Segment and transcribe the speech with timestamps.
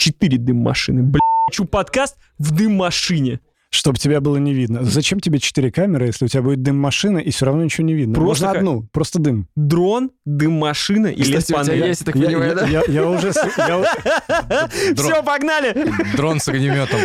[0.00, 1.02] Четыре дым-машины.
[1.02, 1.20] Бля,
[1.50, 3.40] хочу подкаст в дым-машине.
[3.68, 4.82] Чтобы тебя было не видно.
[4.82, 8.14] Зачем тебе четыре камеры, если у тебя будет дым-машина, и все равно ничего не видно?
[8.14, 9.46] Просто Можно как- одну, просто дым.
[9.56, 11.86] Дрон, дым-машина и Кстати, у тебя лес-панель.
[11.86, 12.66] есть, я так Я- понимаю, да?
[12.66, 13.26] я- я уже...
[13.58, 15.92] я- Все, погнали!
[16.16, 16.98] Дрон с огнеметом.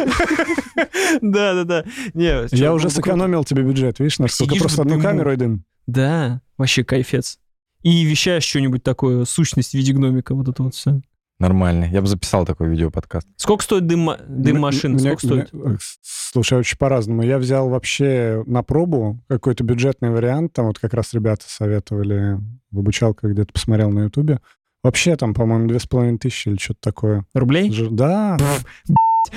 [1.22, 1.84] Да-да-да.
[2.14, 5.36] Не, Я чё, уже ну, сэкономил тебе бюджет, видишь, на Сидишь просто одну камеру и
[5.36, 5.66] дым.
[5.86, 7.40] Да, вообще кайфец.
[7.84, 11.02] И вещаешь что-нибудь такое, сущность в виде гномика, вот это вот все.
[11.40, 11.86] Нормально.
[11.92, 13.28] Я бы записал такой видеоподкаст.
[13.36, 14.94] Сколько стоит дым, дым машины?
[14.96, 15.54] Мне- Сколько стоит?
[15.54, 17.24] мне- Слушай, очень по-разному.
[17.24, 20.54] Я взял вообще на пробу какой-то бюджетный вариант.
[20.54, 22.38] Там вот как раз ребята советовали
[22.72, 24.40] в обучалках, где-то посмотрел на Ютубе.
[24.84, 27.26] Вообще там, по-моему, две с половиной тысячи или что-то такое.
[27.34, 27.72] Рублей?
[27.72, 28.38] Ж- Да,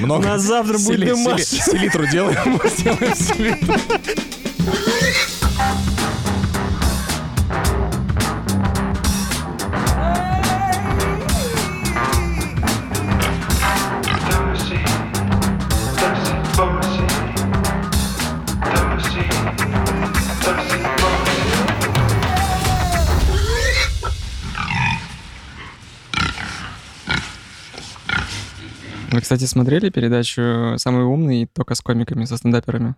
[0.01, 0.25] У Много.
[0.29, 1.17] нас завтра будет дым.
[1.39, 2.61] Селитру делаем.
[2.77, 3.75] Сделаем селитру.
[29.11, 32.95] Вы, кстати, смотрели передачу «Самый умный» только с комиками, со стендаперами?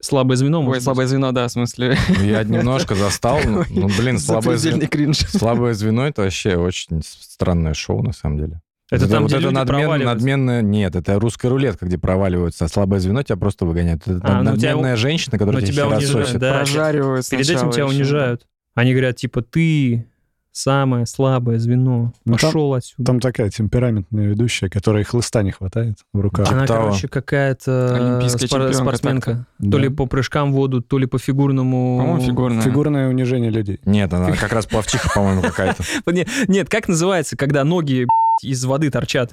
[0.00, 0.84] Слабое звено, Ой, может быть.
[0.84, 1.96] слабое звено, да, в смысле.
[2.08, 3.38] Ну, Я немножко застал.
[3.46, 4.86] Ну, ну, блин, слабое звено.
[4.88, 5.18] кринж.
[5.18, 8.60] Слабое звено это вообще очень странное шоу, на самом деле.
[8.90, 10.60] Это там, вот где это люди надмен- надменное...
[10.60, 14.02] Нет, это русская рулетка, где проваливаются, а слабое звено тебя просто выгоняют.
[14.06, 16.56] Это А, ну, тебя надменная женщина, которая тебя тебя унижают, да.
[16.58, 17.94] Прожаривают Перед этим тебя еще.
[17.94, 18.46] унижают.
[18.74, 20.06] Они говорят, типа, ты
[20.52, 22.12] самое слабое звено.
[22.24, 23.04] Ну, там- Пошел отсюда.
[23.04, 26.50] там такая темпераментная ведущая, которой хлыста не хватает в руках.
[26.52, 26.88] Она, того.
[26.88, 29.46] короче, какая-то Олимпийская спор- спортсменка.
[29.58, 29.70] Да.
[29.72, 31.98] То ли по прыжкам в воду, то ли по фигурному...
[31.98, 32.62] По-моему, фигурная.
[32.62, 33.80] Фигурное унижение людей.
[33.86, 35.82] Нет, она как раз плавчиха, по-моему, какая-то.
[36.12, 38.06] Не- Нет, как называется, когда ноги
[38.42, 39.32] из воды торчат?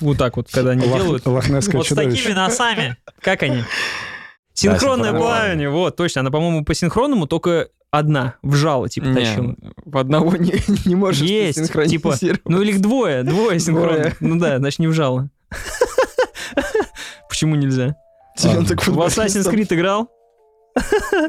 [0.00, 1.24] Вот так вот, когда они делают.
[1.26, 2.96] Вот с такими носами.
[3.20, 3.62] Как они?
[4.54, 6.20] Синхронное плавание, вот, точно.
[6.20, 7.68] Она, по-моему, по синхронному только
[7.98, 9.54] одна, вжала, типа, Не, тащила.
[9.84, 10.54] в одного не,
[10.86, 13.98] не можешь Есть, типа, ну или их двое, двое синхронно.
[13.98, 14.16] Двое.
[14.20, 15.30] Ну да, значит, не вжала.
[17.28, 17.96] Почему нельзя?
[18.36, 18.44] В.
[18.46, 20.10] Assassin's Creed играл?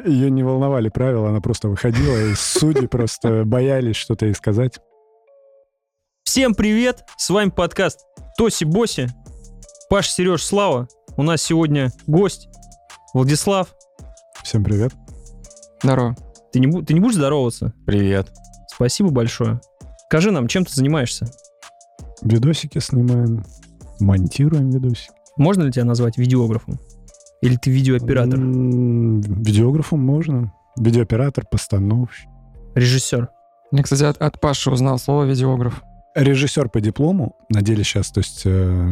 [0.05, 4.79] Ее не волновали правила, она просто выходила, и судьи просто боялись что-то ей сказать.
[6.23, 7.03] Всем привет!
[7.17, 7.99] С вами подкаст
[8.37, 9.07] Тоси Боси.
[9.89, 10.87] Паш, Сереж, Слава.
[11.15, 12.49] У нас сегодня гость
[13.13, 13.75] Владислав.
[14.43, 14.91] Всем привет.
[15.83, 16.15] Здорово.
[16.55, 17.73] Ты не, ты не будешь здороваться?
[17.85, 18.31] Привет.
[18.73, 19.59] Спасибо большое.
[20.07, 21.29] Скажи нам, чем ты занимаешься?
[22.21, 23.43] Видосики снимаем,
[23.99, 25.11] монтируем видосики.
[25.35, 26.79] Можно ли тебя назвать видеографом?
[27.41, 28.39] Или ты видеооператор?
[28.39, 30.53] М, Видеографом можно.
[30.77, 32.29] Видеооператор, постановщик.
[32.73, 33.27] Режиссер?
[33.73, 35.83] Я, кстати, от, от Паши узнал слово видеограф.
[36.15, 38.49] Режиссер по диплому, на деле сейчас, то есть э,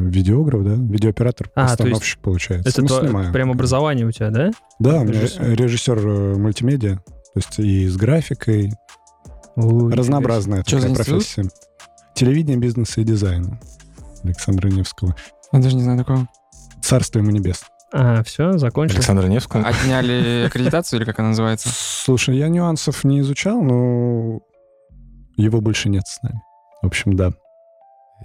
[0.10, 2.70] видеограф, да, видеооператор, А, то постановщик получается.
[2.70, 3.32] Это Мы тва- снимаем.
[3.32, 4.52] прям образование у тебя, да?
[4.80, 5.54] Да, у меня режиссер.
[5.56, 7.00] режиссер э, мультимедиа,
[7.34, 8.74] то есть и с графикой,
[9.56, 11.06] Ой, разнообразная такая институт?
[11.08, 11.50] профессия.
[12.14, 13.60] Телевидение, бизнеса и дизайна
[14.24, 15.16] Александра Невского.
[15.52, 16.28] Я даже не знаю такого.
[16.82, 17.64] Царство ему небес.
[17.92, 18.96] А, все, закончил.
[18.96, 19.64] Александра Невского.
[19.66, 21.70] Отняли аккредитацию или как она называется?
[21.72, 24.40] Слушай, я нюансов не изучал, но
[25.36, 26.42] его больше нет с нами.
[26.82, 27.32] В общем, да.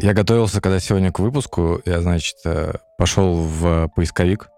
[0.01, 4.49] Я готовился, когда сегодня к выпуску, я, значит, э, пошел в поисковик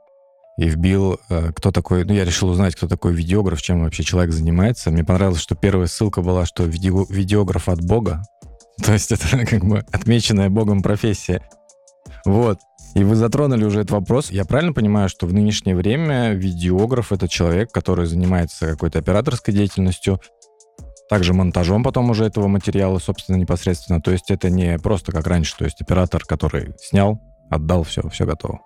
[0.57, 2.05] и вбил, э, кто такой...
[2.05, 4.91] Ну, я решил узнать, кто такой видеограф, чем вообще человек занимается.
[4.91, 8.23] Мне понравилось, что первая ссылка была, что видео- видеограф от Бога.
[8.83, 11.43] То есть это как бы отмеченная Богом профессия.
[12.25, 12.59] Вот.
[12.95, 14.31] И вы затронули уже этот вопрос.
[14.31, 20.21] Я правильно понимаю, что в нынешнее время видеограф— это человек, который занимается какой-то операторской деятельностью,
[21.09, 24.01] также монтажом потом уже этого материала, собственно, непосредственно.
[24.01, 28.27] То есть это не просто как раньше, то есть оператор, который снял, отдал, все, все
[28.27, 28.61] готово.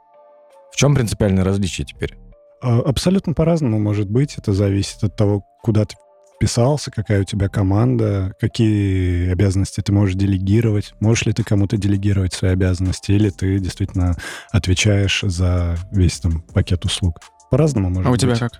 [0.75, 2.19] В чем принципиальное различие теперь?
[2.61, 4.37] А, Абсолютно по-разному может быть.
[4.39, 5.95] Это зависит от того, куда ты
[6.35, 10.93] вписался, какая у тебя команда, какие обязанности ты можешь делегировать.
[10.99, 14.16] Можешь ли ты кому-то делегировать свои обязанности, или ты действительно
[14.51, 17.21] отвечаешь за весь там пакет услуг.
[17.53, 18.21] По-разному может А у быть.
[18.22, 18.51] тебя как?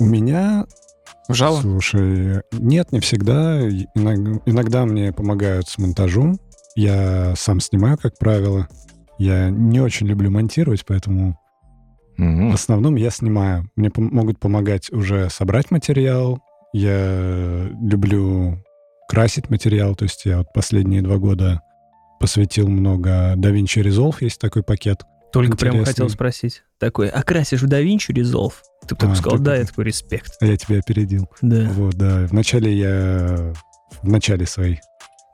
[0.00, 0.64] У меня
[1.28, 1.60] Вжало?
[1.60, 3.60] Слушай, нет, не всегда.
[3.68, 6.38] Иног- Иногда мне помогают с монтажом.
[6.76, 8.66] Я сам снимаю, как правило.
[9.18, 11.38] Я не очень люблю монтировать, поэтому
[12.18, 12.52] в Мгм.
[12.52, 13.70] основном я снимаю.
[13.76, 16.40] Мне пом- могут помогать уже собрать материал.
[16.72, 18.62] Я люблю
[19.08, 19.94] красить материал.
[19.94, 21.62] То есть я вот последние два года
[22.20, 25.02] посвятил много DaVinci Resolve, есть такой пакет.
[25.32, 25.92] Только прям Интересно.
[25.92, 26.62] хотел спросить.
[26.80, 28.52] Такой, а красишь в DaVinci Resolve?
[28.86, 30.32] Ты бы А, сказал, ты- да, я такой, респект.
[30.40, 31.28] А я тебя опередил.
[31.42, 31.68] Да.
[31.72, 32.26] Вот, да.
[32.30, 33.52] Вначале я
[34.02, 34.80] в начале своей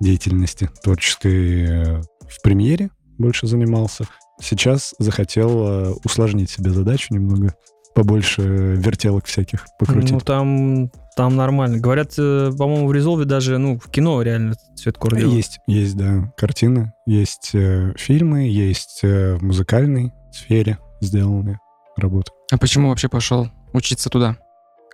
[0.01, 4.05] деятельности творческой э, в премьере больше занимался.
[4.41, 7.55] Сейчас захотел э, усложнить себе задачу немного,
[7.95, 10.13] побольше вертелок всяких покрутить.
[10.13, 11.79] Ну, там, там нормально.
[11.79, 15.37] Говорят, э, по-моему, в Резолве даже, ну, в кино реально цветкор делают.
[15.37, 21.61] Есть, есть, да, картины, есть э, фильмы, есть э, в музыкальной сфере сделанные
[21.97, 22.33] работы.
[22.51, 24.37] А почему вообще пошел учиться туда?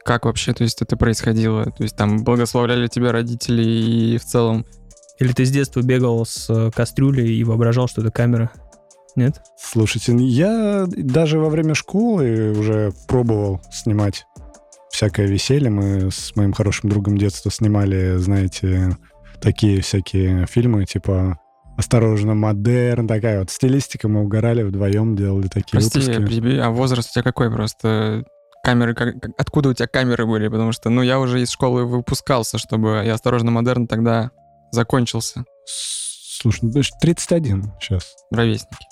[0.04, 1.66] Как вообще, то есть это происходило?
[1.66, 4.66] То есть там благословляли тебя родители и в целом...
[5.18, 8.50] Или ты с детства бегал с э, кастрюлей и воображал, что это камера?
[9.16, 9.40] Нет?
[9.58, 14.26] Слушайте, ну, я даже во время школы уже пробовал снимать
[14.90, 15.70] всякое веселье.
[15.70, 18.96] Мы с моим хорошим другом детства снимали, знаете,
[19.40, 21.38] такие всякие фильмы, типа
[21.76, 24.08] «Осторожно, модерн», такая вот стилистика.
[24.08, 26.26] Мы угорали вдвоем, делали такие Прости, выпуски.
[26.26, 28.24] перебью, а возраст у тебя какой просто?
[28.62, 30.48] Камеры, как- откуда у тебя камеры были?
[30.48, 34.30] Потому что, ну, я уже из школы выпускался, чтобы я осторожно модерн тогда
[34.72, 35.44] закончился.
[35.64, 38.14] Слушай, ну, значит, 31 сейчас.
[38.30, 38.86] Ровесники.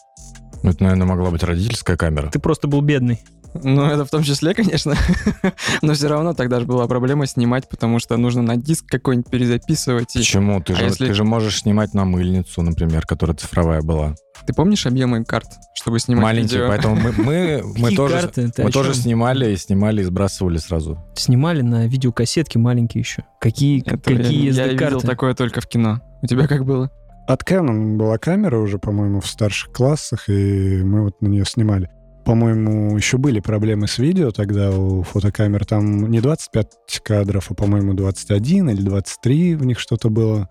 [0.62, 2.30] Ну, Это, наверное, могла быть родительская камера.
[2.30, 3.20] Ты просто был бедный.
[3.62, 4.94] Ну, это в том числе, конечно.
[5.82, 10.14] Но все равно тогда же была проблема снимать, потому что нужно на диск какой-нибудь перезаписывать.
[10.16, 10.18] И...
[10.18, 10.62] Почему?
[10.62, 14.14] Ты А же, если- ты же можешь снимать на мыльницу, например, которая цифровая была.
[14.46, 16.68] Ты помнишь объемы карт, чтобы снимать Маленькие, видео?
[16.68, 18.50] поэтому мы, мы, мы тоже, карты?
[18.50, 21.02] Ты мы тоже снимали и снимали и сбрасывали сразу.
[21.16, 23.24] Снимали на видеокассетке маленькие еще.
[23.40, 26.00] Какие, Это какие я, я видел такое только в кино.
[26.22, 26.90] У тебя как было?
[27.28, 31.90] От Canon была камера уже, по-моему, в старших классах, и мы вот на нее снимали.
[32.24, 35.66] По-моему, еще были проблемы с видео тогда у фотокамер.
[35.66, 40.48] Там не 25 кадров, а, по-моему, 21 или 23 в них что-то было.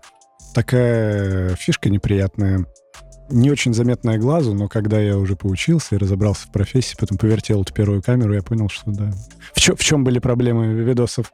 [0.54, 2.64] Такая фишка неприятная.
[3.28, 7.60] Не очень заметная глазу, но когда я уже поучился и разобрался в профессии, потом повертел
[7.62, 9.10] эту первую камеру, я понял, что да.
[9.52, 11.32] В, чё- в чем были проблемы видосов?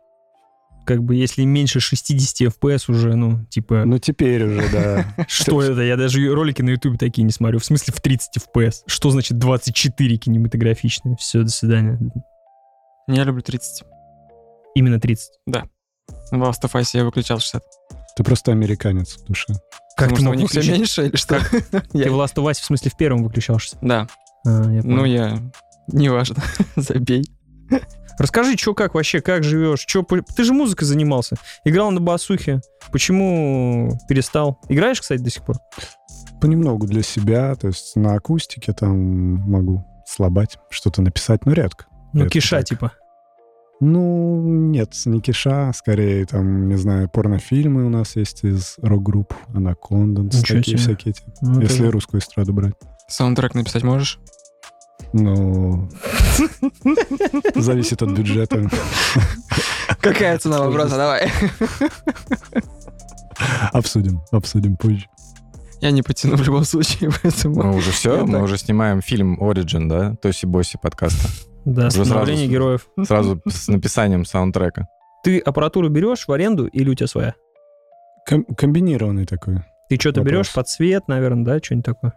[0.87, 5.25] Как бы если меньше 60 FPS уже, ну, типа, Ну, теперь уже, да.
[5.29, 5.81] что это?
[5.83, 7.59] Я даже ролики на YouTube такие не смотрю.
[7.59, 8.83] В смысле в 30 FPS?
[8.87, 11.17] Что значит 24 кинематографичные?
[11.17, 11.99] Все, до свидания.
[13.09, 13.85] Я люблю 30.
[14.75, 15.31] Именно 30.
[15.47, 17.63] В Last of Us я выключал 60.
[18.17, 19.55] Ты просто американец в душе.
[19.97, 20.79] Как Потому ты мог у них все выключить?
[20.79, 21.39] меньше или что?
[21.93, 23.77] Ты Я- в Last of Us, в смысле, в первом выключался?
[23.81, 24.07] Да.
[24.47, 25.39] А, Ну, я...
[25.89, 26.37] Неважно.
[26.77, 27.25] Забей.
[28.19, 29.84] Расскажи, что как вообще, как живешь?
[29.84, 31.37] Чё, по- ты же музыкой занимался.
[31.64, 32.61] Играл на басухе.
[32.93, 34.61] Почему перестал?
[34.69, 35.56] Играешь, кстати, до сих пор?
[36.40, 38.99] понемногу для себя, то есть на акустике там
[39.50, 41.87] могу слабать, что-то написать, но редко.
[42.12, 42.66] Ну, Это киша, так.
[42.66, 42.93] типа.
[43.81, 49.32] Ну, нет, не киша, скорее там, не знаю, порнофильмы у нас есть из рок-групп,
[50.38, 50.94] Ничего такие себе.
[50.96, 51.11] всякие.
[51.12, 51.22] эти.
[51.40, 52.75] Ну, это- Если русскую эстраду брать.
[53.08, 54.19] Саундтрек написать можешь?
[55.16, 55.88] Ну,
[57.55, 58.69] зависит от бюджета.
[60.00, 60.96] Какая цена вопроса?
[60.96, 61.31] Давай.
[63.72, 65.06] Обсудим, обсудим позже.
[65.81, 67.62] Я не потяну в любом случае, поэтому...
[67.62, 70.16] Мы уже все, мы уже снимаем фильм Origin, да?
[70.16, 71.28] Тоси Боси подкаста.
[71.64, 72.88] Да, становление героев.
[73.06, 74.88] Сразу с написанием саундтрека.
[75.22, 77.34] Ты аппаратуру берешь в аренду или у тебя своя?
[78.28, 79.61] Ком- комбинированный такой.
[79.88, 82.14] Ты что-то берешь под цвет, наверное, да, что-нибудь такое?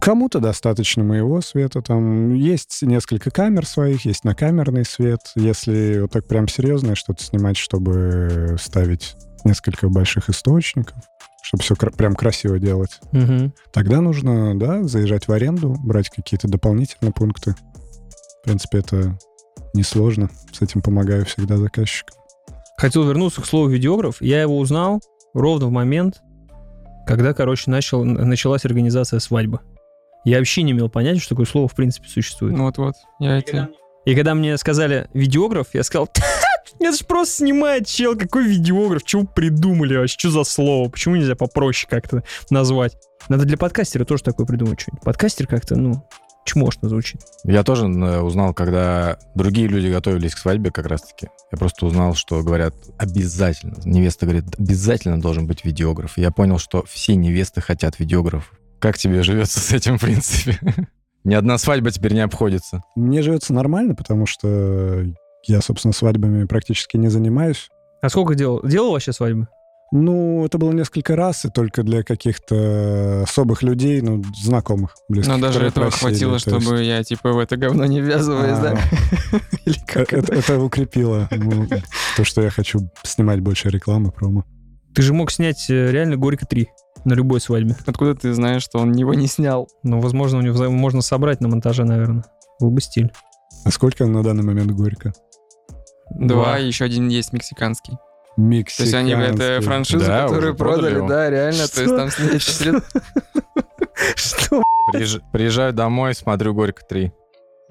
[0.00, 1.82] Кому-то достаточно моего света.
[1.82, 5.20] Там есть несколько камер своих, есть накамерный свет.
[5.34, 9.14] Если вот так прям серьезное что-то снимать, чтобы ставить
[9.44, 10.96] несколько больших источников,
[11.42, 13.52] чтобы все прям красиво делать, Мгм.
[13.72, 17.54] тогда нужно, да, заезжать в аренду, брать какие-то дополнительные пункты.
[18.40, 19.18] В принципе, это
[19.74, 20.30] несложно.
[20.52, 22.16] С этим помогаю всегда заказчикам.
[22.78, 24.22] Хотел вернуться к слову видеограф.
[24.22, 25.02] Я его узнал
[25.34, 26.22] ровно в момент,
[27.06, 29.60] когда, короче, начал, началась организация свадьбы.
[30.24, 32.56] Я вообще не имел понятия, что такое слово в принципе существует.
[32.56, 32.94] Ну вот-вот.
[33.20, 33.68] Я эти...
[34.06, 36.08] И когда мне сказали видеограф, я сказал,
[36.78, 41.16] это же просто снимает чел, какой видеограф, чего вы придумали вообще, что за слово, почему
[41.16, 42.96] нельзя попроще как-то назвать?
[43.28, 45.02] Надо для подкастера тоже такое придумать что-нибудь.
[45.02, 46.06] Подкастер как-то, ну,
[46.44, 47.22] чмошно звучит.
[47.44, 51.28] Я тоже узнал, когда другие люди готовились к свадьбе как раз-таки.
[51.50, 53.76] Я просто узнал, что говорят обязательно.
[53.84, 56.18] Невеста говорит, обязательно должен быть видеограф.
[56.18, 58.52] И я понял, что все невесты хотят видеограф.
[58.84, 60.58] Как тебе живется с этим, в принципе?
[61.24, 62.82] Ни одна свадьба теперь не обходится.
[62.96, 65.06] Мне живется нормально, потому что
[65.46, 67.70] я, собственно, свадьбами практически не занимаюсь.
[68.02, 68.60] А сколько делал?
[68.62, 69.48] Делал вообще свадьбы?
[69.90, 75.32] Ну, это было несколько раз, и только для каких-то особых людей, ну, знакомых, близких.
[75.32, 78.58] Но даже этого просили, хватило, то есть, чтобы я, типа, в это говно не ввязываюсь,
[78.58, 78.78] да?
[79.64, 80.34] Или как это, это?
[80.34, 81.66] это укрепило ну,
[82.18, 84.44] то, что я хочу снимать больше рекламы, промо.
[84.94, 86.66] Ты же мог снять э, реально «Горько 3»
[87.04, 87.76] на любой свадьбе.
[87.86, 89.68] Откуда ты знаешь, что он его не снял?
[89.82, 92.24] Ну, возможно, у него можно собрать на монтаже, наверное.
[92.60, 93.12] Был бы стиль.
[93.64, 95.12] А сколько на данный момент горько?
[96.10, 97.94] Два, и еще один есть мексиканский.
[98.36, 98.76] Мексиканский.
[98.76, 101.08] То есть они это франшизу, Да, которую продали продали, его.
[101.08, 101.68] да, реально.
[101.68, 102.84] То есть там сред-
[104.16, 104.62] Что?
[104.92, 107.10] Приезж- Приезжаю домой, смотрю «Горько 3».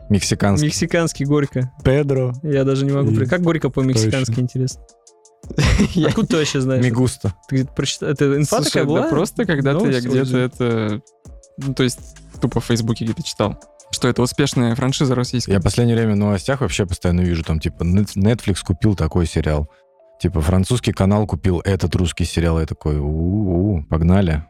[0.10, 0.68] Мексиканский.
[0.68, 1.72] Мексиканский Горько.
[1.84, 2.34] Педро.
[2.44, 3.14] Я даже не могу...
[3.26, 4.84] Как Горько по-мексикански, интересно?
[5.94, 6.84] Я- Откуда ты вообще знаешь?
[6.84, 7.34] Мигуста.
[7.48, 8.10] Ты где-то прочитал?
[8.10, 9.04] Это инфа Слушай, такая да была?
[9.10, 11.02] просто когда-то я Новость где-то это...
[11.58, 12.00] Ну, то есть
[12.42, 13.60] тупо в Фейсбуке где-то читал.
[13.92, 15.54] Что это успешная франшиза российская.
[15.54, 19.70] Я в последнее время в новостях вообще постоянно вижу, там, типа, Netflix купил такой сериал.
[20.20, 22.60] Типа, французский канал купил этот русский сериал.
[22.60, 24.44] Я такой, у-у, погнали.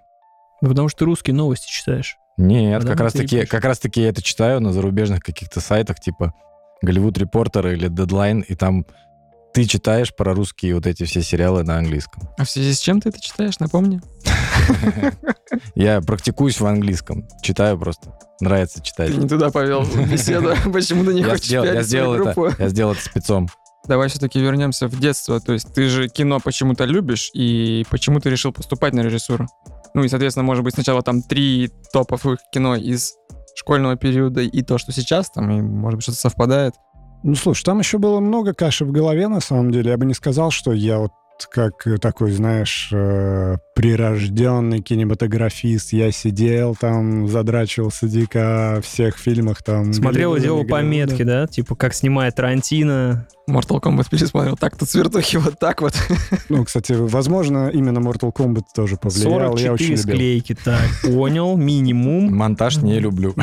[0.61, 2.15] Ну, потому что ты русские новости читаешь.
[2.37, 3.49] Нет, как раз ты и таки, пишешь.
[3.49, 6.33] как раз таки я это читаю на зарубежных каких-то сайтах, типа
[6.81, 8.85] Голливуд Репортер или Deadline, и там
[9.53, 12.27] ты читаешь про русские вот эти все сериалы на английском.
[12.37, 14.01] А в связи с чем ты это читаешь, напомни?
[15.75, 18.17] Я практикуюсь в английском, читаю просто.
[18.39, 19.13] Нравится читать.
[19.13, 20.55] Ты не туда повел беседу.
[20.73, 23.47] Почему ты не хочешь я сделал это, я сделал это спецом.
[23.87, 25.39] Давай все-таки вернемся в детство.
[25.39, 29.47] То есть ты же кино почему-то любишь, и почему ты решил поступать на режиссуру?
[29.93, 33.13] Ну и, соответственно, может быть, сначала там три топовых кино из
[33.55, 36.73] школьного периода и то, что сейчас, там, и, может быть, что-то совпадает.
[37.23, 39.91] Ну, слушай, там еще было много каши в голове, на самом деле.
[39.91, 41.11] Я бы не сказал, что я вот
[41.51, 45.93] как э, такой, знаешь, э, прирожденный кинематографист.
[45.93, 49.93] Я сидел там, задрачивался дико о всех фильмах там.
[49.93, 51.47] Смотрел и делал пометки, да?
[51.47, 53.27] Типа, как снимает Тарантино.
[53.49, 54.55] Mortal Kombat пересмотрел.
[54.55, 55.93] Так, тут свертухи вот так вот.
[56.49, 59.57] Ну, кстати, возможно, именно Mortal Kombat тоже повлиял.
[59.57, 59.97] Я 44 очень любил.
[59.97, 60.55] склейки.
[60.55, 61.57] Так, понял.
[61.57, 62.33] Минимум.
[62.35, 63.33] Монтаж не люблю.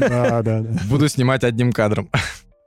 [0.00, 0.64] Да, да, да.
[0.88, 2.08] Буду снимать одним кадром.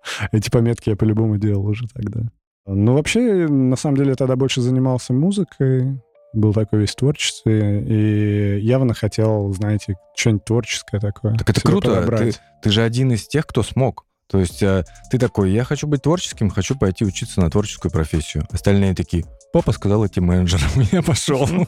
[0.31, 2.22] Эти пометки я по-любому делал уже тогда.
[2.65, 6.00] Ну, вообще, на самом деле, я тогда больше занимался музыкой,
[6.34, 11.36] был такой весь в творчестве, и явно хотел, знаете, что-нибудь творческое такое.
[11.36, 11.89] Так это круто.
[11.89, 12.41] Ты, подобрать.
[12.62, 14.05] ты же один из тех, кто смог.
[14.27, 18.48] То есть э, ты такой, я хочу быть творческим, хочу пойти учиться на творческую профессию.
[18.50, 21.48] Остальные такие, папа сказал идти менеджером, я пошел.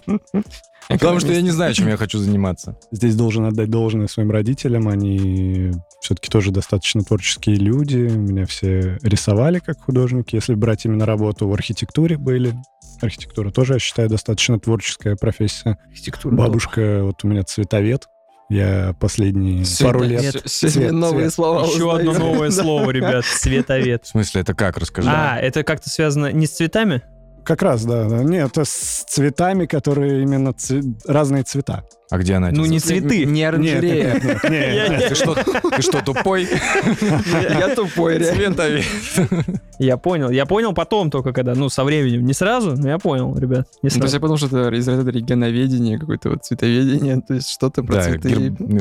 [0.90, 2.78] Потому что я не знаю, чем я хочу заниматься.
[2.92, 4.90] Здесь должен отдать должное своим родителям.
[4.90, 5.72] Они
[6.02, 7.96] все-таки тоже достаточно творческие люди.
[7.96, 10.36] Меня все рисовали как художники.
[10.36, 12.54] Если брать именно работу в архитектуре были.
[13.02, 15.78] Архитектура тоже, я считаю, достаточно творческая профессия.
[15.90, 16.36] Архитектура.
[16.36, 18.08] Бабушка, вот у меня цветовед.
[18.50, 20.22] Я последние пару лет...
[20.22, 21.34] Цвет, Сегодня цвет, новые цвет.
[21.34, 22.34] слова Еще одно узнаю.
[22.34, 22.62] новое Да.
[22.62, 23.26] слово, ребят.
[23.26, 24.04] Цветовед.
[24.04, 24.78] В смысле, это как?
[24.78, 25.10] Расскажи.
[25.10, 27.02] А, это как-то связано не с цветами?
[27.44, 28.08] Как раз, да.
[28.08, 28.24] да.
[28.24, 31.84] Нет, это с цветами, которые именно цве- разные цвета.
[32.10, 32.52] А где она?
[32.52, 33.26] Ну, не цветы.
[33.26, 34.14] Не оранжерея.
[34.14, 35.10] Нет, нет, нет, нет, нет.
[35.10, 35.34] Ты что,
[35.76, 36.48] ты что, тупой?
[37.32, 38.54] Я тупой, реально.
[38.54, 38.86] Цветовед.
[39.80, 40.30] Я понял.
[40.30, 42.26] Я понял потом только, когда, ну, со временем.
[42.26, 43.68] Не сразу, но я понял, ребят.
[43.82, 44.16] Не Ну, То есть сразу.
[44.16, 48.30] я подумал, что это из разряда регионоведения, какое-то вот цветоведение, то есть что-то про цветы.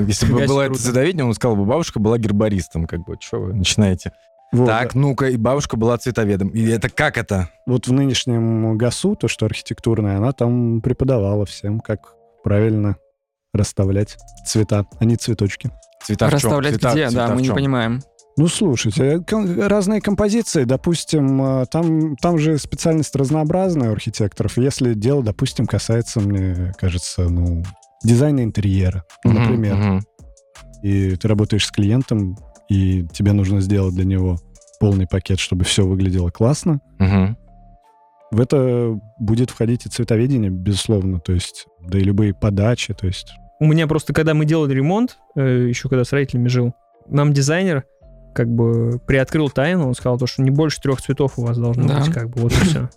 [0.07, 2.87] если бы было это цветоведение, он сказал бы, бабушка была гербаристом.
[2.87, 4.13] Как бы, что вы начинаете?
[4.53, 6.49] Вот, Так, ну-ка, и бабушка была цветоведом.
[6.49, 7.49] И это как это?
[7.67, 12.97] вот в нынешнем ГАСУ, то, что архитектурное, она там преподавала всем, как правильно
[13.55, 14.17] расставлять
[14.47, 15.71] цвета, а не цветочки.
[16.05, 16.37] Цвета в чём?
[16.37, 18.01] Расставлять Цвета- где, цвета да, в мы не понимаем.
[18.37, 24.57] Ну, слушайте, э, разные композиции, допустим, э, там, там же специальность разнообразная у архитекторов.
[24.57, 27.63] Если дело, допустим, касается, мне кажется, ну,
[28.03, 30.01] дизайна интерьера, например, мгм.
[30.83, 32.39] и ты работаешь с клиентом,
[32.69, 34.39] и тебе нужно сделать для него
[34.81, 37.37] полный пакет, чтобы все выглядело классно, Мгм.
[38.31, 43.33] в это будет входить и цветоведение, безусловно, то есть, да и любые подачи, то есть...
[43.61, 46.73] У меня просто, когда мы делали ремонт, э, еще когда с родителями жил,
[47.07, 47.85] нам дизайнер
[48.35, 51.87] как бы приоткрыл тайну, он сказал, то, что не больше трех цветов у вас должно
[51.87, 51.99] Да.
[52.01, 52.89] быть, как бы, вот и все.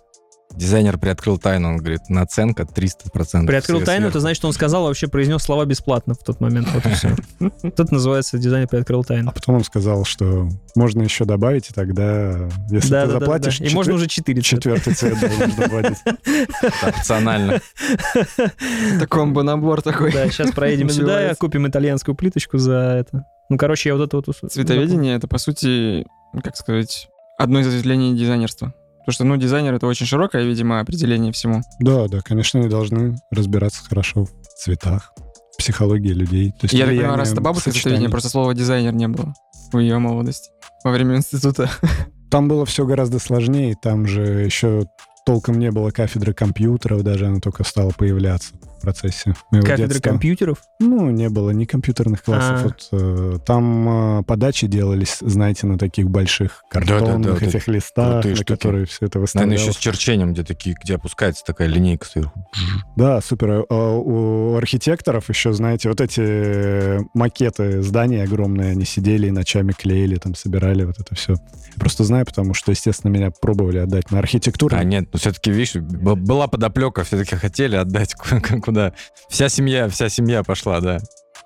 [0.56, 3.46] Дизайнер приоткрыл тайну, он говорит, наценка 300%.
[3.46, 6.90] Приоткрыл тайну, это значит, он сказал, вообще произнес слова бесплатно в тот момент, вот и
[6.94, 7.14] все.
[7.62, 9.32] Это называется дизайнер приоткрыл А тайну.
[9.32, 13.58] потом он сказал, что можно еще добавить, и тогда, если Да, ты да, да, заплатишь,
[13.58, 13.66] да.
[13.66, 14.56] И можно уже четыре цвета.
[14.56, 15.50] четвертый цвет должен.
[16.62, 17.60] Это опционально.
[18.36, 20.12] Это комбо-набор такой.
[20.12, 23.24] Да, сейчас проедем сюда, купим итальянскую плиточку за это.
[23.48, 24.50] Ну, короче, я вот это вот...
[24.50, 26.04] Цветоведение— это, по сути,
[26.42, 27.08] как сказать,
[27.38, 28.74] одно из ответвлений дизайнерства.
[29.06, 31.62] Потому что, ну, дизайнер— это очень широкое, видимо, определение всему.
[31.78, 35.12] Да, да, конечно, они должны разбираться хорошо в цветах,
[35.56, 36.50] психологии людей.
[36.50, 39.32] То есть Я так понимаю, раз это бабушка цветоведение, просто слова дизайнер не было
[39.72, 40.50] в ее молодости.
[40.82, 41.70] Во время института.
[42.32, 44.86] Там было все гораздо сложнее, там же еще
[45.26, 50.10] толком не было кафедры компьютеров, даже она только стала появляться в процессе моего Кафедры детства.
[50.10, 50.58] компьютеров.
[50.78, 52.60] Ну, не было ни компьютерных классов.
[52.60, 52.62] А.
[52.62, 58.34] Вот, э, там э, подачи делались, знаете, на таких больших картонных вот этих листах, на
[58.36, 58.52] штуки.
[58.52, 59.62] которые все это Наверное, выставлялось.
[59.62, 62.46] еще с черчением, где такие, где опускается такая линейка сверху.
[62.94, 63.64] Да, супер.
[63.68, 69.72] А у архитекторов еще, знаете, вот эти э, макеты зданий огромные, они сидели и ночами
[69.72, 71.32] клеили, там собирали вот это все.
[71.32, 74.76] Я просто знаю, потому что, естественно, меня пробовали отдать на архитектуру.
[74.76, 78.14] А нет, ну все-таки, видишь, была подоплека, все-таки хотели отдать
[78.50, 78.92] ку- куда.
[79.30, 80.98] Вся семья, вся семья пошла, да.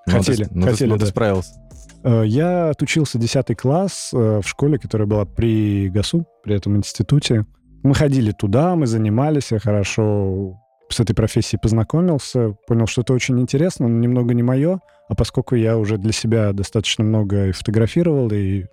[0.07, 1.07] Ну, ты- Хотели, ну, ты- хотели, ну, ты да.
[1.11, 1.53] справился.
[2.03, 7.47] Э, Я отучился 10 класс э, в школе, которая была при ГАСУ, при этом институте.
[7.85, 10.57] Мы ходили туда, мы занимались, я хорошо
[10.91, 15.55] с этой профессией познакомился, понял, что это очень интересно, но немного не мое, а поскольку
[15.55, 18.65] я уже для себя достаточно много и фотографировал, и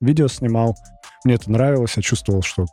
[0.00, 0.76] видео снимал,
[1.24, 2.66] мне это нравилось, я чувствовал, что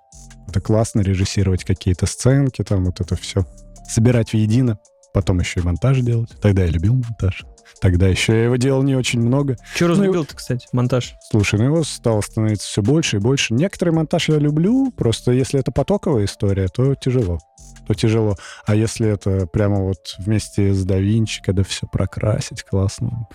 [0.47, 3.45] это классно режиссировать какие-то сценки, там вот это все,
[3.87, 4.79] собирать воедино,
[5.13, 6.31] потом еще и монтаж делать.
[6.41, 7.45] Тогда я любил монтаж.
[7.81, 9.57] Тогда еще я его делал не очень много.
[9.75, 11.15] Че Ну и- разлюбил-то, кстати, монтаж?
[11.29, 13.53] Слушай, ну его стало становиться все больше и больше.
[13.53, 17.39] Некоторый монтаж я люблю, просто если это потоковая история, то тяжело.
[17.87, 18.35] То тяжело.
[18.65, 23.27] А если это прямо вот вместе с да Винчи, когда все прокрасить классно,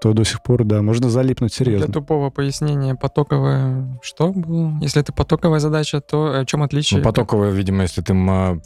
[0.00, 1.92] то до сих пор, да, можно залипнуть Для серьезно.
[1.92, 4.72] тупого пояснения, потоковая что было?
[4.80, 6.98] Если это потоковая задача, то о чем отличие?
[6.98, 8.14] Ну, потоковая, видимо, если ты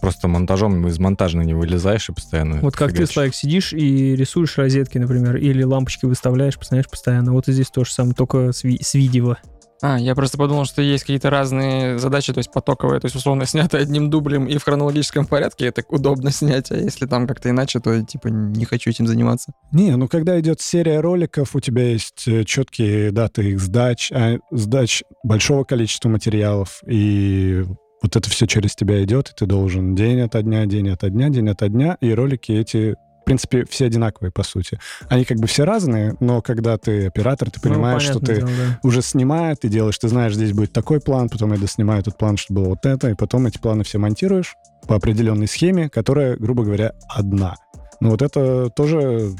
[0.00, 3.14] просто монтажом из монтажа не вылезаешь и постоянно Вот как ты, фигачишь.
[3.14, 7.32] Славик, сидишь и рисуешь розетки, например, или лампочки выставляешь, постоянно, постоянно.
[7.32, 9.37] Вот и здесь то же самое, только с, ви- с видео.
[9.80, 13.47] А, я просто подумал, что есть какие-то разные задачи, то есть потоковые, то есть условно
[13.47, 17.78] снято одним дублем и в хронологическом порядке, это удобно снять, а если там как-то иначе,
[17.80, 19.52] то типа не хочу этим заниматься.
[19.73, 24.38] Не, ну когда идет серия роликов, у тебя есть э, четкие даты их сдач, а
[24.50, 27.64] сдач большого количества материалов, и
[28.02, 31.28] вот это все через тебя идет, и ты должен день ото дня, день ото дня,
[31.28, 32.97] день ото дня, и ролики эти,
[33.28, 34.78] принципе, все одинаковые, по сути.
[35.08, 38.49] Они как бы все разные, но когда ты оператор, ты понимаешь, Ну, что ты дело,
[38.49, 38.78] да.
[38.82, 42.37] уже снимает, ты делаешь, ты знаешь, здесь будет такой план, потом я доснимаю этот план,
[42.37, 44.54] чтобы было вот это, и потом эти планы все монтируешь
[44.87, 47.54] по определенной схеме, которая, грубо говоря, одна.
[48.00, 49.32] Ну вот это тоже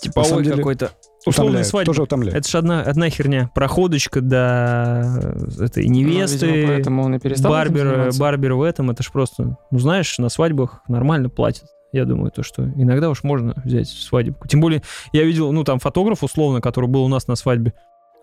[0.00, 0.90] Типа самом деле, какой-то
[1.26, 1.90] условная свадьба.
[1.92, 2.36] тоже утомляет.
[2.38, 3.50] Это же одна, одна херня.
[3.54, 8.90] Проходочка до этой Ну, невесты, видимо, поэтому он и барбер, барбер в этом.
[8.90, 11.66] Это ж просто, ну знаешь, на свадьбах нормально платят.
[11.92, 14.46] Я думаю, то, что иногда уж можно взять свадебку.
[14.48, 14.82] Тем более,
[15.12, 17.74] я видел, ну, там фотограф, условно, который был у нас на свадьбе.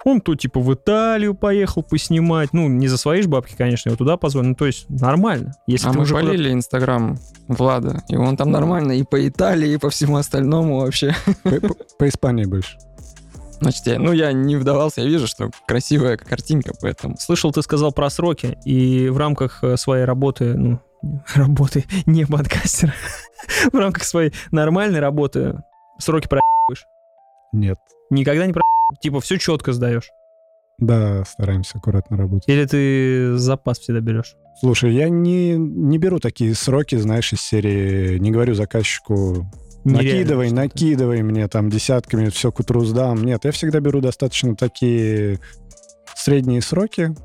[0.06, 2.54] Он то, типа, в Италию поехал поснимать.
[2.54, 4.48] Ну, не за свои ж бабки, конечно, его туда позвали.
[4.48, 5.54] Ну, то есть, нормально.
[5.66, 9.78] Если А мы уже полили Инстаграм Влада, и он там нормально и по Италии, и
[9.78, 11.16] по всему остальному вообще.
[11.44, 12.78] По, по- по Испании больше.
[13.60, 17.18] Значит, я, ну я не вдавался, я вижу, что красивая картинка, поэтому...
[17.18, 20.80] Слышал, ты сказал про сроки, и в рамках э, своей работы, ну,
[21.36, 22.94] работы не подкастера,
[23.72, 25.62] в рамках своей нормальной работы
[26.00, 26.40] сроки про
[27.52, 27.78] Нет.
[28.10, 28.62] никогда не про
[29.02, 30.10] типа все четко сдаешь.
[30.80, 32.48] Да, стараемся аккуратно работать.
[32.48, 34.36] Или ты запас всегда берешь?
[34.60, 39.50] Слушай, я не, не беру такие сроки, знаешь, из серии, не говорю заказчику,
[39.84, 43.24] накидывай, накидывай мне там десятками, все к утру сдам.
[43.24, 45.40] Нет, я всегда беру достаточно такие
[46.16, 47.16] средние сроки,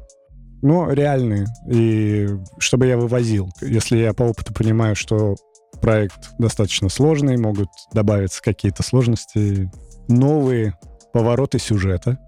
[0.62, 3.51] но реальные, и чтобы я вывозил.
[3.61, 5.37] Если я по опыту понимаю, что
[5.82, 9.70] проект достаточно сложный, могут добавиться какие-то сложности,
[10.08, 10.78] новые
[11.12, 12.18] повороты сюжета.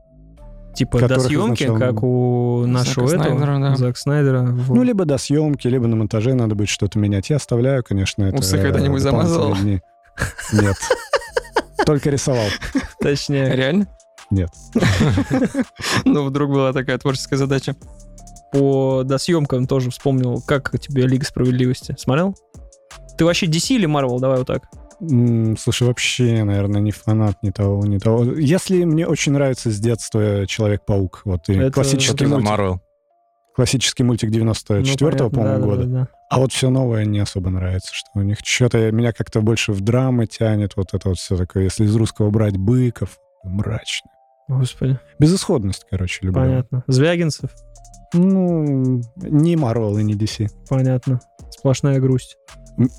[0.75, 3.77] Типа до съемки, изначально- как у нашего Зака этого, Снайдера, да.
[3.77, 4.43] Зак Снайдера.
[4.43, 4.77] вот.
[4.77, 7.31] Ну, либо до съемки, либо на монтаже надо будет что-то менять.
[7.31, 8.39] Я оставляю, конечно, это...
[8.39, 9.55] Усы когда-нибудь замазывал?
[9.55, 9.81] дни.
[10.53, 10.77] Нет.
[11.87, 12.49] Только рисовал.
[13.01, 13.87] Точнее, Реально?
[14.31, 14.51] Нет.
[16.05, 17.77] Ну, вдруг была такая творческая задача.
[18.53, 21.95] по досъемкам тоже вспомнил, как тебе Лига Справедливости.
[21.99, 22.35] Смотрел?
[23.17, 24.19] Ты вообще DC или Marvel?
[24.21, 24.65] Давай вот так.
[25.59, 28.25] Слушай, вообще, наверное, не фанат ни того, ни того.
[28.25, 32.81] Если мне очень нравится с детства Человек-паук, вот и Это- классический, мультик, Марвел?
[33.55, 35.85] классический мультик 94-го, Ну, по-моему, да, года.
[35.85, 36.09] да, да.
[36.31, 39.81] А вот все новое не особо нравится, что у них что-то меня как-то больше в
[39.81, 41.65] драмы тянет, вот это вот все такое.
[41.65, 44.11] Если из русского брать Быков, мрачно.
[44.49, 46.41] Господи, Безысходность, короче, люблю.
[46.41, 46.85] понятно.
[46.87, 47.51] Звягинцев,
[48.13, 50.49] Ну, не Marvel и не DC.
[50.69, 51.21] понятно.
[51.51, 52.37] Сплошная грусть.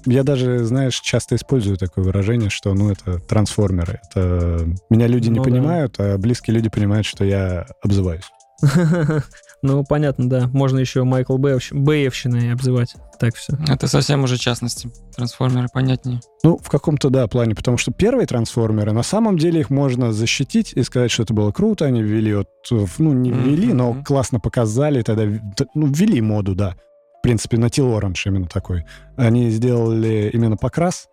[0.05, 3.99] Я даже, знаешь, часто использую такое выражение, что, ну, это трансформеры.
[4.09, 5.49] Это меня люди не Ну да.
[5.49, 8.29] понимают, а близкие люди понимают, что я обзываюсь.
[9.61, 10.47] Ну, понятно, да.
[10.53, 12.93] Можно еще Майкл Бэевщ- Бэевщиной обзывать.
[13.19, 13.53] Так все.
[13.67, 14.91] Это совсем уже частности.
[15.15, 16.19] Трансформеры понятнее.
[16.43, 20.73] Ну, в каком-то, да, плане, потому что первые трансформеры, на самом деле их можно защитить
[20.73, 22.47] и сказать, что это было круто, они ввели вот,
[22.99, 24.03] ну, не ввели, но Мгм.
[24.03, 25.23] классно показали, тогда,
[25.73, 26.75] ну, ввели моду, да.
[27.25, 28.85] В принципе, на Teal Orange именно такой.
[29.17, 31.09] Они сделали именно покрас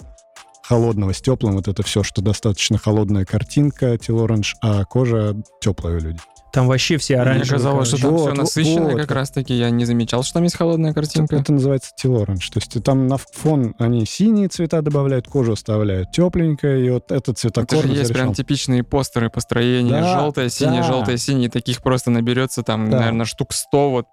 [0.63, 5.95] холодного с теплым, вот это все, что достаточно холодная картинка Teal Orange, а кожа теплая
[5.97, 6.21] у людей.
[6.53, 7.51] Там вообще все Мне оранжевые.
[7.53, 9.01] казалось, что там Вот, все насыщенное вот.
[9.01, 9.55] как раз-таки.
[9.55, 11.37] Я не замечал, что там есть холодная картинка.
[11.37, 12.53] Это называется Teal Orange.
[12.53, 17.31] То есть там на фон они синие цвета добавляют, кожу оставляют тепленькая, и вот этот
[17.31, 19.93] Это цветокор же есть прям типичные постеры построения.
[19.93, 20.89] Да, желтое, синее, да.
[20.89, 21.49] желтое, синее.
[21.49, 22.99] Таких просто наберется там, Да.
[22.99, 24.07] наверное, штук 100 вот.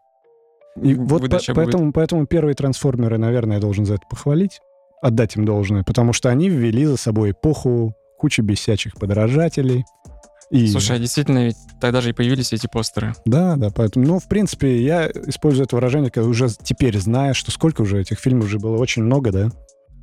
[0.81, 1.65] И вот по- выдача будет.
[1.65, 4.59] поэтому, поэтому первые трансформеры, наверное, я должен за это похвалить,
[5.01, 9.85] отдать им должное, потому что они ввели за собой эпоху куча бесячих подражателей.
[10.51, 10.67] И...
[10.67, 13.13] Слушай, а действительно, ведь тогда же и появились эти постеры.
[13.25, 17.51] Да, да, поэтому, ну, в принципе, я использую это выражение, когда уже теперь зная, что
[17.51, 19.51] сколько уже этих фильмов уже было, очень много, да?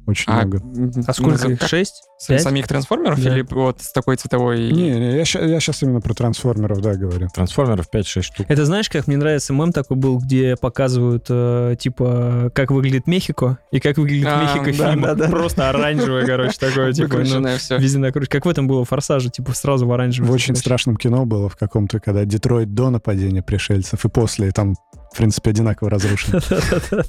[0.07, 0.63] Очень А, много.
[1.07, 1.63] А сколько их?
[1.63, 2.05] Шесть?
[2.19, 3.35] Самих трансформеров Да.
[3.35, 4.71] или вот с такой цветовой...
[4.71, 7.29] Не, не, я, сейчас именно про трансформеров, да, говорю.
[7.35, 8.47] Трансформеров 5-6 штук.
[8.49, 13.59] Это знаешь, как мне нравится мем такой был, где показывают, э, типа, как выглядит Мехико
[13.71, 15.07] и как выглядит А, Мехико да, фильма.
[15.09, 15.29] да, да.
[15.29, 17.47] Просто оранжевое, короче, такое, типа, ну,
[17.79, 18.31] везде накручено.
[18.31, 20.31] Как в этом было в «Форсаже», типа, сразу в оранжевое.
[20.31, 24.51] В очень страшном кино было в каком-то, когда Детройт до нападения пришельцев и после, и
[24.53, 24.75] там,
[25.13, 26.41] в принципе, одинаково разрушено.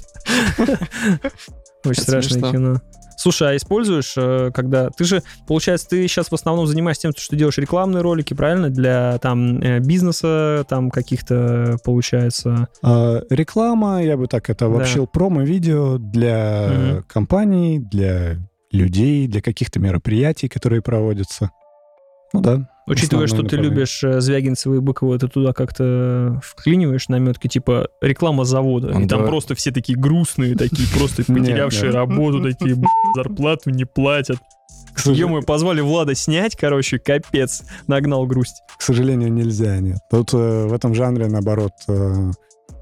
[1.85, 2.51] Очень Это страшное смешно.
[2.51, 2.81] кино.
[3.19, 4.89] Слушай, а используешь, э, когда...
[4.91, 8.69] Ты же, получается, ты сейчас в основном занимаешься тем, что делаешь рекламные ролики, правильно?
[8.69, 12.67] Для там э, бизнеса, там каких-то, получается...
[12.83, 14.71] А, Реклама, я бы так это Да.
[14.75, 17.03] обобщил, промо-видео для Мгм.
[17.07, 18.37] компаний, для
[18.71, 21.49] людей, для каких-то мероприятий, которые проводятся.
[22.33, 22.67] Ну да.
[22.87, 23.69] Учитывая, что ты направление.
[23.69, 28.93] любишь э, Звягинцева и Быкова, ты туда как-то вклиниваешь наметки, типа реклама завода.
[28.95, 33.85] Он и там просто все такие грустные, такие просто потерявшие работу, такие «Б***ь, зарплату не
[33.85, 34.37] платят.
[35.05, 38.61] Ё-моё, позвали Влада снять, короче, капец, нагнал грусть.
[38.77, 39.99] К сожалению, нельзя, нет.
[40.09, 42.31] Тут э, в этом жанре, наоборот, э,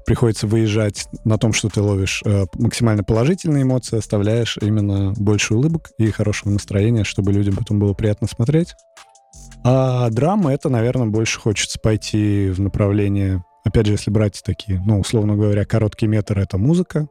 [0.06, 5.90] приходится выезжать на том, что ты ловишь э, максимально положительные эмоции, оставляешь именно больше улыбок
[5.98, 8.74] и хорошего настроения, чтобы людям потом было приятно смотреть.
[9.68, 13.44] А драма— это, наверное, больше хочется пойти в направление...
[13.64, 17.08] Опять же, если брать такие, ну, условно говоря, короткий метр— это музыка,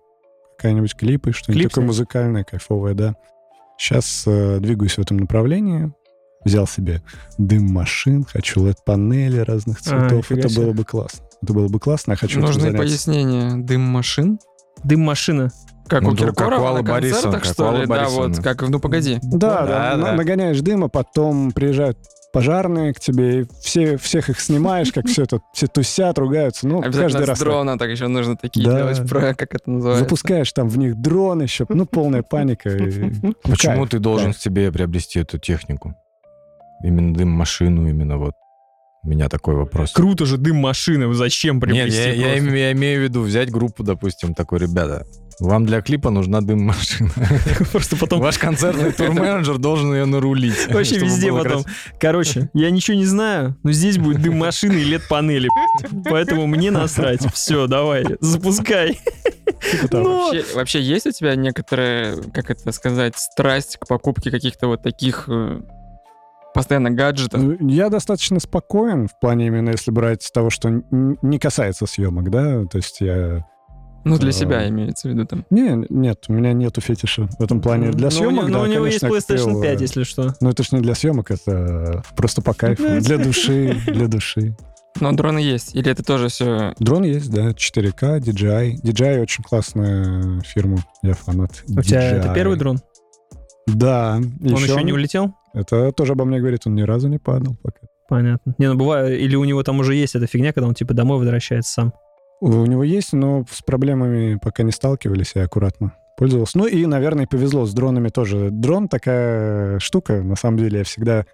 [0.57, 1.87] какая-нибудь клипы, что-нибудь Клип такое снять?
[1.89, 3.15] музыкальное, кайфовое, да.
[3.77, 5.91] Сейчас двигаюсь в этом направлении.
[6.45, 7.01] Взял себе
[7.37, 10.29] дым машин, хочу LED-панели разных А, цветов.
[10.29, 10.63] нифига это себе.
[10.63, 11.25] было бы классно.
[11.41, 13.57] Это было бы классно, я хочу Нужны пояснения.
[13.57, 14.39] Дым машин?
[14.83, 15.51] Дым машина.
[15.89, 17.85] Как Ну, у да, как Киркорова Аллы на концертах, у что ли?
[17.85, 19.19] Да, вот, как «Ну, погоди».
[19.23, 20.13] Да, да, Да, да.
[20.13, 21.97] нагоняешь дыма, потом приезжают
[22.35, 26.67] пожарные к тебе, и все, всех их снимаешь, как все это, все тусят, ругаются.
[26.67, 28.77] Ну, каждый раз дрона так еще нужно такие Да.
[28.77, 30.03] делать про, как это называется.
[30.03, 32.69] запускаешь там в них дрон еще, ну, полная паника.
[32.69, 33.11] и-
[33.43, 34.37] Почему кайф, ты должен кайф.
[34.41, 35.95] себе приобрести эту технику?
[36.83, 38.33] Именно дым-машину, именно вот.
[39.03, 39.91] У меня такой вопрос.
[39.93, 42.39] Круто же дым машины, зачем Нет, приобрести я, я просто?
[42.39, 45.05] име- я имею в виду взять группу, допустим, такой, ребята,
[45.39, 47.11] вам для клипа нужна дым-машина.
[47.71, 50.67] Просто потом Ваш концертный турменеджер должен ее нарулить.
[50.71, 51.63] Вообще везде потом.
[51.63, 51.69] красиво.
[51.99, 55.49] Короче, я ничего не знаю, но здесь будет дым машины и лет панели.
[56.09, 57.21] Поэтому мне насрать.
[57.33, 58.99] Все, давай, запускай.
[59.81, 59.97] Типа.
[59.97, 64.83] Но- Вообще, вообще есть у тебя некоторая, как это сказать, страсть к покупке каких-то вот
[64.83, 65.61] таких э,
[66.53, 67.41] постоянно гаджетов?
[67.41, 72.65] Ну, Я достаточно спокоен в плане именно, если брать того, что не касается съемок, да,
[72.65, 73.45] то есть я...
[74.05, 75.45] Ну, для э, себя имеется в виду там.
[75.49, 77.91] Не, нет, у меня нету фетиша в этом плане.
[77.91, 80.35] Для Ну, съемок, да, ну, у него есть PlayStation купил, 5, э, если что.
[80.39, 84.55] Ну, это ж не для съемок, это просто по кайфу, для души, для души.
[85.01, 85.75] Но дроны есть.
[85.75, 86.73] Или это тоже все...
[86.79, 88.75] Дрон есть, да, 4К, DJI.
[88.81, 92.79] DJI очень классная фирма, я фанат У тебя это первый дрон?
[93.67, 94.15] Да.
[94.15, 95.33] Он еще не улетел?
[95.53, 97.79] Это тоже обо мне говорит, он ни разу не падал пока.
[98.07, 98.55] Понятно.
[98.59, 101.17] Не, ну бывает, или у него там уже есть эта фигня, когда он типа домой
[101.17, 101.93] возвращается сам.
[102.41, 106.57] У него есть, но с проблемами пока не сталкивались, я аккуратно пользовался.
[106.57, 108.49] Ну и, наверное, повезло с дронами тоже.
[108.51, 111.25] Дрон такая штука, на самом деле, я всегда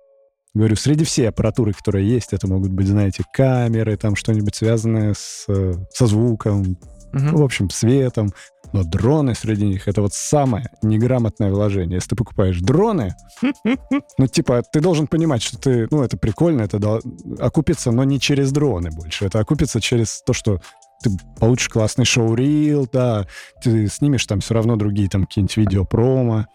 [0.54, 5.46] говорю, среди всей аппаратуры, которая есть, это могут быть, знаете, камеры, там что-нибудь связанное с,
[5.48, 6.78] э, со звуком,
[7.14, 7.36] Мгм.
[7.36, 8.32] в общем, светом.
[8.74, 11.96] Но дроны среди них— это вот самое неграмотное вложение.
[11.96, 13.16] Если ты покупаешь дроны,
[14.18, 17.02] ну, типа, ты должен понимать, что ты, ну, это прикольно, это дол-
[17.40, 19.26] окупится, но не через дроны больше.
[19.26, 20.62] Это окупится через то, что
[21.02, 23.28] ты получишь классный шоу-рил, да,
[23.62, 26.48] ты снимешь там все равно другие там какие-нибудь видео-промо,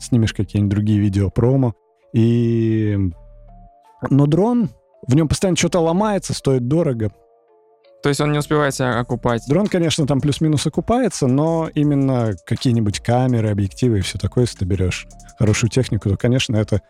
[0.00, 1.74] снимешь какие-нибудь другие видео-промо,
[2.12, 2.98] и...
[4.10, 4.70] Но дрон,
[5.06, 7.12] в нем постоянно что-то ломается, стоит дорого,
[8.02, 9.44] То есть он не успевает себя окупать.
[9.46, 14.64] Дрон, конечно, там плюс-минус окупается, но именно какие-нибудь камеры, объективы и все такое, если ты
[14.64, 15.06] берешь
[15.38, 16.82] хорошую технику, то, конечно, это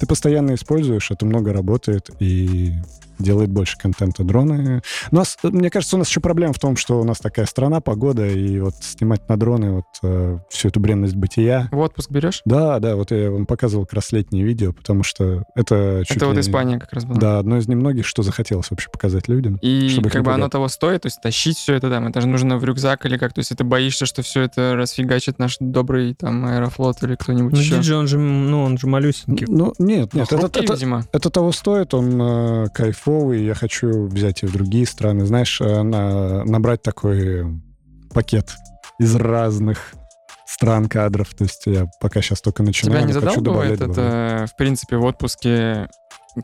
[0.00, 2.74] ты постоянно используешь, это много работает и
[3.18, 4.24] делает больше контента.
[4.24, 4.82] Дроны...
[5.10, 7.80] У нас, мне кажется, у нас еще проблема в том, что у нас такая страна,
[7.80, 11.68] погода, и вот снимать на дроны вот э, всю эту бренность бытия.
[11.70, 12.42] В отпуск берешь?
[12.44, 16.26] Да, да, вот я вам показывал как раз летнее видео, потому что это чуть Это
[16.26, 17.18] вот Испания как раз была.
[17.18, 19.56] Да, одно из немногих, что захотелось вообще показать людям.
[19.62, 22.28] И чтобы как бы оно того стоит, то есть тащить все это там, это же
[22.28, 26.14] нужно в рюкзак или как, то есть ты боишься, что все это расфигачит наш добрый
[26.14, 27.76] там аэрофлот или кто-нибудь Ну, еще.
[27.76, 29.46] диджей, он же, ну, он же малюсенький.
[29.48, 31.04] Ну, нет, нет, это, хрупкий, это, видимо.
[31.12, 32.68] Это того стоит, он э,
[33.06, 35.24] кайфовый, я хочу взять и в другие страны.
[35.26, 37.46] Знаешь, э, на- набрать такой
[38.12, 38.50] пакет
[38.98, 39.94] из разных
[40.46, 41.32] стран, кадров.
[41.34, 44.42] То есть я пока сейчас только начинаю, Тебя не но хочу добавлять, задалбывает добавлять.
[44.42, 45.88] это, в принципе, в отпуске,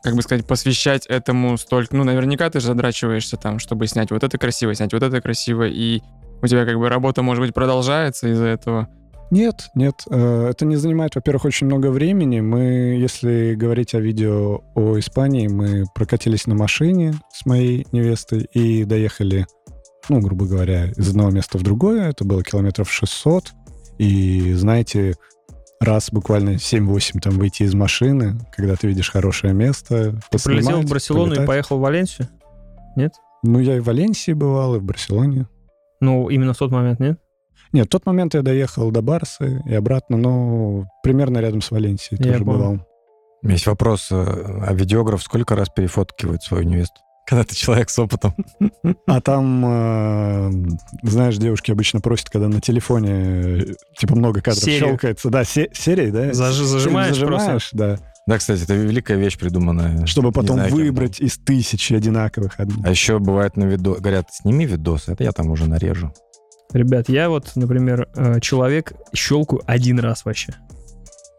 [0.03, 1.97] как бы сказать, посвящать этому столько...
[1.97, 5.67] Ну, наверняка ты же задрачиваешься там, чтобы снять вот это красиво, снять вот это красиво,
[5.67, 6.01] и
[6.43, 8.89] у тебя как бы работа, может быть, продолжается из-за этого.
[9.33, 12.41] Нет, нет, э, это не занимает, во-первых, очень много времени.
[12.41, 18.85] Мы, если говорить о видео о Испании, мы прокатились на машине с моей невестой и
[18.85, 19.47] доехали,
[20.11, 22.11] ну, грубо говоря, из одного места в другое.
[22.11, 23.53] Это было километров 600.
[23.97, 25.15] И, знаете,
[25.81, 30.91] раз буквально 7-8 там выйти из машины, когда ты видишь хорошее место, Прилетел поснимать, в
[30.91, 31.47] Барселону и полетать.
[31.47, 32.29] поехал в Валенсию?
[32.97, 33.13] Нет?
[33.43, 35.47] Ну, я и в Валенсии бывал, и в Барселоне.
[36.01, 37.19] Ну, именно в тот момент, нет?
[37.73, 42.19] Нет, в тот момент я доехал до Барсы и обратно, но примерно рядом с Валенсией
[42.23, 42.59] Я тоже понял.
[42.59, 42.87] бывал.
[43.45, 44.09] Есть вопрос.
[44.13, 44.15] э,
[44.67, 47.01] А видеограф сколько раз перефоткивает свою невесту?
[47.27, 48.35] Когда ты человек с опытом.
[49.07, 50.51] А там, э,
[51.03, 53.65] знаешь, девушки обычно просят, когда на телефоне э,
[53.99, 54.89] типа много кадров Серию.
[54.91, 55.31] щелкается.
[55.31, 56.31] Да, се- серии, да?
[56.31, 57.99] Зажи- зажимаешь Зажимаешь, да.
[58.27, 60.05] Да, кстати, это великая вещь придуманная.
[60.07, 62.55] Чтобы потом знаю, кем выбрать из тысячи одинаковых.
[62.59, 62.83] одну.
[62.85, 63.99] А еще бывает на видос...
[63.99, 66.13] Говорят, сними видос, это я там уже нарежу.
[66.73, 70.55] Ребят, я вот, например, э, человек щелкаю один раз вообще.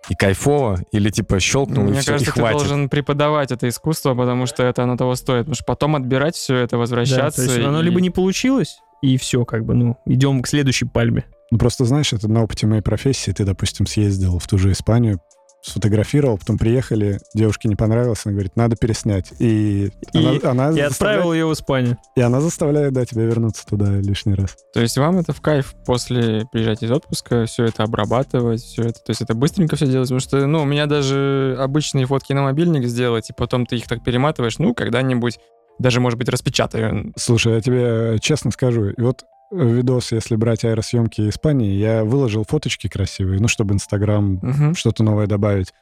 [0.09, 2.57] И кайфово, или типа щелкнул, и Мне все, кажется, и ты хватит.
[2.57, 5.41] должен преподавать это искусство, потому что это оно того стоит.
[5.45, 7.45] Потому что потом отбирать все это, Да, возвращаться.
[7.45, 10.85] то есть оно и- либо не получилось, и все, как бы, ну, идем к следующей
[10.85, 11.23] пальме.
[11.51, 13.31] Ну, просто, знаешь, это на опыте моей профессии.
[13.31, 15.19] Ты, допустим, съездил в ту же Испанию,
[15.63, 19.31] сфотографировал, потом приехали, девушке не понравилось, она говорит, надо переснять.
[19.39, 21.97] И, И- она, она И отправил ее в Испанию.
[22.15, 24.57] и она заставляет, да, тебя вернуться туда лишний раз.
[24.73, 28.99] То есть вам это в кайф после приезжать из отпуска, все это обрабатывать, все это,
[28.99, 32.43] то есть это быстренько все делать, потому что, ну, у меня даже обычные фотки на
[32.43, 35.39] мобильник сделать, и потом ты их так перематываешь, ну, когда-нибудь
[35.79, 37.13] даже, может быть, распечатаю.
[37.17, 39.23] Слушай, я тебе честно скажу, и вот
[39.53, 44.75] видос, если брать аэросъемки Испании, я выложил фоточки красивые, ну, чтобы Инстаграм Мгм.
[44.75, 45.73] что-то новое добавить.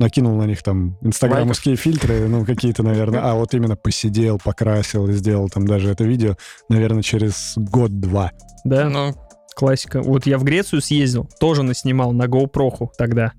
[0.00, 3.20] Накинул на них там инстаграмовские фильтры, ну, какие-то, наверное.
[3.20, 6.36] А вот именно посидел, покрасил и сделал там даже это видео,
[6.68, 8.30] наверное, через год-два.
[8.64, 9.14] Да, Ну,
[9.56, 10.00] классика.
[10.02, 13.32] Вот я в Грецию съездил, тоже наснимал на GoPro тогда.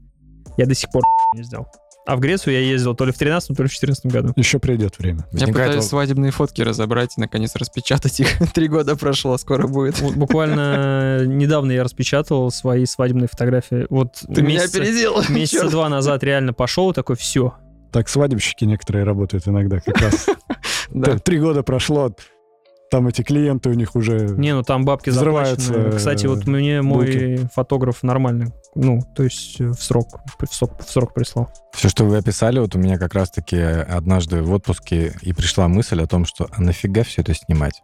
[0.57, 1.01] Я до сих пор
[1.33, 1.67] не сделал.
[2.05, 4.33] А в Грецию я ездил то ли в 13 то ли в 14 году.
[4.35, 5.19] Еще придет время.
[5.19, 8.29] я Возникает пытаюсь во- свадебные фотки разобрать и, наконец, распечатать их.
[8.53, 9.99] Три года прошло, скоро будет.
[10.01, 13.85] Вот буквально недавно я распечатал свои свадебные фотографии.
[13.89, 15.15] Вот Ты меня месяца, опередил.
[15.29, 17.53] месяца два назад реально пошел такой, все.
[17.91, 20.27] Так свадебщики некоторые работают иногда как раз.
[21.23, 22.11] Три года прошло,
[22.89, 24.29] там эти клиенты у них уже...
[24.29, 25.97] Не, ну там бабки Взрываются, заплачены.
[25.97, 30.07] Кстати, вот мне мой фотограф нормально, ну, то есть э, в срок,
[30.39, 31.51] в срок, в срок прислал.
[31.73, 36.01] Все, что вы описали, вот у меня как раз-таки однажды в отпуске и пришла мысль
[36.01, 37.81] о том, что а нафига все это снимать?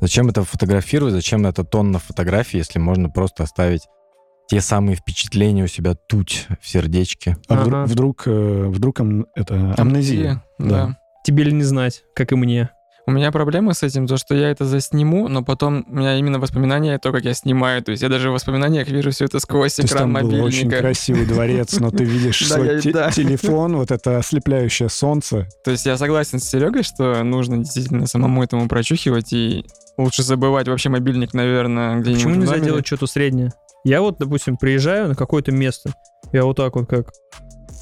[0.00, 1.14] Зачем это фотографировать?
[1.14, 3.82] Зачем это тонна фотографий, если можно просто оставить
[4.48, 7.36] те самые впечатления у себя тут, в сердечке?
[7.48, 7.86] А вдруг, Ага.
[7.86, 10.42] вдруг, э, вдруг ам- это амнезия.
[10.58, 10.98] Да.
[11.24, 12.70] Тебе ли не знать, как и мне.
[13.08, 16.40] У меня проблема с этим, то, что я это засниму, но потом у меня именно
[16.40, 17.80] воспоминания, то, как я снимаю.
[17.80, 20.42] То есть я даже в воспоминаниях вижу все это сквозь То есть экран там был
[20.42, 20.78] очень мобильника.
[20.78, 25.48] красивый дворец, но ты видишь свой телефон, вот это ослепляющее солнце.
[25.64, 29.64] То есть я согласен с Серегой, что нужно действительно самому этому прочухивать и
[29.96, 33.52] лучше забывать вообще мобильник, наверное, где-нибудь Почему нельзя делать что-то среднее?
[33.84, 35.94] Я вот, допустим, приезжаю на какое-то место,
[36.32, 37.12] я вот так вот как,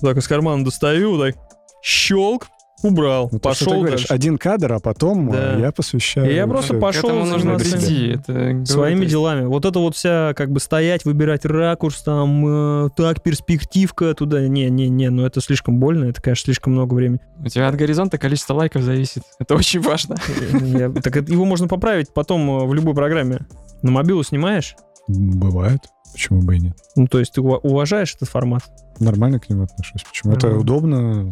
[0.02, 1.34] так из кармана достаю, так,
[1.82, 2.46] щелк,
[2.84, 5.56] убрал, Ну, то, что ты пошел говоришь, один кадр, а потом Да.
[5.56, 6.30] э, я посвящаю...
[6.30, 8.10] И я просто пошел, этому нужно прийти.
[8.10, 9.46] Это, своими то есть- делами.
[9.46, 14.46] Вот это вот вся, как бы стоять, выбирать ракурс, там, э, так, перспективка туда.
[14.46, 17.20] Не-не-не, ну это слишком больно, это, конечно, слишком много времени.
[17.38, 19.22] У тебя от горизонта количество лайков зависит.
[19.38, 20.16] Это очень важно.
[20.60, 23.40] Я- Так его можно поправить потом э, в любой программе.
[23.82, 24.76] На мобилу снимаешь,
[25.08, 25.80] Бывает.
[26.12, 26.76] Почему бы и нет?
[26.96, 28.62] ну то есть ты ува- уважаешь этот формат.
[29.00, 30.02] Нормально к нему отношусь.
[30.04, 30.32] Почему?
[30.32, 31.30] Это удобно.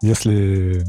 [0.00, 0.82] Если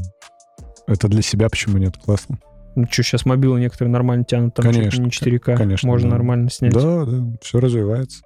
[0.86, 1.96] это для себя, почему нет?
[1.96, 2.38] Классно.
[2.76, 6.16] Ну что, сейчас мобилы некоторые нормально тянут, там Конечно, не 4К, конечно, можно да.
[6.16, 6.72] нормально снять.
[6.72, 8.22] Да, да, все развивается.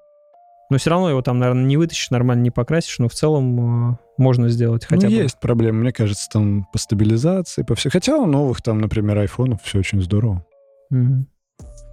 [0.71, 3.97] Но все равно его там, наверное, не вытащишь, нормально не покрасишь, но в целом э,
[4.17, 5.23] можно сделать хотя ну, бы.
[5.23, 7.91] есть проблемы, мне кажется, там по стабилизации, по всему.
[7.93, 10.45] Хотя у новых там, например, айфонов все очень здорово.
[10.91, 11.29] Мгм.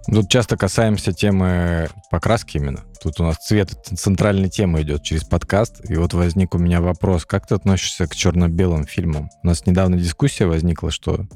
[0.06, 2.80] Тут часто касаемся темы покраски именно.
[3.02, 5.88] Тут у нас цвет центральной темы идет через подкаст.
[5.88, 9.30] И вот возник у меня вопрос, как ты относишься к черно-белым фильмам?
[9.42, 11.26] У нас недавно дискуссия возникла, что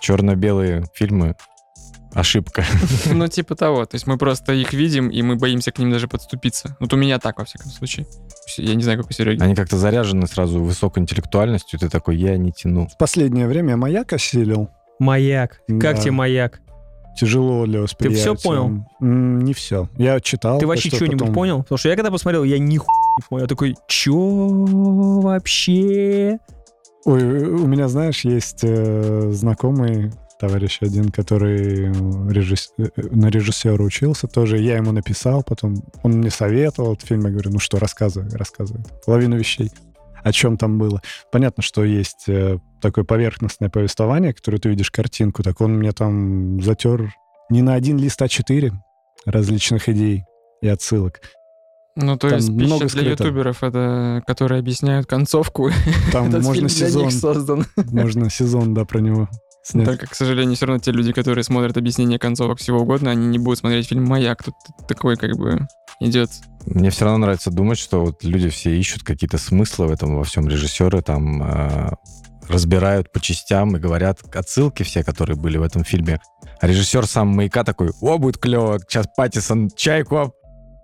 [0.00, 1.36] черно-белые фильмы
[2.14, 2.64] ошибка.
[3.12, 3.84] Ну, типа того.
[3.86, 6.76] То есть мы просто их видим, и мы боимся к ним даже подступиться.
[6.80, 8.06] Вот у меня так, во всяком случае.
[8.56, 9.42] Я не знаю, как у Сереги.
[9.42, 12.88] Они как-то заряжены сразу высокой интеллектуальностью, и ты такой, я не тяну.
[12.88, 14.70] В последнее время маяк осилил.
[14.98, 15.60] Маяк.
[15.80, 16.02] Как Да.
[16.02, 16.60] тебе маяк?
[17.16, 18.20] Тяжело для восприятия.
[18.20, 18.84] всё понял?
[19.00, 19.88] М, Не все.
[19.96, 20.58] Я читал.
[20.58, 21.62] Ты вообще что-нибудь потом- понял?
[21.62, 23.42] Потому что я когда посмотрел, я нихуя не понял.
[23.44, 24.16] Я такой, чё
[25.22, 26.38] вообще?
[27.04, 31.92] Ой, у меня, знаешь, есть э, знакомый товарищ один, который э,
[32.32, 34.58] режисс- э, на режиссера учился тоже.
[34.58, 37.22] Я ему написал, потом он мне советовал этот фильм.
[37.26, 38.84] Я говорю, ну что, рассказывай, рассказывай.
[39.04, 39.70] Половину вещей.
[40.22, 41.02] О чем там было.
[41.32, 46.60] Понятно, что есть э, такое поверхностное повествование, которое ты видишь картинку, так он мне там
[46.62, 47.14] затер
[47.50, 48.72] не на один лист А4
[49.24, 50.24] различных идей
[50.60, 51.20] и отсылок.
[51.94, 53.24] Ну, то Там есть пища много для скрыто.
[53.24, 55.70] ютуберов, это которые объясняют концовку.
[56.12, 57.66] Там Этот можно фильм для сезон, них создан.
[57.76, 59.28] можно сезон, да, про него
[59.62, 59.86] снять.
[59.86, 63.38] Только, к сожалению, все равно те люди, которые смотрят объяснение концовок всего угодно, они не
[63.38, 64.42] будут смотреть фильм «Маяк».
[64.42, 64.54] Тут
[64.88, 65.66] такой как бы
[66.00, 66.30] идет.
[66.64, 70.24] Мне все равно нравится думать, что вот люди все ищут какие-то смыслы в этом во
[70.24, 70.48] всем.
[70.48, 71.90] Режиссеры там э,
[72.52, 76.20] разбирают по частям и говорят отсылки все, которые были в этом фильме.
[76.60, 80.32] А режиссер сам «Маяка» такой, о, будет клево, сейчас Паттисон чайку об,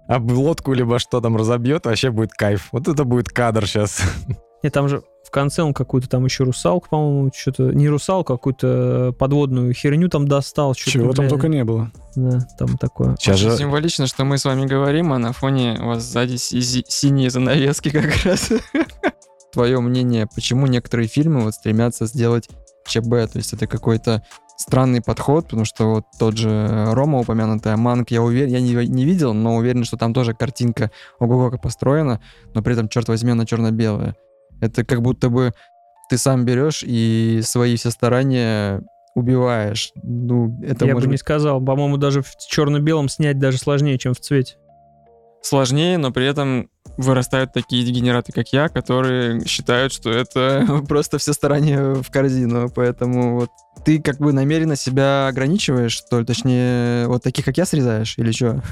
[0.09, 2.69] об лодку либо что там разобьет, вообще будет кайф.
[2.73, 4.01] Вот это будет кадр сейчас.
[4.63, 7.65] Нет, там же в конце он какую-то там еще русалку, по-моему, что-то...
[7.65, 10.75] Не русалку, а какую-то подводную херню там достал.
[10.75, 11.93] что-то, Чего там бля, только не было.
[12.17, 13.15] Да, там такое.
[13.21, 16.37] Сейчас Очень же символично, что мы с вами говорим, а на фоне у вас сзади
[16.37, 18.51] си- си- синие занавески как раз.
[19.53, 22.49] Твое мнение, почему некоторые фильмы вот стремятся сделать
[22.87, 23.33] ЧБ?
[23.33, 24.23] То есть это какой-то
[24.57, 29.05] странный подход, потому что вот тот же Рома упомянутый, Манк, я уверен, я не, не
[29.05, 32.21] видел, но уверен, что там тоже картинка ого как построена,
[32.55, 34.17] но при этом, черт возьми, она черно-белая.
[34.61, 35.53] Это как будто бы
[36.11, 38.83] ты сам берешь и свои все старания
[39.15, 39.93] убиваешь.
[40.03, 41.61] Ну, это Я бы не сказал.
[41.65, 44.57] По-моему, даже в черно-белом снять даже сложнее, чем в цвете.
[45.49, 51.33] Сложнее, но при этом вырастают такие дегенераты, как я, которые считают, что это просто все
[51.33, 52.69] старания в корзину.
[52.75, 53.51] Поэтому вот
[53.85, 56.27] ты как бы намеренно себя ограничиваешь, что ли?
[56.27, 58.63] Точнее, вот таких, как я, срезаешь или что?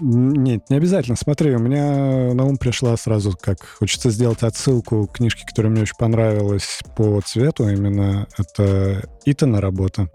[0.00, 1.16] Нет, не обязательно.
[1.16, 5.82] Смотри, у меня на ум пришла сразу, как хочется сделать отсылку к книжке, которая мне
[5.82, 8.26] очень понравилась по цвету именно.
[8.36, 10.08] Это Итана работа.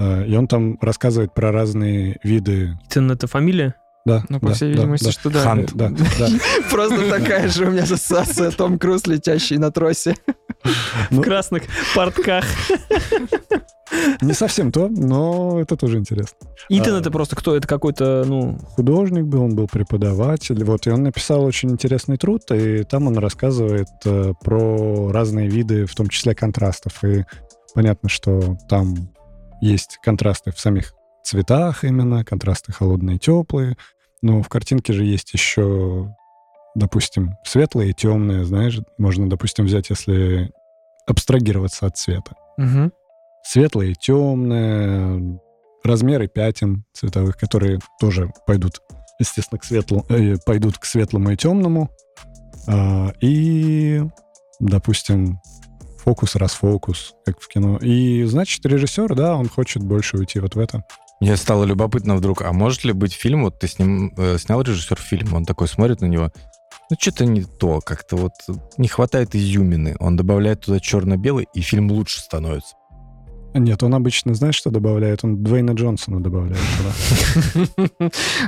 [0.00, 2.76] Э, И он там рассказывает про разные виды.
[2.88, 3.74] Итан это фамилия?
[4.10, 5.12] Да, Ну, по да, всей видимости, да.
[5.12, 5.42] что да.
[5.42, 5.70] Хант.
[5.74, 6.28] Да, да.
[6.70, 10.16] Просто такая же у меня ассоциация Том Круз, летящий на тросе.
[11.10, 11.62] Ну, В красных
[11.94, 12.44] портках.
[14.20, 16.36] не совсем то, но это тоже интересно.
[16.68, 17.00] Итан А.
[17.00, 17.56] это просто кто?
[17.56, 18.58] Это какой-то, ну...
[18.76, 23.18] художник был, он был преподаватель, вот, и он написал очень интересный труд, и там он
[23.18, 27.24] рассказывает э, про разные виды, в том числе контрастов, и
[27.74, 28.94] понятно, что там
[29.60, 30.92] есть контрасты в самих
[31.22, 33.76] цветах именно, контрасты холодные и теплые,
[34.22, 36.14] но в картинке же есть еще,
[36.74, 40.52] допустим, светлое и темное, знаешь, можно, допустим, взять, если
[41.06, 42.34] абстрагироваться от цвета.
[42.56, 42.92] Мгм.
[43.42, 45.40] Светлое и темное,
[45.82, 48.82] размеры пятен цветовых, которые тоже пойдут,
[49.18, 51.90] естественно, к светлому, э, пойдут к светлому и темному.
[52.68, 54.02] А, и,
[54.60, 55.40] допустим,
[55.98, 57.78] фокус, расфокус, как в кино.
[57.78, 60.84] И, значит, режиссер, да, он хочет больше уйти вот в это.
[61.20, 64.62] Мне стало любопытно вдруг, а может ли быть фильм, вот ты с ним э, снял
[64.62, 66.32] режиссер фильм, он такой смотрит на него,
[66.88, 68.32] ну что-то не то, как-то вот
[68.78, 69.96] не хватает изюмины.
[70.00, 72.74] Он добавляет туда черно-белый, и фильм лучше становится.
[73.52, 75.24] Нет, он обычно, знаешь, что добавляет?
[75.24, 76.60] Он Дуэйна Джонсона добавляет.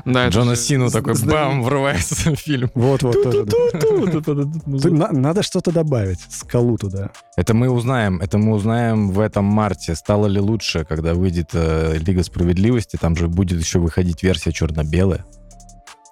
[0.04, 2.70] Да, Джона Сину такой, бам, врывается в фильм.
[4.80, 7.10] Ты- на- Надо что-то добавить, скалу туда.
[7.36, 9.94] Это мы узнаем, это мы узнаем в этом марте.
[9.96, 15.24] Стало ли лучше, когда выйдет э, Лига Справедливости, там же будет еще выходить версия черно-белая.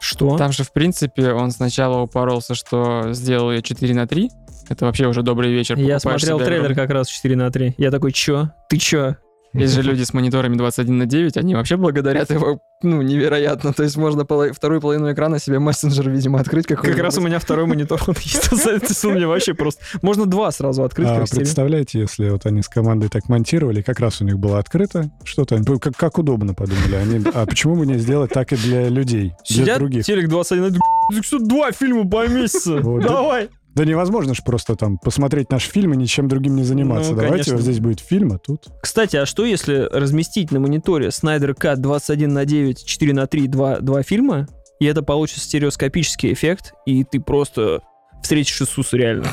[0.01, 0.37] Что?
[0.37, 4.31] Там же, в принципе, он сначала упоролся, что сделал ее 4 на 3.
[4.69, 5.77] Это вообще уже добрый вечер.
[5.79, 7.75] Я Покупаешь смотрел трейлер огромный- как раз 4 на 3.
[7.79, 8.51] Я такой, чё?
[8.69, 9.17] Ты чё?
[9.53, 13.73] Есть же люди с мониторами 21 на 9, они вообще благодарят его, ну, невероятно.
[13.73, 17.03] То есть можно поло- вторую половину экрана себе мессенджер, видимо, открыть Как какой-нибудь.
[17.03, 18.49] раз у меня второй монитор вот есть.
[19.05, 19.83] Меня вообще просто...
[20.03, 23.99] Можно два сразу открыть, А как представляете, если вот они с командой так монтировали, как
[23.99, 26.95] раз у них было открыто что-то, они, как, как удобно подумали.
[26.95, 30.05] Они, а почему бы не сделать так и для людей, для Сидят, других?
[30.05, 30.73] телек 21,
[31.13, 32.05] «Да что, два фильма.
[32.05, 33.09] Вот, да.
[33.09, 33.49] Давай.
[33.75, 37.11] Да невозможно же просто там посмотреть наш фильм и ничем другим не заниматься.
[37.11, 37.55] Ну, Давайте конечно.
[37.55, 38.67] вот здесь будет фильм, а тут...
[38.83, 43.47] Кстати, а что если разместить на мониторе Снайдер Cut 21 на 9, 4 на 3,
[43.47, 44.49] 2, два фильма,
[44.81, 47.81] и это получится стереоскопический эффект, и ты просто
[48.23, 49.27] встретишь Иисуса реально?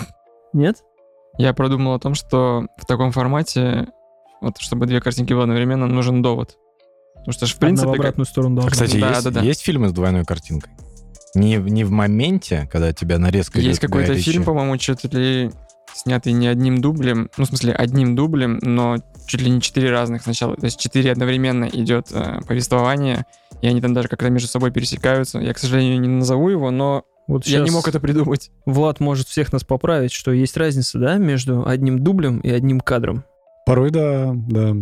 [0.53, 0.77] Нет?
[1.39, 3.87] Я продумал о том, что в таком формате,
[4.41, 6.57] вот чтобы две картинки было одновременно, нужен довод.
[7.15, 8.71] Потому что ж, в Одна принципе, в как- обратную сторону должна.
[8.71, 9.41] Кстати, Да, есть, да, да.
[9.41, 10.71] есть фильмы с двойной картинкой?
[11.37, 15.51] Не, в- не в моменте, когда тебя нарезка есть какой-то фильм, по-моему, что-то ли
[15.93, 20.21] снятый не одним дублем, ну, в смысле, одним дублем, но чуть ли не четыре разных
[20.23, 23.25] сначала, то есть четыре одновременно идет э, повествование,
[23.61, 25.39] и они там даже как-то между собой пересекаются.
[25.39, 28.51] Я, к сожалению, не назову его, но Вот я не мог это придумать.
[28.65, 33.23] Влад может всех нас поправить, что есть разница, да, между одним дублем и одним кадром.
[33.65, 34.75] Порой, да, да.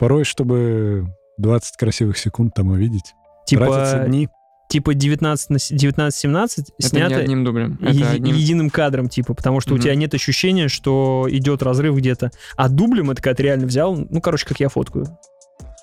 [0.00, 1.06] Порой, чтобы
[1.38, 3.14] 20 красивых секунд там увидеть.
[3.48, 4.28] Тратятся Типа, дни.
[4.68, 7.78] Типа 19 на с- 19-17 Это не снято одним дублем.
[7.80, 8.34] Это одним...
[8.34, 9.82] единым кадром, типа, потому что у Мгм.
[9.84, 12.30] тебя нет ощущения, что идет разрыв где-то.
[12.56, 15.06] А дублем это когда ты реально взял, ну, короче, как я фоткаю.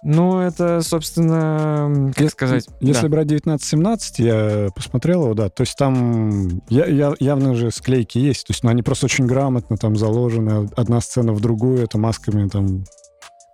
[0.06, 2.68] Ну, это, собственно, как сказать...
[2.82, 3.08] Если да.
[3.08, 8.46] брать 19-17, я посмотрел его, да, то есть там я, я- явно же склейки есть,
[8.48, 12.50] то есть ну, они просто очень грамотно там заложены, одна сцена в другую, это масками
[12.50, 12.84] там...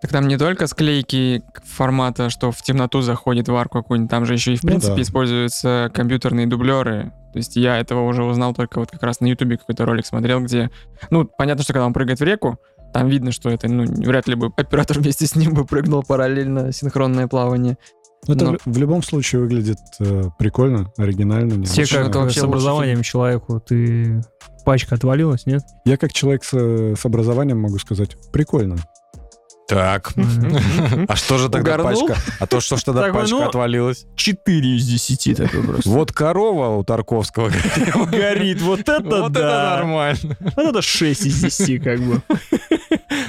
[0.01, 4.33] Так там не только склейки формата, что в темноту заходит в арку какую-нибудь, там же
[4.33, 5.01] еще и в Ну принципе да.
[5.01, 7.11] используются компьютерные дублеры.
[7.33, 10.39] То есть я этого уже узнал только вот как раз на ютубе какой-то ролик смотрел,
[10.41, 10.69] где...
[11.11, 12.57] Ну, понятно, что когда он прыгает в реку,
[12.93, 16.71] там видно, что это, ну, вряд ли бы оператор вместе с ним бы прыгнул параллельно
[16.71, 17.77] синхронное плавание.
[18.27, 21.63] Ну, Это Но- в, любом случае выглядит э, прикольно, оригинально.
[21.65, 22.03] Все необычно.
[22.05, 23.59] как вообще с образованием человеку.
[23.59, 24.21] Ты
[24.65, 25.61] пачка отвалилась, нет?
[25.85, 28.77] Я как человек с, с образованием могу сказать, прикольно.
[29.69, 30.13] Так.
[31.07, 32.07] А что же тогда Угорнул?
[32.07, 32.21] пачка?
[32.39, 34.07] А то что ж тогда Такой, пачка ну, отвалилась?
[34.15, 35.89] 4 из 10 такой просто.
[35.89, 37.51] Вот корова у Тарковского.
[38.11, 38.61] горит.
[38.61, 39.75] Вот это Вот это да.
[39.77, 40.37] нормально.
[40.39, 42.21] Вот это 6 из 10 как бы.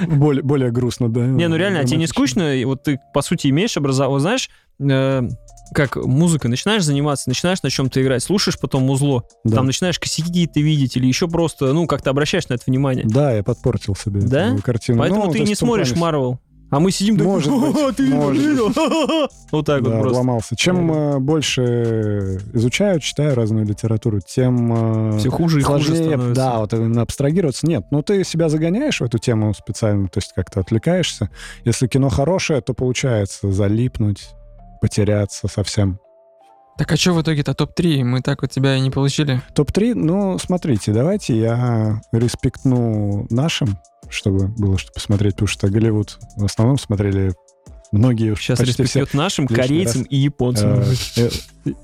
[0.07, 1.21] Более, грустно, да.
[1.27, 2.57] Не, ну реально, а тебе не скучно?
[2.57, 4.15] И Вот ты, по сути, имеешь образование.
[4.15, 4.49] Вот знаешь,
[4.81, 5.29] э,
[5.73, 9.57] как музыкой начинаешь заниматься, начинаешь на чем-то играть, слушаешь потом музло, Да.
[9.57, 13.05] там начинаешь косяки какие-то видеть или еще просто, ну, как-то обращаешь на это внимание.
[13.09, 14.57] Да, я подпортил себе Да?
[14.65, 14.99] картину.
[14.99, 16.39] Поэтому Ну, ты не смотришь Марвел.
[16.73, 18.73] А мы сидим Может быть, «Ха-ха, ты может видел?
[18.73, 19.29] Ха-ха-ха».
[19.51, 20.19] Вот так Да, вот просто.
[20.19, 20.55] ломался.
[20.55, 26.35] Чем э, больше изучаю, читаю разную литературу, тем э, Все хуже и хуже сложнее, становится.
[26.41, 27.67] да, вот именно абстрагироваться.
[27.67, 31.29] Нет, ну ты себя загоняешь в эту тему специально, то есть как-то отвлекаешься.
[31.65, 34.29] Если кино хорошее, то получается залипнуть,
[34.81, 35.99] потеряться совсем.
[36.79, 38.05] Так а что в итоге-то топ-3?
[38.05, 39.43] Мы так вот тебя и не получили.
[39.55, 43.79] Топ-3, ну, смотрите, давайте я респектну нашим,
[44.09, 47.35] чтобы было что посмотреть, потому что Голливуд в основном смотрели
[47.93, 49.05] многие, Сейчас почти все.
[49.13, 50.07] нашим корейцам раз.
[50.11, 50.81] и японцам.
[50.81, 50.85] Э,
[51.17, 51.29] э,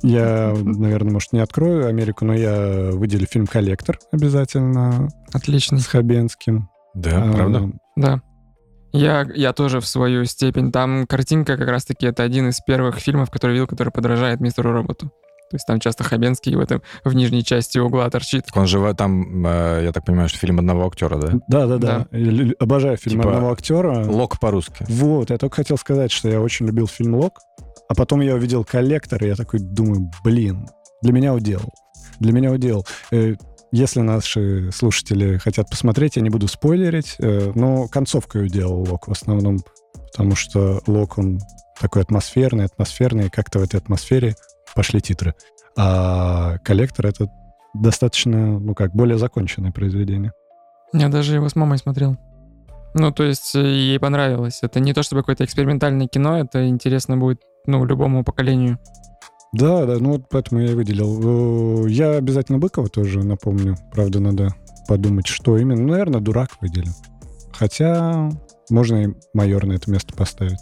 [0.03, 5.79] Я, наверное, может, не открою Америку, но я выделю фильм «Коллектор» обязательно Отлично.
[5.79, 6.71] с Хабенским.
[6.95, 7.71] Да, правда?
[7.97, 8.23] Да.
[8.99, 10.73] Я, я тоже в свою степень.
[10.73, 15.11] Там картинка как раз-таки это один из первых фильмов, который видел, который подражает мистеру роботу.
[15.49, 18.47] То есть там часто Хабенский в этом в нижней части угла торчит.
[18.55, 21.33] Он же в там, э, я так понимаю, что фильм одного актера, да?
[21.47, 22.07] Да, да, да.
[22.11, 24.05] Лю- Обожаю фильм Типа одного актера.
[24.07, 24.85] Лок по-русски.
[24.89, 27.39] Вот, я только хотел сказать, что я очень любил фильм «Лок»,
[27.89, 30.67] а потом я увидел «Коллектор», и я такой думаю, блин,
[31.03, 31.61] для меня удел.
[32.19, 32.85] Для меня удел.
[33.77, 39.12] Если наши слушатели хотят посмотреть, я не буду спойлерить, э, но концовкой уделал «Лок» в
[39.12, 39.59] основном,
[40.12, 41.41] потому что «Лок», он
[41.79, 44.35] такой атмосферный, атмосферный, и как-то в этой атмосфере
[44.74, 45.35] пошли титры.
[45.77, 47.29] А «Коллектор»— это
[47.74, 50.33] достаточно, ну как, более законченное произведение.
[50.95, 52.16] Я даже его с мамой смотрел.
[52.95, 54.61] Ну, то есть э, ей понравилось.
[54.62, 58.79] Это не то чтобы какое-то экспериментальное кино, это интересно будет, ну, любому поколению.
[59.57, 61.87] Да, да, ну вот поэтому я и выделил.
[61.87, 63.77] Э, Я обязательно Быкова тоже напомню.
[63.93, 64.55] Правда, надо
[64.89, 65.81] подумать, что именно.
[65.81, 66.93] Ну, наверное, дурак выделю.
[67.53, 68.31] Хотя
[68.71, 70.59] можно и майор на это место поставить.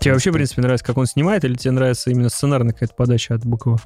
[0.00, 3.34] Тебе вообще, в принципе, нравится, как он снимает, или тебе нравится именно сценарная какая-то подача
[3.34, 3.80] от Быкова?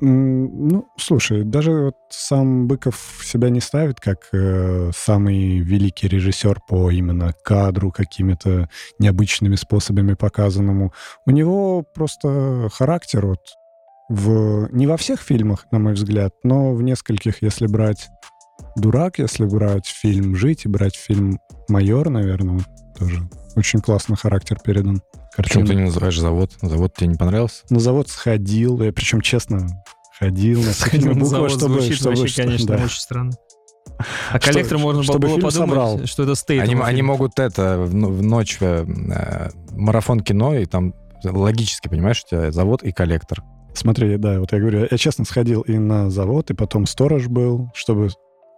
[0.00, 6.90] Ну, слушай, даже вот сам Быков себя не ставит как э, самый великий режиссер по
[6.90, 8.68] именно кадру, какими-то
[8.98, 10.92] необычными способами показанному.
[11.24, 13.40] У него просто характер вот
[14.08, 18.08] в, не во всех фильмах, на мой взгляд, но в нескольких, если брать
[18.76, 21.38] «Дурак», если брать фильм «Жить» и брать фильм
[21.68, 22.60] «Майор», наверное,
[22.98, 25.00] тоже очень классно характер передан.
[25.36, 25.66] Почему Картина.
[25.66, 26.52] ты не называешь завод?
[26.62, 27.62] Завод тебе не понравился?
[27.70, 29.66] На завод сходил, я причем честно
[30.18, 32.84] ходил на Сходил на буквы, завод, чтобы, звучит чтобы- вообще, что- конечно, да.
[32.84, 33.32] очень странно.
[34.30, 36.04] А Что- коллектор можно чтобы было подумать, собрал.
[36.06, 36.62] что это стейт.
[36.62, 38.84] Они, они могут это в, ну- в ночь э,
[39.72, 40.94] марафон кино, и там
[41.24, 43.42] логически, понимаешь, у тебя завод и коллектор.
[43.74, 47.70] Смотри, да, вот я говорю, я честно сходил и на завод, и потом сторож был,
[47.74, 48.08] чтобы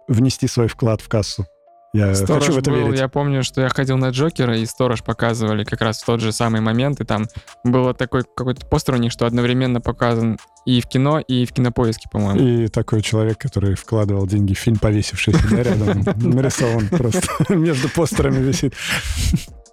[0.09, 1.45] внести свой вклад в кассу.
[1.91, 2.99] Я Сторож хочу в это был, верить.
[2.99, 6.31] я помню, что я ходил на Джокера, и Сторож показывали как раз в тот же
[6.31, 7.25] самый момент, и там
[7.63, 12.07] было такой какой-то постер у них, что одновременно показан и в кино, и в кинопоиске,
[12.11, 12.39] по-моему.
[12.39, 17.21] И такой человек, который вкладывал деньги в фильм, повесившийся да, рядом, нарисован просто
[17.55, 18.75] между постерами висит.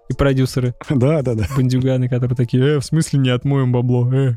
[0.09, 1.47] И продюсеры, Да, да, да.
[1.55, 4.37] бандюганы, которые такие, э, в смысле не отмоем бабло, э.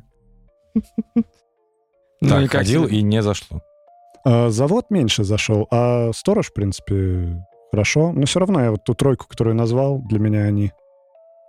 [2.22, 3.62] Ну так, и ходил и не зашло.
[4.26, 8.12] А, Завод меньше зашел, а сторож, в принципе, хорошо.
[8.14, 10.72] Но все равно я вот ту тройку, которую назвал, для меня они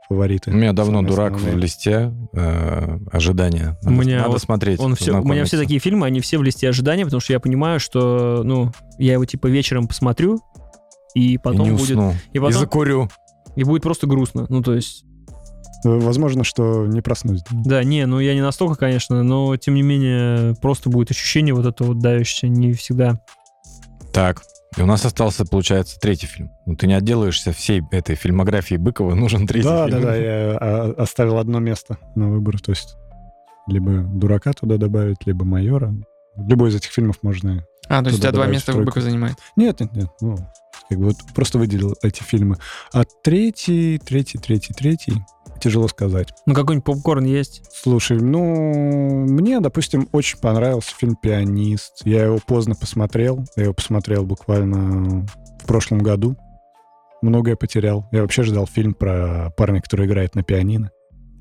[0.08, 0.50] фавориты.
[0.50, 1.56] У меня давно дурак основные.
[1.56, 3.76] в листе э, ожидания.
[3.82, 4.80] Надо, У меня надо вот смотреть.
[4.80, 7.40] Он все, у меня все такие фильмы, они все в листе ожидания, потому что я
[7.40, 10.40] понимаю, что, ну, я его типа вечером посмотрю,
[11.14, 12.12] и И потом не будет, усну.
[12.32, 13.08] и И, потом, закурю.
[13.56, 14.46] и будет просто грустно.
[14.48, 15.04] Ну, то есть,
[15.84, 17.42] Возможно, что не проснусь.
[17.50, 21.66] да, не, ну я не настолько, конечно, но тем не менее просто будет ощущение вот
[21.66, 23.18] это вот давящее, не всегда.
[24.12, 24.42] Так,
[24.76, 26.50] и у нас остался, получается, третий фильм.
[26.66, 30.02] Ну, ты не отделаешься всей этой фильмографии Быкова, нужен третий Да, да, фильм.
[30.02, 32.96] да, я а, оставил одно место на выбор, то есть
[33.66, 35.94] либо дурака туда добавить, либо майора.
[36.36, 37.64] Любой из этих фильмов можно...
[37.88, 38.86] А, то есть у тебя два места тройку.
[38.90, 39.36] Быков занимает.
[39.56, 40.36] Нет, нет, нет, ну,
[40.88, 42.56] как бы вот просто выделил эти фильмы.
[42.92, 45.14] А третий, третий, третий, третий,
[45.60, 46.32] тяжело сказать.
[46.46, 47.62] Ну, какой-нибудь попкорн есть.
[47.72, 52.00] Слушай, ну, мне, допустим, очень понравился фильм «Пианист».
[52.04, 53.44] Я его поздно посмотрел.
[53.56, 55.26] Я его посмотрел буквально
[55.62, 56.36] в прошлом году.
[57.22, 58.08] Многое потерял.
[58.12, 60.90] Я вообще ждал фильм про парня, который играет на пианино.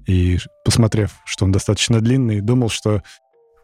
[0.08, 3.02] И посмотрев, что он достаточно длинный, думал, что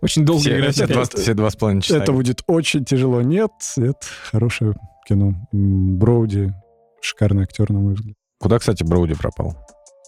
[0.01, 0.76] Очень долго Все, играть.
[0.76, 1.97] все два, все два с половиной часа.
[1.97, 3.22] это будет очень тяжело.
[3.22, 3.97] Нет, это
[4.30, 4.76] хорошее
[5.08, 5.34] кино.
[5.51, 6.53] Броуди,
[7.01, 8.16] шикарный актер, на мой взгляд.
[8.39, 9.56] Куда, кстати, Броуди пропал?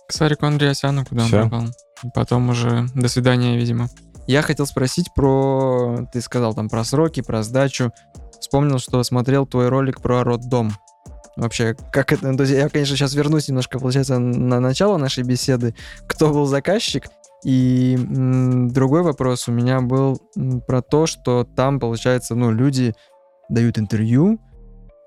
[0.08, 1.44] К Сарику Андреасяну, куда Всё?
[1.44, 1.68] он попал.
[2.14, 3.90] Потом уже до свидания, видимо.
[4.26, 6.08] Я хотел спросить про...
[6.14, 7.92] Ты сказал там про сроки, про сдачу.
[8.40, 10.72] Вспомнил, что смотрел твой ролик про роддом.
[11.36, 12.36] Вообще, как это...
[12.36, 15.76] то есть я, конечно, сейчас вернусь немножко, получается, на начало нашей беседы.
[16.08, 17.10] Кто был заказчик?
[17.44, 20.20] И другой вопрос у меня был
[20.68, 22.96] про то, что там, получается, ну, люди
[23.50, 24.40] дают интервью,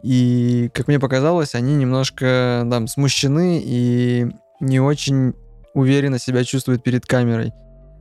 [0.02, 4.28] и, как мне показалось, они немножко там смущены и
[4.60, 5.34] не очень
[5.74, 7.52] уверенно себя чувствуют перед камерой.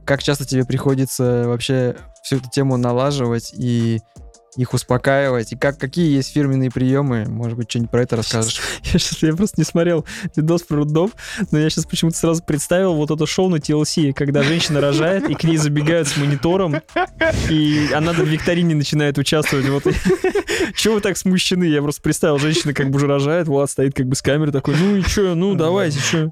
[0.05, 3.99] Как часто тебе приходится вообще всю эту тему налаживать и
[4.55, 5.53] их успокаивать?
[5.53, 7.25] И как, какие есть фирменные приемы?
[7.27, 8.61] Может быть, что-нибудь про это расскажешь?
[8.83, 11.11] Я сейчас я просто не смотрел видос про роддом,
[11.51, 15.35] но я сейчас почему-то сразу представил вот это шоу на TLC, когда женщина рожает, и
[15.35, 16.81] к ней забегают с монитором,
[17.49, 19.67] и она на викторине начинает участвовать.
[19.69, 19.83] Вот.
[20.75, 21.65] Чего вы так смущены?
[21.65, 24.75] Я просто представил, женщина как бы уже рожает, Влад стоит как бы с камерой такой,
[24.75, 26.31] ну и чё, ну давайте, чё.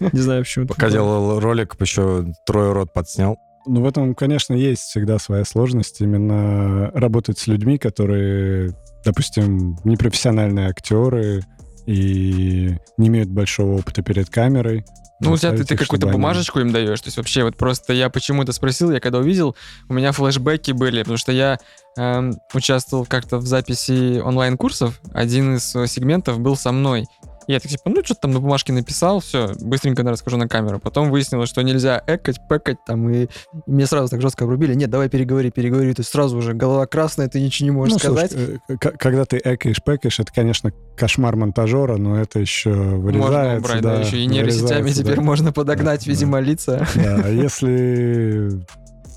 [0.00, 0.66] Не знаю, почему.
[0.66, 3.38] Пока делал ролик, еще трое рот подснял.
[3.66, 6.00] Ну, в этом, конечно, есть всегда своя сложность.
[6.00, 11.42] Именно работать с людьми, которые, допустим, непрофессиональные актеры
[11.86, 14.84] и не имеют большого опыта перед камерой.
[15.20, 17.00] Ну, у тебя ты, ты какую-то они- бумажечку им даешь.
[17.00, 19.56] То есть вообще вот просто я почему-то спросил, я когда увидел,
[19.88, 21.58] у меня флешбеки были, потому что я
[21.96, 25.00] эм, участвовал как-то в записи онлайн-курсов.
[25.12, 27.06] Один из э, сегментов был со мной.
[27.46, 30.78] Я так типа, ну, что-то там на бумажке написал, все, быстренько расскажу на камеру.
[30.78, 33.28] Потом выяснилось, что нельзя экать, пекать там, и, и
[33.66, 34.74] мне сразу так жестко обрубили.
[34.74, 35.92] Нет, давай переговори, переговори.
[35.94, 38.32] То есть сразу уже голова красная, ты ничего не можешь Ну, сказать.
[38.32, 43.32] слушай, э, когда ты экаешь, пэкаешь, это, конечно, кошмар монтажера, но это еще вырезается.
[43.32, 45.22] можно убрать, да, да, еще и нейросетями теперь да.
[45.22, 46.86] можно подогнать, Да, видимо, лица.
[46.94, 48.50] Да, а если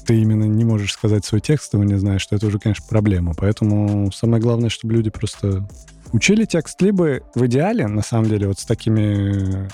[0.05, 3.34] ты именно не можешь сказать свой текст, его не знаешь, то это уже, конечно, проблема.
[3.36, 5.67] Поэтому самое главное, чтобы люди просто
[6.16, 9.68] учили текст, либо в идеале, на самом деле, вот с такими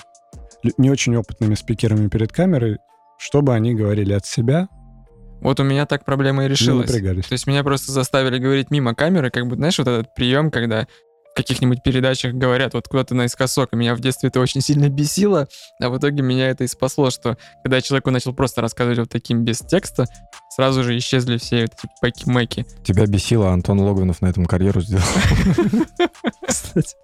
[0.62, 2.78] лю- не очень опытными спикерами перед камерой,
[3.18, 4.68] чтобы они говорили от себя,
[5.40, 6.86] Вот у меня так проблема и решилась.
[7.28, 10.86] То есть меня просто заставили говорить мимо камеры, как бы, знаешь, вот этот прием, когда
[11.34, 15.48] каких-нибудь передачах говорят вот куда-то наискосок, и меня в детстве это очень сильно бесило,
[15.80, 19.44] а в итоге меня это и спасло, что когда человеку начал просто рассказывать вот таким
[19.44, 20.06] без текста,
[20.54, 22.66] сразу же исчезли все эти пэки-мэки.
[22.84, 25.02] Тебя бесило, а Антон Логвинов на этом карьеру сделал.
[26.46, 26.96] Кстати.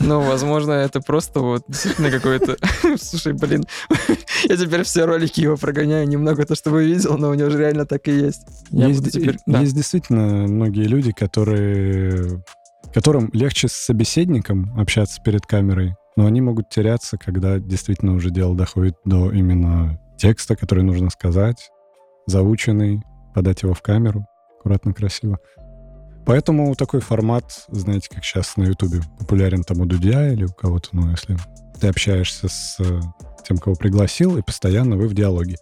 [0.00, 2.56] Ну, возможно, это просто вот действительно какой-то...
[2.98, 3.64] Слушай, блин,
[4.44, 7.58] я теперь все ролики его прогоняю немного, то, что вы видел, но у него же
[7.58, 8.42] реально так и есть.
[8.70, 8.86] Да.
[8.86, 12.42] есть действительно многие люди, которые,
[12.92, 18.56] которым легче с собеседником общаться перед камерой, но они могут теряться, когда действительно уже дело
[18.56, 21.70] доходит до именно текста, который нужно сказать,
[22.26, 23.02] заученный,
[23.34, 24.26] подать его в камеру,
[24.58, 25.38] аккуратно, красиво.
[26.26, 30.90] Поэтому такой формат, знаете, как сейчас на Ютубе популярен там у Дудя или у кого-то,
[30.92, 31.36] ну, если
[31.80, 33.00] ты общаешься с э,
[33.44, 35.56] тем, кого пригласил, и постоянно вы в диалоге.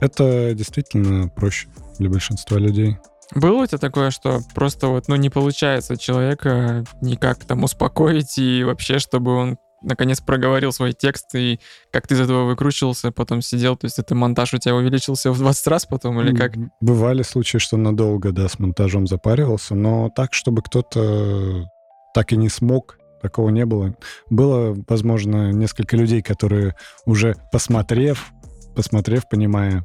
[0.00, 1.68] Это действительно проще
[1.98, 2.98] для большинства людей.
[3.34, 8.64] Было у тебя такое, что просто вот, ну, не получается человека никак там успокоить и
[8.64, 11.60] вообще, чтобы он наконец проговорил свой текст и
[11.92, 15.38] как ты из этого выкручивался, потом сидел, то есть это монтаж у тебя увеличился в
[15.38, 16.52] 20 раз потом или как?
[16.80, 21.68] Бывали случаи, что надолго, да, с монтажом запаривался, но так, чтобы кто-то
[22.14, 23.94] так и не смог, такого не было.
[24.30, 26.74] Было, возможно, несколько людей, которые
[27.06, 28.32] уже посмотрев,
[28.74, 29.84] посмотрев, понимая,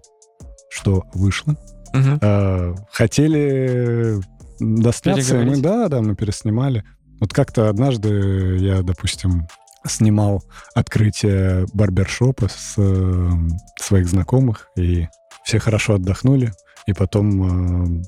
[0.69, 1.55] что вышло,
[1.93, 4.19] Э, хотели
[4.59, 6.83] достаться, мы, да, да, мы переснимали.
[7.19, 9.47] Вот как-то однажды я, допустим,
[9.85, 10.43] снимал
[10.75, 13.31] открытие барбершопа с э,
[13.79, 15.07] своих знакомых, и
[15.43, 16.51] все хорошо отдохнули,
[16.85, 18.01] и потом...
[18.01, 18.03] э,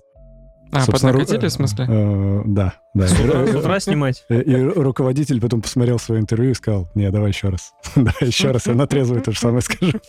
[0.71, 1.85] А, собственно, ру- подкатили, в смысле?
[1.89, 3.07] э, да, да.
[3.07, 4.23] С утра, И- с утра снимать?
[4.29, 7.73] И, и ру- руководитель потом посмотрел свое интервью и сказал, не, давай еще раз.
[7.95, 9.93] Давай еще раз, я на трезвую то же самое скажу.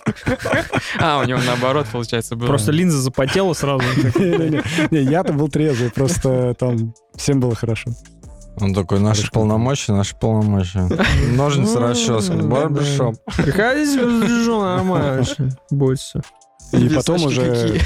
[1.00, 2.46] А, у него наоборот, получается, было.
[2.46, 3.82] Просто линза запотела сразу.
[4.18, 7.90] Не, я-то был трезвый, просто там всем было хорошо.
[8.60, 9.40] Он такой, наши Слишком.
[9.42, 10.86] полномочия, наши полномочия.
[11.34, 13.16] Ножницы, расческа, барбершоп.
[13.36, 15.48] Приходи, сижу нормально вообще.
[15.70, 16.20] Будет все.
[16.72, 17.78] И потом уже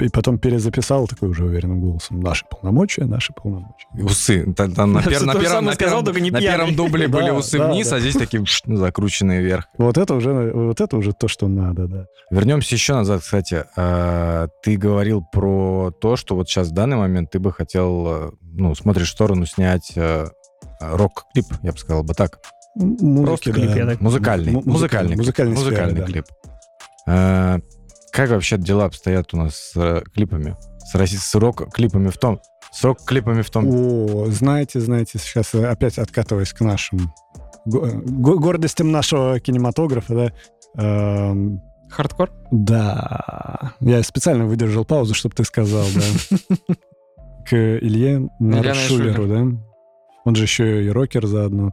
[0.00, 2.20] и потом перезаписал такой уже уверенным голосом.
[2.20, 3.86] Наши полномочия, наши полномочия.
[3.94, 4.52] Усы.
[4.54, 8.00] Там на, пер- на первом, на сказал, первом- на первом дубле были усы вниз, а
[8.00, 9.66] здесь такие пш, закрученные вверх.
[9.78, 12.06] Вот это уже, вот это уже то, что надо, да.
[12.30, 13.64] Вернемся еще назад, кстати.
[13.76, 18.30] А, Ты говорил про то, что вот сейчас в данный момент ты бы хотел, э,
[18.42, 20.26] ну, смотришь в сторону снять э,
[20.80, 22.38] рок-клип, я бы сказал бы так.
[22.76, 23.76] Музыки, Просто клип, да.
[23.76, 24.52] я так Музыкальный.
[24.64, 25.16] Музыкальный.
[25.16, 26.24] музыкальный, клип.
[27.06, 27.60] да.
[27.60, 27.79] клип.
[28.12, 30.56] Как вообще дела обстоят у нас с э, клипами?
[30.78, 32.40] С, роси- с рок-клипами в том...
[32.72, 33.66] С рок-клипами в том...
[33.68, 37.12] О, знаете, знаете, сейчас опять откатываясь к нашим
[37.64, 40.32] го- го- гордостям нашего кинематографа,
[40.76, 40.82] да.
[40.82, 42.30] эм, Хардкор?
[42.52, 46.56] да, я специально выдержал паузу, чтобы ты сказал, да.
[47.48, 49.44] К Илье Наршулеру, да.
[50.24, 51.72] Он же еще и рокер заодно.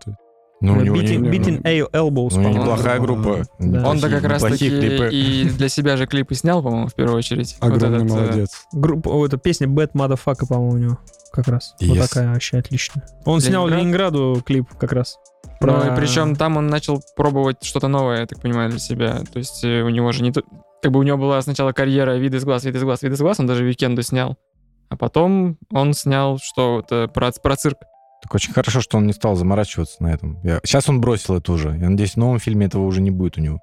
[0.60, 2.60] Ну, у него не- Beating beating A- Elbows, ну, по-моему.
[2.62, 3.46] неплохая группа.
[3.60, 3.88] Да.
[3.90, 5.10] Он-то как раз таки клипы.
[5.12, 7.56] и для себя же клипы снял, по-моему, в первую очередь.
[7.62, 8.50] Вот Огромный этот, э, молодец.
[8.74, 10.98] Группа, о, это песня Bad Motherfucker, по-моему, у него
[11.32, 11.76] как раз.
[11.80, 12.08] Вот Yes.
[12.10, 13.08] такая вообще отличная.
[13.26, 14.14] Он снял Ленинград?
[14.14, 15.18] Ленинграду клип как раз.
[15.46, 19.20] Ну, Про- и причем там он начал пробовать что-то новое, я так понимаю, для себя.
[19.32, 20.42] То есть э, у него же не то...
[20.82, 23.20] Как бы у него была сначала карьера вид из глаз, вид из глаз, вид из
[23.20, 24.38] глаз, он даже Викенду снял.
[24.90, 27.78] А потом он снял что то про, про цирк.
[28.24, 30.40] Так очень хорошо, что он не стал заморачиваться на этом.
[30.44, 31.78] Я- Сейчас он бросил это уже.
[31.78, 33.60] Я надеюсь, в новом фильме этого уже не будет у него.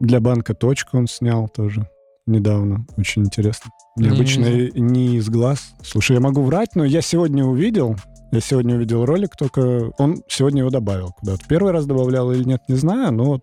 [0.00, 1.86] Для банка точку он снял тоже
[2.26, 2.86] недавно.
[2.96, 3.70] Очень интересно.
[3.96, 5.72] Необычно Не не из глаз.
[5.82, 7.96] Слушай, я могу врать, но я сегодня увидел,
[8.32, 11.44] я сегодня увидел ролик, только он сегодня его добавил куда-то.
[11.48, 13.42] Первый раз добавлял или нет, не знаю, но вот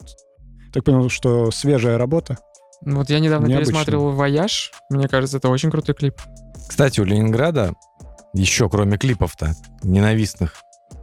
[0.74, 2.38] так понял, что свежая работа.
[2.82, 3.72] Вот я недавно Необычно.
[3.74, 4.72] пересматривал «Вояж».
[4.90, 6.16] Мне кажется, это очень крутой клип.
[6.68, 7.74] Кстати, у Ленинграда,
[8.36, 10.56] еще кроме клипов-то, ненавистных,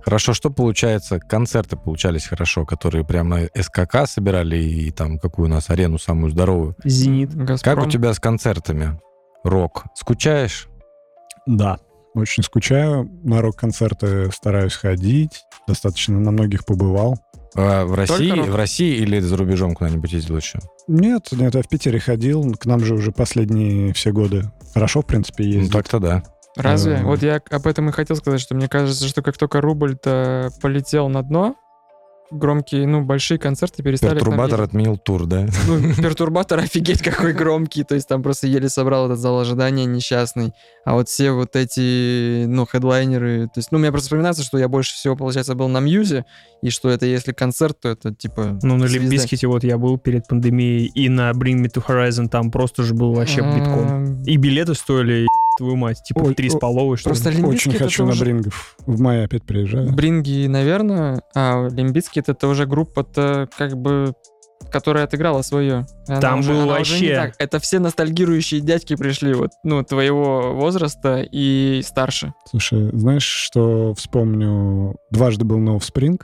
[0.05, 5.51] хорошо, что получается, концерты получались хорошо, которые прям на СКК собирали и там какую у
[5.51, 6.77] нас арену самую здоровую.
[6.85, 7.35] Зенит.
[7.35, 7.77] «Газпром».
[7.77, 9.01] Как у тебя с концертами?
[9.45, 9.85] Рок.
[9.95, 10.69] Скучаешь?
[11.47, 11.79] Да.
[12.15, 13.11] Очень скучаю.
[13.25, 15.45] На рок-концерты стараюсь ходить.
[15.67, 17.17] Достаточно на многих побывал.
[17.55, 18.49] А в России, рок?
[18.49, 20.59] в России или за рубежом куда-нибудь ездил еще?
[20.89, 22.55] Нет, нет, я в Питере ходил.
[22.55, 25.73] К нам же уже последние все годы хорошо, в принципе, Ну, ездить.
[25.73, 26.23] так-то да.
[26.57, 27.01] Разве?
[27.03, 31.09] Вот я об этом и хотел сказать, что мне кажется, что как только рубль-то полетел
[31.09, 31.57] на дно,
[32.33, 34.15] громкие, ну, большие концерты перестали...
[34.15, 35.47] Пертурбатор отменил тур, да?
[35.67, 40.53] Ну, пертурбатор офигеть какой громкий, то есть там просто еле собрал этот зал ожидания несчастный.
[40.85, 44.69] А вот все вот эти, ну, хедлайнеры, то есть, ну, мне просто вспоминается, что я
[44.69, 46.25] больше всего, получается, был на Мьюзе,
[46.63, 48.59] и что это если концерт, то это типа...
[48.63, 49.05] Ну, на звезда.
[49.05, 52.95] Лимбиските вот я был перед пандемией, и на Bring Me to Horizon там просто же
[52.95, 54.23] был вообще битком.
[54.23, 55.27] И билеты стоили,
[55.59, 57.11] твою мать, типа Ой, три с половой, что.
[57.11, 58.77] Просто Очень хочу на уже- Брингов.
[58.87, 59.93] В мае опять приезжаю.
[59.93, 64.15] Бринги, наверное, а Лимбицкит это уже группа-то как бы
[64.71, 65.87] которая отыграла свое.
[66.07, 67.35] Она Там уже- был она уже не вообще- так.
[67.39, 72.33] Это все ностальгирующие дядьки пришли вот, ну, твоего возраста и старше.
[72.49, 74.97] Слушай, знаешь, что вспомню?
[75.11, 76.19] Дважды был на Offspring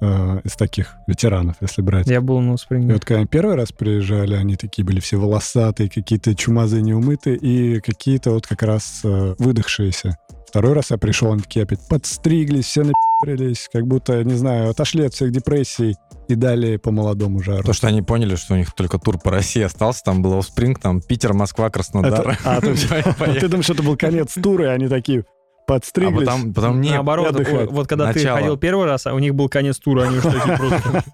[0.00, 2.06] э, из таких ветеранов, если брать.
[2.08, 2.94] Я был на И Спринге.
[2.94, 7.80] вот когда они первый раз приезжали, они такие были все волосатые, какие-то чумазые, неумытые, и
[7.80, 10.18] какие-то вот как раз э, выдохшиеся.
[10.48, 15.04] Второй раз я пришел, они такие опять подстриглись, все напи***лись, как будто, не знаю, отошли
[15.04, 15.96] от всех депрессий
[16.28, 17.62] и дали по молодому жару.
[17.62, 20.78] То, что они поняли, что у них только тур по России остался, там был Спринг,
[20.80, 22.30] там Питер, Москва, Краснодар.
[22.30, 22.60] Это- а,
[23.18, 23.40] Поехали.
[23.40, 25.24] Ты думаешь, это был конец тура, и они такие
[25.66, 26.26] А подстриглись?
[26.26, 27.70] потом, потом не, Наоборот, отдыхать.
[27.70, 28.22] вот, когда Начало.
[28.22, 31.04] ты ходил первый раз, а у них был конец тура, они уж такие просто...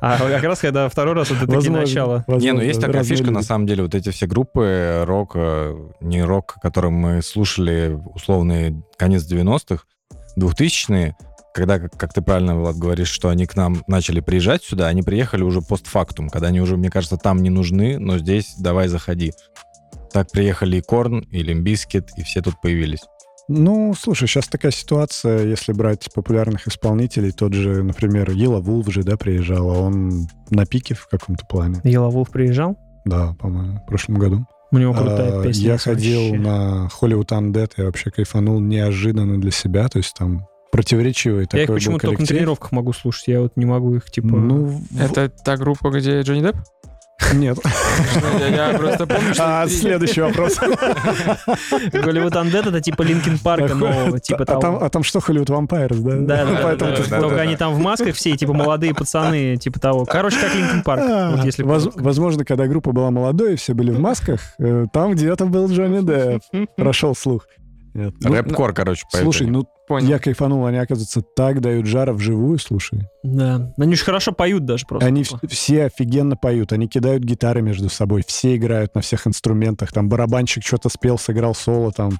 [0.00, 2.24] А как раз когда второй раз, это такие Возможно, начало.
[2.28, 6.22] Не, ну есть такая фишка, на самом деле, вот эти все группы рок, э, не
[6.22, 9.84] рок, который мы слушали условные конец 90-х,
[10.38, 11.16] 2000-е,
[11.52, 15.02] когда, как, как ты правильно, Влад, говоришь, что они к нам начали приезжать сюда, они
[15.02, 19.32] приехали уже постфактум, когда они уже, мне кажется, там не нужны, но здесь давай заходи.
[20.12, 23.00] Так приехали и Korn, и Limp Bizkit, и все тут появились.
[23.48, 29.16] Ну, слушай, сейчас такая ситуация, если брать популярных исполнителей, тот же, например, Yelawolf же, да,
[29.16, 31.80] приезжал, а он на пике в каком-то плане.
[31.82, 32.76] Yelawolf приезжал,
[33.06, 34.46] Да, по-моему, в прошлом году.
[34.70, 35.64] у него крутая А, песня.
[35.66, 36.38] Я ходил вообще.
[36.38, 41.62] на Hollywood Undead, я вообще кайфанул неожиданно для себя, то есть там противоречивый Я такой
[41.62, 44.26] их был почему-то только на тренировках могу слушать, я вот не могу их, типа...
[44.36, 46.56] Ну, в- Это та группа, где Джонни Депп?
[47.34, 47.58] Нет.
[48.40, 49.62] Я я просто помню, что...
[49.62, 50.58] А, следующий вопрос.
[51.92, 54.84] Hollywood Undead это типа Linkin Park а нового, типа а, там, того.
[54.84, 56.44] а там что, Hollywood Vampires, да?
[56.44, 57.20] Да, да.
[57.20, 60.04] Только они там в масках все, типа молодые пацаны, типа того.
[60.04, 61.02] Короче, как Linkin Park.
[61.04, 62.02] А, Вот если воз- коротко.
[62.02, 66.00] возможно, когда группа была молодой, и все были в масках, э, там где-то был Джонни
[66.00, 66.68] Депп.
[66.76, 67.46] Прошел слух.
[67.94, 70.06] Ну, Рэп-кор, короче, по Слушай, ну Понял.
[70.06, 73.08] я кайфанул, они, оказывается, так дают жара вживую, слушай.
[73.22, 73.72] Да.
[73.78, 75.06] Они же хорошо поют даже просто.
[75.06, 79.90] Они в- все офигенно поют, они кидают гитары между собой, все играют на всех инструментах,
[79.92, 82.12] там барабанщик что-то спел, сыграл соло, там.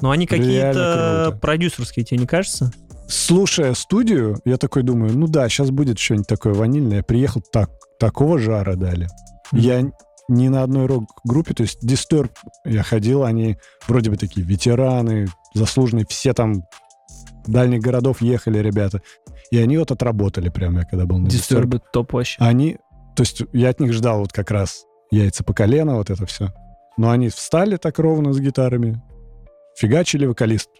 [0.00, 1.38] Но они какие-то круто.
[1.40, 2.72] продюсерские, тебе не кажется?
[3.06, 6.98] Слушая студию, я такой думаю, ну да, сейчас будет что-нибудь такое ванильное.
[6.98, 9.08] Я приехал, так, такого жара дали.
[9.52, 9.92] Я н-
[10.28, 12.30] ни на одной рок-группе, то есть Disturb
[12.64, 16.64] я ходил, они вроде бы такие ветераны, заслуженные, все там
[17.46, 19.02] дальних городов ехали ребята.
[19.50, 21.64] И они вот отработали прямо, я когда был на Disturb.
[21.64, 22.36] Disturbed топ вообще.
[22.40, 22.78] Они,
[23.16, 26.52] то есть я от них ждал вот как раз яйца по колено, вот это все.
[26.96, 29.02] Но они встали так ровно с гитарами,
[29.76, 30.70] фигачили вокалист.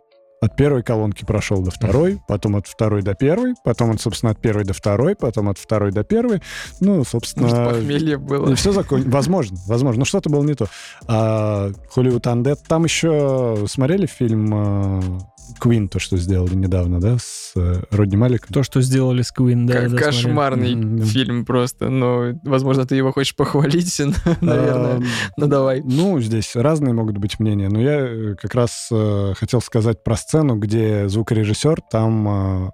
[0.40, 4.40] От первой колонки прошел до второй, потом от второй до первой, потом, он, собственно, от
[4.40, 6.42] первой до второй, потом от второй до первой.
[6.80, 7.48] Ну, собственно...
[7.48, 8.54] Может, похмелье было.
[8.54, 9.12] все закончилось.
[9.14, 10.00] Возможно, возможно.
[10.00, 10.66] Но что-то было не то.
[11.06, 15.18] А Hollywood Undead, там еще смотрели фильм э,
[15.62, 18.48] Queen, то, что сделали недавно, да, с э, Родни Маликом?
[18.52, 19.98] То, что сделали с Queen, да, смотрел.
[20.06, 21.02] Кошмарный Мгм.
[21.02, 21.88] фильм просто.
[21.88, 23.98] Но, возможно, ты его хочешь похвалить,
[24.40, 24.98] наверное.
[24.98, 25.00] А,
[25.36, 25.82] Ну, давай.
[25.84, 30.16] Ну, здесь разные могут быть мнения, но я э, как раз э, хотел сказать про
[30.16, 32.28] сцену, где звукорежиссер, там
[32.66, 32.70] э,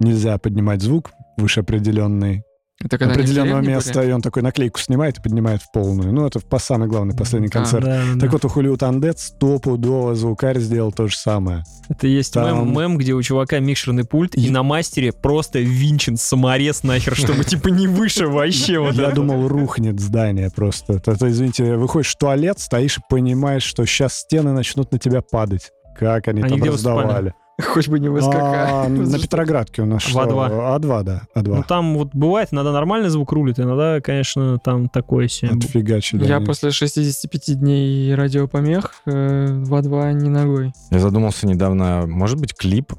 [0.00, 2.42] нельзя поднимать звук выше определенный,
[2.84, 6.12] Это когда определенного места, и он такой наклейку снимает и поднимает в полную.
[6.12, 7.82] Ну, это по самый главный последний А, концерт.
[7.84, 8.28] Да, да, Так да.
[8.30, 11.64] вот, у Hollywood Undead стопудово звукарь сделал то же самое.
[11.88, 16.16] Это есть Там- мем, мем, где у чувака микшерный пульт, и на мастере просто винчен
[16.16, 20.94] саморез нахер, чтобы типа не выше вообще вот Я думал, рухнет здание просто.
[21.04, 25.70] Это, извините, выходишь в туалет, стоишь и понимаешь, что сейчас стены начнут на тебя падать.
[25.98, 27.32] Как они, Они там где выступали?
[27.62, 28.88] Хоть бы не А, выскакать.
[28.88, 30.20] на Петроградке у нас В что?
[30.22, 30.78] А2.
[30.80, 31.54] А2, да, А2.
[31.54, 35.52] Ну там вот бывает, иногда нормальный звук рулит, иногда, конечно, там такое себе.
[35.52, 36.26] Отфигачили.
[36.26, 36.46] Я они.
[36.46, 40.72] после 65 дней радиопомех э, в А2 не ногой.
[40.90, 42.92] Я задумался недавно, может быть, клип?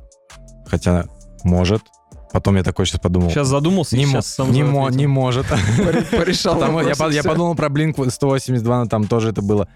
[0.68, 1.06] Хотя,
[1.44, 1.82] может.
[2.32, 3.30] Потом я такой сейчас подумал.
[3.30, 5.46] Сейчас задумался, не, сейчас сам не, мо- не может.
[6.12, 6.60] Порешал
[7.12, 9.68] я, подумал про Blink 182, но там тоже это было.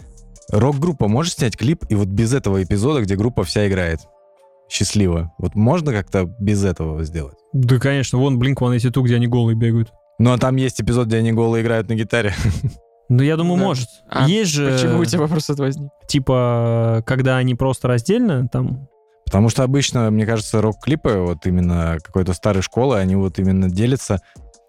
[0.52, 4.00] Рок-группа, можешь снять клип и вот без этого эпизода, где группа вся играет?
[4.70, 5.32] Счастливо.
[5.38, 7.36] Вот можно как-то без этого сделать?
[7.54, 9.92] Да, конечно, вон Blink 182, где они голые бегают.
[10.20, 12.34] Ну, а там есть эпизод, где они голые играют на гитаре.
[13.12, 13.66] Ну, я думаю, Да.
[13.66, 13.88] может.
[14.08, 15.90] А Есть же, Почему у тебя вопрос этот возник?
[16.08, 18.88] типа, когда они просто раздельно, там,
[19.26, 24.20] Потому что обычно, мне кажется, рок-клипы вот именно какой-то старой школы, они вот именно делятся.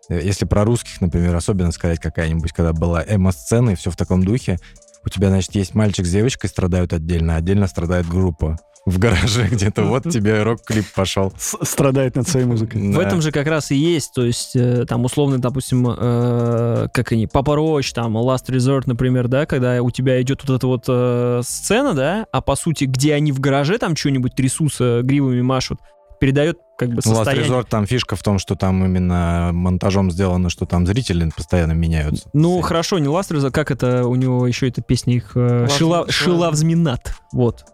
[0.08, 4.22] Э, Если про русских, например, особенно сказать какая-нибудь, когда была эмо-сцена и все в таком
[4.24, 4.56] духе,
[5.04, 8.58] у тебя, значит, есть мальчик с девочкой страдают отдельно, а отдельно страдает группа.
[8.86, 9.84] В гараже где-то.
[9.84, 11.32] Вот тебе рок-клип пошел.
[11.36, 12.92] Страдает над своей музыкой.
[12.92, 17.12] В этом же как раз и есть, то есть э, там условно, допустим, э, как
[17.12, 20.84] они, Папа Роч, там, Last Resort, например, да, когда у тебя идет вот эта вот
[20.88, 25.78] э, сцена, да, а по сути, где они в гараже там что-нибудь трясутся, гривами машут,
[26.20, 27.48] передает как бы Ну, Last состояние.
[27.50, 32.28] Resort, там фишка в том, что там именно монтажом сделано, что там зрители постоянно меняются.
[32.32, 35.78] Ну, хорошо, не Last Resort, как это, у него еще эта песня их, э, Last-
[35.78, 37.64] Шила- Last- Шилавзминат, вот,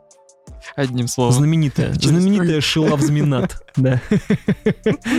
[0.74, 1.32] Одним словом.
[1.34, 4.00] знаменитая, Через знаменитая Шилавзминат, да.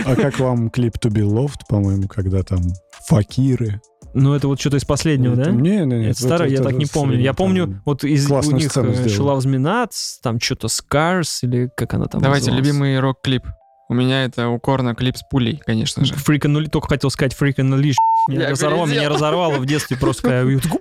[0.04, 2.60] А как вам клип To Be Loved, по-моему, когда там
[3.06, 3.80] факиры?
[4.14, 5.50] Ну, это вот что-то из последнего, Это- да?
[5.50, 6.06] Не, не, не.
[6.10, 7.18] Это старое, я так не помню.
[7.20, 9.08] Я помню, вот из у них сцену сделали.
[9.12, 9.92] Шилавзминат,
[10.22, 12.66] там что-то Scars, или как она там Давайте, называлась?
[12.66, 13.42] любимый рок-клип.
[13.90, 16.12] У меня это у Корна клип с пулей, конечно же.
[16.14, 16.18] The
[16.62, 17.34] Leash, только хотел сказать
[17.72, 17.94] the Leash.
[18.28, 20.22] Меня разорвало, меня разорвало в детстве просто.
[20.22, 20.80] когда я такой,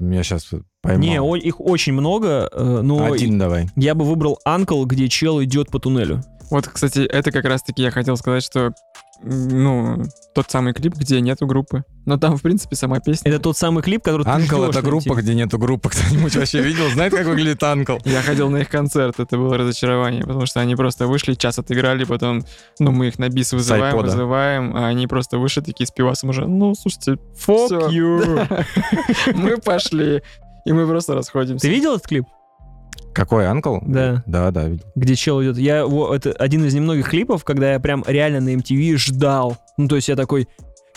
[0.00, 0.48] Меня сейчас
[0.82, 1.00] поймал.
[1.00, 3.68] Не, о- их очень много, э, но Один давай.
[3.76, 6.22] я бы выбрал Анкл, где чел идет по туннелю.
[6.50, 8.72] Вот, кстати, это как раз-таки я хотел сказать, что
[9.22, 10.02] ну,
[10.34, 11.84] тот самый клип, где нету группы.
[12.06, 13.30] Но там, в принципе, сама песня.
[13.30, 15.22] Это тот самый клип, который ты Анкл это группа, найти.
[15.22, 15.88] где нету группы.
[15.90, 16.88] Кто-нибудь вообще видел?
[16.90, 17.98] Знает, как выглядит Анкл?
[18.04, 22.04] Я ходил на их концерт, это было разочарование, потому что они просто вышли, час отыграли,
[22.04, 22.44] потом,
[22.78, 24.10] ну, мы их на бис вызываем, айпода.
[24.10, 27.88] вызываем, а они просто вышли такие с пивасом уже, ну, слушайте, Fuck всё.
[27.88, 28.64] you.
[29.34, 30.22] мы пошли,
[30.64, 31.66] и мы просто расходимся.
[31.66, 32.24] Ты видел этот клип?
[33.12, 33.78] Какой Анкл?
[33.82, 34.22] Да.
[34.26, 35.58] Да, да, где чел идет.
[35.58, 39.56] Я его, это один из немногих клипов, когда я прям реально на MTV ждал.
[39.76, 40.48] Ну, то есть я такой,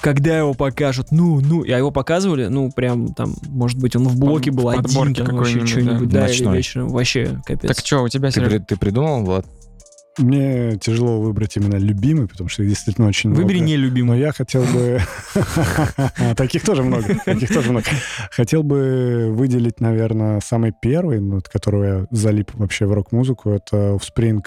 [0.01, 4.19] когда его покажут, ну, ну, а его показывали, ну, прям там, может быть, он в
[4.19, 5.23] блоке был один, там вообще
[5.59, 6.21] какой-нибудь, что-нибудь, да.
[6.21, 7.75] да, или вечером, вообще капец.
[7.75, 8.49] Так что, у тебя, Ты, Серёж?
[8.49, 9.45] при- ты придумал, Влад?
[10.17, 13.43] Мне тяжело выбрать именно любимый, потому что их действительно очень много.
[13.43, 14.19] Выбери Но нелюбимый.
[14.19, 14.99] я хотел бы...
[16.35, 17.15] Таких тоже много.
[17.23, 17.85] Таких тоже много.
[18.29, 23.51] Хотел бы выделить, наверное, самый первый, ну, от которого я залип вообще в рок-музыку.
[23.51, 24.43] Это Offspring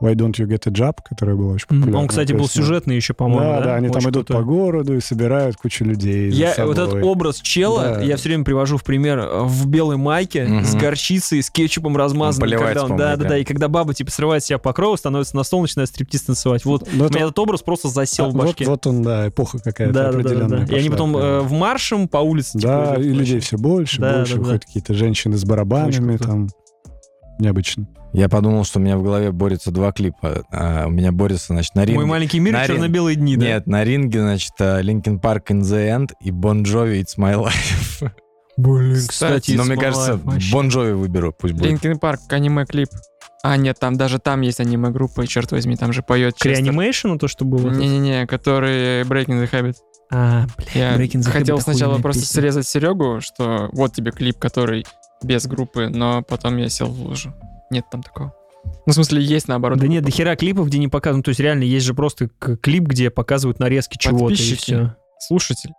[0.00, 2.00] Why Don't You Get a Job, который был очень М, популярный.
[2.02, 3.64] Он, кстати, был сюжетный еще, по-моему, Да, да?
[3.64, 4.36] да, они там Очень идут крутой.
[4.36, 6.30] по городу и собирают кучу людей.
[6.30, 6.74] Я собой.
[6.74, 8.00] вот этот образ чела, Да.
[8.02, 10.64] я все время привожу в пример э, в белой майке Мгм.
[10.64, 14.10] с горчицей, с кетчупом размазанным, поливает когда он, да, да, да, и когда баба типа
[14.12, 16.64] срывает с себя покров, становится на стол, начинает стриптиз танцевать.
[16.64, 18.66] Вот Ну, у это- меня этот образ просто засел А, в вот, башке.
[18.66, 20.66] вот он, да, эпоха какая-то да, да, да, да, определенная.
[20.66, 20.74] да.
[20.76, 21.06] И они пошла.
[21.06, 22.58] потом э, в маршем по улице.
[22.58, 24.32] типа, Да, и людей все больше, Да, больше.
[24.34, 24.42] да, да.
[24.42, 26.48] Выходят какие-то женщины с барабанами там.
[27.38, 27.86] Необычно.
[28.12, 30.42] Я подумал, что у меня в голове борются два клипа.
[30.50, 31.96] А, у меня борются, значит, на ринге...
[32.00, 33.46] Мой маленький мир, на рин- черно-белые дни, да?
[33.46, 37.34] Нет, на ринге, значит, а, Linkin Park In The End и Bon Jovi It's My
[37.36, 38.10] Life.
[38.56, 40.14] Блин, Кстати, кстати, Но мне кажется.
[40.52, 41.66] Bon Jovi выберу, пусть будет.
[41.66, 42.88] Линкин Парк, аниме-клип.
[43.44, 47.18] А, нет, там даже там есть аниме-группа, черт возьми, там же поет К Reanimation у
[47.18, 47.70] то, что было?
[47.70, 49.76] Не-не-не, который Breaking the Habit.
[50.10, 52.40] А, бля, Я Breaking the хотел Habit сначала просто песня.
[52.40, 54.84] срезать Серегу, что вот тебе клип, который
[55.22, 57.34] без группы, но потом я сел в лужу.
[57.70, 58.34] Нет там такого.
[58.86, 59.78] Ну, в смысле, есть наоборот.
[59.78, 61.24] Да нет, до хера клипов, где не показывают.
[61.24, 64.96] То есть реально есть же просто клип, где показывают нарезки чего-то и все.
[65.20, 65.70] Слушатель,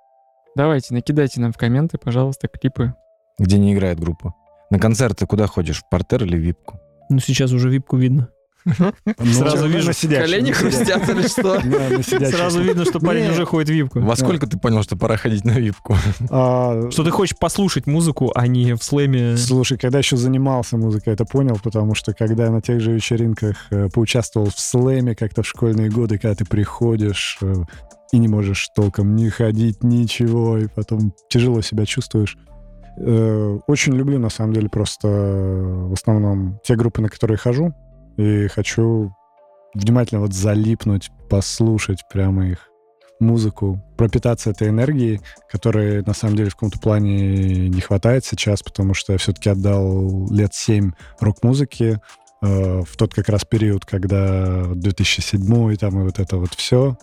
[0.55, 2.93] давайте, накидайте нам в комменты, пожалуйста, клипы.
[3.37, 4.33] Где не играет группа.
[4.69, 5.81] На концерты куда ходишь?
[5.81, 6.79] В портер или в випку?
[7.09, 8.29] Ну сейчас уже випку видно.
[8.65, 11.59] Сразу вижу, Колени хрустят или что?
[12.31, 13.31] Сразу видно, что парень Не.
[13.31, 13.99] уже ходит в випку.
[13.99, 15.95] Во сколько ты понял, что пора ходить на випку?
[16.29, 19.37] А, Что ты хочешь послушать музыку, а не в слэме.
[19.37, 23.55] Слушай, когда еще занимался музыкой, это понял, потому что когда я на тех же вечеринках
[23.71, 27.53] э, поучаствовал в слэме как-то в школьные годы, когда ты приходишь э,
[28.11, 32.37] и не можешь толком ни ходить, ничего, и потом тяжело себя чувствуешь.
[32.97, 37.73] Э, Очень люблю, на самом деле, просто в основном те группы, на которые хожу,
[38.19, 39.13] и хочу
[39.73, 42.67] внимательно вот залипнуть, послушать прямо их
[43.21, 48.93] музыку, пропитаться этой энергией, которой на самом деле в каком-то плане не хватает сейчас, потому
[48.93, 52.01] что я все-таки отдал лет 7 рок-музыке
[52.41, 56.97] э, в тот как раз период, когда 2007 и там и вот это вот все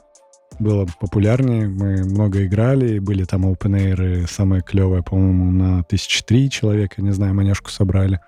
[0.58, 1.68] было популярнее.
[1.68, 7.12] Мы много играли, были там open air самые клевые, по-моему, на тысячи три человека, не
[7.12, 8.20] знаю, манежку собрали.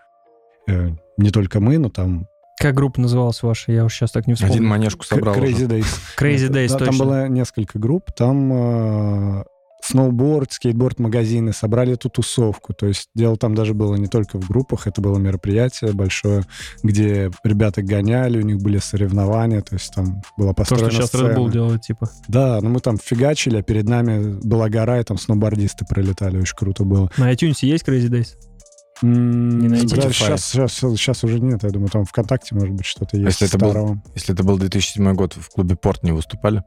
[0.67, 2.29] Э, Не только мы, но там
[2.59, 3.73] Как группа называлась ваша?
[3.73, 4.69] Я уж сейчас так не Один вспомню.
[4.69, 5.67] манежку собрал Crazy уже.
[5.67, 5.87] Days.
[6.19, 7.05] Crazy Days, Да, Там точно.
[7.05, 8.11] было несколько групп.
[8.13, 9.45] Там э,
[9.83, 12.75] сноуборд, скейтборд-магазины собрали эту тусовку.
[12.75, 16.43] То есть дело там даже было не только в группах, это было мероприятие большое,
[16.83, 21.09] где ребята гоняли, у них были соревнования, то есть там была То, построена что сейчас
[21.11, 21.29] сцена.
[21.29, 22.11] Red Bull делает, типа.
[22.27, 26.57] Да, ну мы там фигачили, а перед нами была гора, и там сноубордисты пролетали, очень
[26.57, 27.11] круто было.
[27.17, 28.35] На iTunes есть Crazy Days?
[29.03, 29.95] Не найти.
[29.95, 33.57] да, сейчас, сейчас, сейчас уже нет, я думаю, там ВКонтакте, может быть, что-то есть если
[33.57, 33.99] это был-.
[34.15, 36.63] Если это был 2007 год, в клубе Порт не выступали?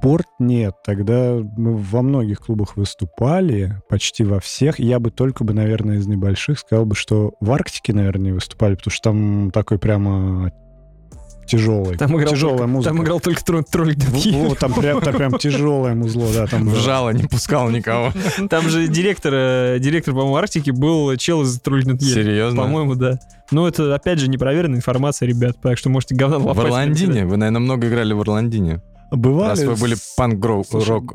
[0.00, 0.74] Порт нет.
[0.82, 4.78] Тогда мы во многих клубах выступали, почти во всех.
[4.78, 8.76] Я бы только бы, наверное, из небольших сказал бы, что в Арктике, наверное, не выступали,
[8.76, 10.52] потому что там такой прямо
[11.50, 11.96] тяжелый.
[11.96, 12.94] Там играл тяжелая только, музыка.
[12.94, 16.46] Там играл только тролль, тролль В- вот, там прям, там прям тяжелое музло, да.
[16.46, 16.76] Там В было.
[16.80, 18.12] жало не пускал никого.
[18.48, 22.62] Там же директор, э, директор, по-моему, Арктики был чел из Тролльнет Серьезно?
[22.62, 23.18] По-моему, да.
[23.50, 26.64] Но это, опять же, непроверенная информация, ребят, так что можете говна В лопать.
[26.66, 27.26] Орландине?
[27.26, 28.80] Вы, наверное, много играли в Орландине.
[29.10, 29.48] Бывали.
[29.50, 30.66] Раз вы были с- панк-рок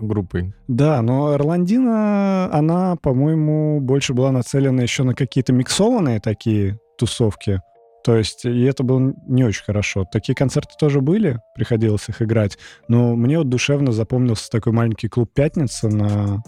[0.06, 0.54] группой.
[0.68, 7.62] Да, но Ирландина, она, по-моему, больше была нацелена еще на какие-то миксованные такие тусовки.
[8.06, 10.06] То есть, и это было не очень хорошо.
[10.06, 12.56] Такие концерты тоже были, приходилось их играть.
[12.88, 16.44] Но мне вот душевно запомнился такой маленький клуб «Пятница» на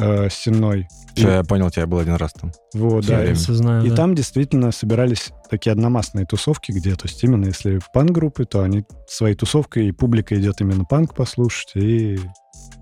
[0.00, 0.88] э, Сенной.
[1.14, 2.52] Всё, я понял, тебя был один раз там.
[2.72, 3.18] Вот, да.
[3.18, 3.32] время.
[3.32, 3.96] И, знаю, и да.
[3.96, 9.34] там действительно собирались такие одномастные тусовки, где, то есть именно если панк-группы, то они своей
[9.34, 12.18] тусовкой, и публика идет именно панк послушать, и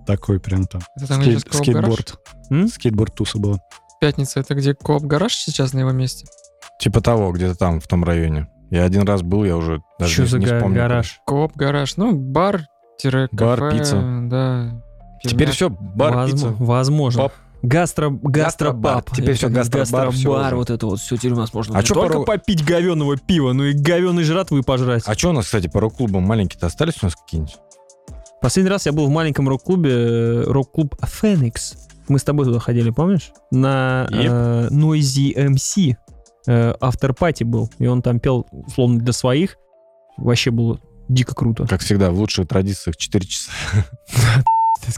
[0.06, 1.58] такой прям там Это там, Кооп-гараж?
[1.58, 2.20] скейтборд.
[2.50, 2.68] М?
[2.68, 3.58] Скейтборд-туса была.
[4.00, 6.26] Пятница, это где Кооп-гараж сейчас на его месте?
[6.82, 8.48] Типа того, где-то там, в том районе.
[8.70, 10.76] Я один раз был, я уже даже Что не, за не га- вспомню.
[10.76, 11.20] гараж?
[11.26, 12.62] Кооп-гараж, ну, бар,
[12.98, 14.02] тире Бар, пица.
[14.24, 14.82] Да.
[15.22, 16.48] Теперь все, бар, Возможно.
[16.50, 16.64] пицца.
[16.64, 17.22] возможно.
[17.22, 17.32] Пап.
[17.62, 18.10] Гастро.
[18.10, 19.04] Гастробар.
[19.14, 20.56] Теперь всё гастробар, всё уже.
[20.56, 23.52] вот это вот все теперь у нас можно А чё только порой- попить говеного пива,
[23.52, 25.04] но и говеной жратвы пожрать.
[25.06, 27.56] А что у нас, кстати, по рок-клубам маленькие-то остались у нас какие-нибудь?
[28.40, 31.74] Последний раз я был в маленьком рок-клубе, э, рок-клуб Феникс.
[32.08, 33.30] Мы с тобой туда ходили, помнишь?
[33.52, 35.94] На э, Noize MC.
[36.46, 37.70] Э, Автор-пати был.
[37.78, 39.56] И он там пел, условно, для своих.
[40.16, 41.66] Вообще было дико круто.
[41.66, 43.50] Как всегда, в лучших традициях 4 часа.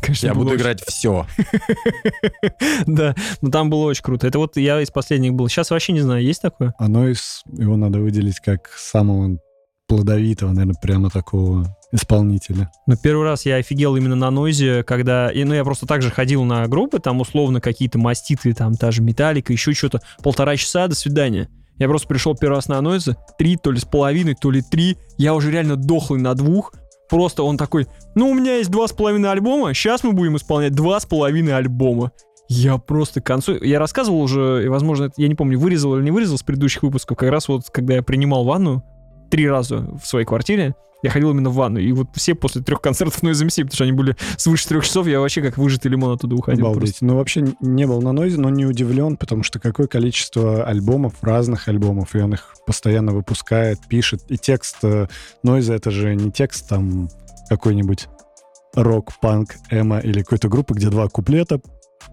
[0.01, 1.27] Конечно, Я буду очень- играть все.
[2.87, 4.27] Да, но там было очень круто.
[4.27, 5.49] Это вот я из последних был.
[5.49, 6.75] Сейчас вообще не знаю, есть такое?
[6.79, 9.39] А Нойс, его надо выделить как самого
[9.87, 12.71] плодовитого, наверное, прямо такого исполнителя.
[12.87, 15.31] Ну, первый раз я офигел именно на нойзе, когда...
[15.31, 19.01] И, ну, я просто также ходил на группы, там, условно, какие-то маститы, там, та же
[19.01, 20.01] металлика, еще что-то.
[20.23, 21.49] Полтора часа, до свидания.
[21.79, 24.99] Я просто пришел первый раз на нойзе, три, то ли с половиной, то ли три.
[25.19, 26.73] Я уже реально дохлый на двух.
[27.09, 30.73] Просто он такой, ну, у меня есть два с половиной альбома, сейчас мы будем исполнять
[30.73, 32.13] два с половиной альбома.
[32.49, 33.63] Я просто к концу...
[33.63, 37.17] Я рассказывал уже, и, возможно, я не помню, вырезал или не вырезал с предыдущих выпусков,
[37.17, 38.83] как раз вот, когда я принимал ванну
[39.35, 41.81] три раза в своей квартире, я ходил именно в ванну.
[41.81, 45.09] И вот все после трех концертов Noise MC, потому что они были свыше трех часов,
[45.09, 46.69] я вообще как выжатый лимон оттуда уходил.
[46.69, 46.99] Обалдеть.
[47.01, 51.67] Ну, вообще не был на нойзе, но не удивлен, потому что какое количество альбомов, разных
[51.67, 54.23] альбомов, и он их постоянно выпускает, пишет.
[54.29, 55.09] И текст э,
[55.43, 57.09] нойза— это же не текст там
[57.49, 58.07] какой-нибудь
[58.77, 61.61] рок, панк, эмо или какой-то группы, где два куплета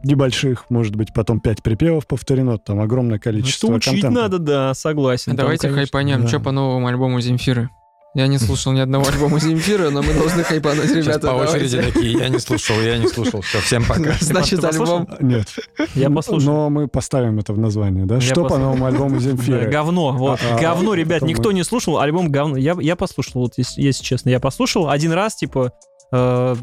[0.03, 3.29] небольших, может быть, потом пять припевов повторено, там огромное Просто.
[3.31, 4.21] количество Это учить контента.
[4.21, 5.31] надо, да, согласен.
[5.31, 6.27] Там, Давайте конечно, хайпанем, да.
[6.27, 7.69] что по новому альбому Земфиры.
[8.13, 11.27] Я не слушал ни одного альбома Земфиры, но мы должны хайпануть, Сейчас ребята.
[11.29, 11.93] по очереди давайте.
[11.93, 13.39] такие, я не слушал, я не слушал.
[13.39, 14.11] Все, всем пока.
[14.19, 15.07] Значит, альбом...
[15.21, 15.47] Нет.
[15.95, 16.51] Я послушал.
[16.53, 18.15] Но мы поставим это в название, да?
[18.15, 18.65] Я Что по послушал.
[18.65, 19.69] новому альбому Да, Земфиры?
[19.71, 22.57] говно, вот, А, а, говно, ребят, никто мы- не слушал, альбом говно.
[22.57, 25.71] Я, я послушал, вот если, если честно, я послушал один раз, типа,
[26.11, 26.55] э,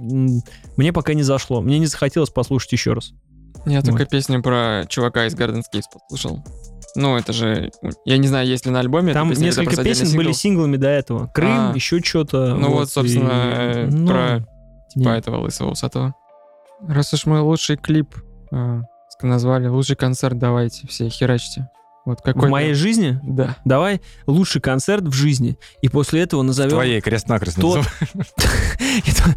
[0.76, 3.12] мне пока не зашло, мне не захотелось послушать еще раз.
[3.66, 4.11] Я только Вот.
[4.11, 6.44] песню про чувака из Garden Skates послушал.
[6.94, 7.70] Ну, это же...
[8.05, 10.38] Я не знаю, есть ли на альбоме Там песня, несколько песен были сингл.
[10.38, 11.26] синглами до этого.
[11.34, 11.72] Крым, А.
[11.74, 12.55] еще что-то.
[12.55, 14.38] Ну вот, собственно, э, про
[14.94, 15.18] Типа не.
[15.18, 16.14] этого лысого усатого.
[16.86, 18.14] Раз уж мы лучший клип
[18.53, 18.80] э,
[19.22, 21.68] назвали, лучший концерт давайте все, херачьте.
[22.09, 23.57] Вот какой В моей жизни Да.
[23.67, 26.71] давай лучший концерт в жизни, и после этого назовем...
[26.71, 27.85] Твоей крест-накрест Тот-.
[29.05, 29.35] И, то-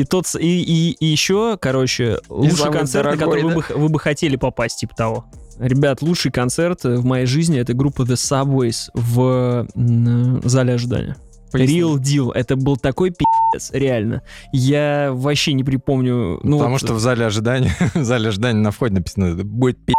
[0.00, 3.88] и тот и, и- и еще, короче, лучший концерт, на который вы, бы, х- вы
[3.88, 5.26] бы хотели попасть, типа того.
[5.60, 11.16] Ребят, лучший концерт э, в моей жизни это группа The Subways в м, зале ожидания.
[11.52, 11.80] Поясни.
[11.80, 12.32] Real Deal.
[12.34, 14.22] Это был такой пи***ц, реально.
[14.52, 16.40] Я вообще не припомню.
[16.42, 19.94] Ну, Потому вот, что в зале ожидания, в зале ожидания на входе написано, будет пи***ц.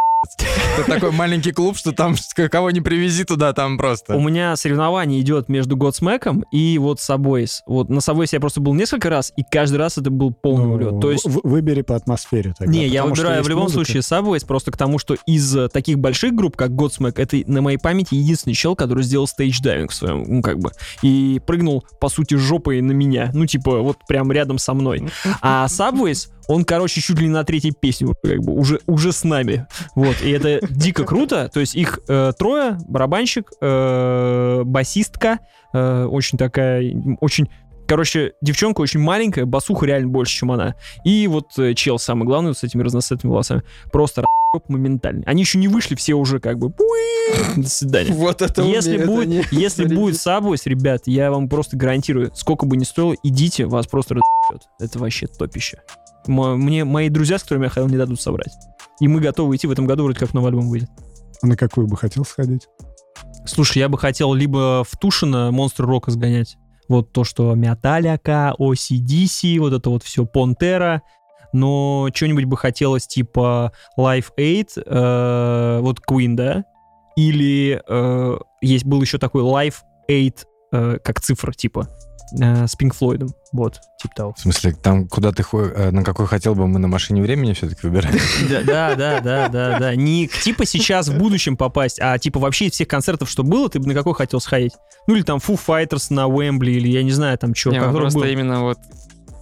[0.78, 2.16] Это такой маленький клуб, что там
[2.52, 4.18] кого не привези туда, там У просто.
[4.18, 7.62] меня соревнование идет между Godsmack и вот Subways.
[7.66, 10.74] Вот на Subways я просто был несколько раз, и каждый раз это был полный Ну,
[10.74, 11.02] улет.
[11.02, 12.72] То есть выбери по атмосфере тогда.
[12.72, 13.86] Не, я выбираю в любом музыка.
[13.86, 17.62] случае Subways, просто к тому, что из э, таких больших групп, как Godsmack, это на
[17.62, 22.10] моей памяти единственный чел, который сделал стейдж-дайвинг в своем, ну, как бы, и прыгнул, по
[22.10, 23.30] сути, жопой на меня.
[23.34, 25.08] Ну, типа, вот прям рядом со мной.
[25.42, 29.24] А Subways, он, короче, чуть ли не на третьей песне, как бы, уже, уже с
[29.24, 29.68] нами.
[29.96, 31.50] Вот, и это дико круто.
[31.54, 35.40] То есть их э, трое, барабанщик, э, басистка,
[35.74, 37.50] э, очень такая, очень
[37.88, 40.76] Короче, девчонка очень маленькая, басуха реально больше, чем она.
[41.06, 43.64] И вот э, чел самый главный вот с этими разноцветными волосами.
[43.94, 45.24] Просто ра***п моментальный.
[45.26, 46.74] Они еще не вышли, все уже как бы...
[47.56, 48.12] До свидания.
[48.12, 49.36] Вот это Если умеют будет, они.
[49.52, 50.02] если Смотрите.
[50.02, 54.18] будет Subways, ребят, я вам просто гарантирую, сколько бы ни стоило, идите, вас просто.
[54.80, 55.80] Это вообще топище.
[56.28, 58.54] Мне мои друзья, с которыми я ходил, не дадут соврать.
[59.00, 60.90] И мы готовы идти в этом году, вроде как новый альбом выйдет.
[61.42, 62.68] А на какую бы хотел сходить?
[63.46, 66.58] Слушай, я бы хотел либо в Тушино Монстр Рока сгонять.
[66.90, 71.02] Вот то, что Металлика, OCDC, вот это вот все, Понтера.
[71.54, 76.66] Но что-нибудь бы хотелось типа Life Aid, э, вот Queen, да?
[77.16, 79.78] Или э, есть был еще такой Life
[80.10, 81.90] Aid, э, как цифра, типа,
[82.32, 83.30] э, с Pink Флойдом.
[83.54, 84.34] Вот, типа того.
[84.34, 87.82] В смысле, там, куда ты э, на какой хотел бы мы на машине времени все-таки
[87.84, 88.16] выбирать?
[88.50, 89.96] Да, да, да, да, да.
[89.96, 93.80] Не типа сейчас в будущем попасть, а типа вообще из всех концертов, что было, ты
[93.80, 94.74] бы на какой хотел сходить?
[95.08, 98.28] Ну или там Foo Fighters на Уэмбли, или я не знаю, там что, Не, просто
[98.28, 98.80] именно вот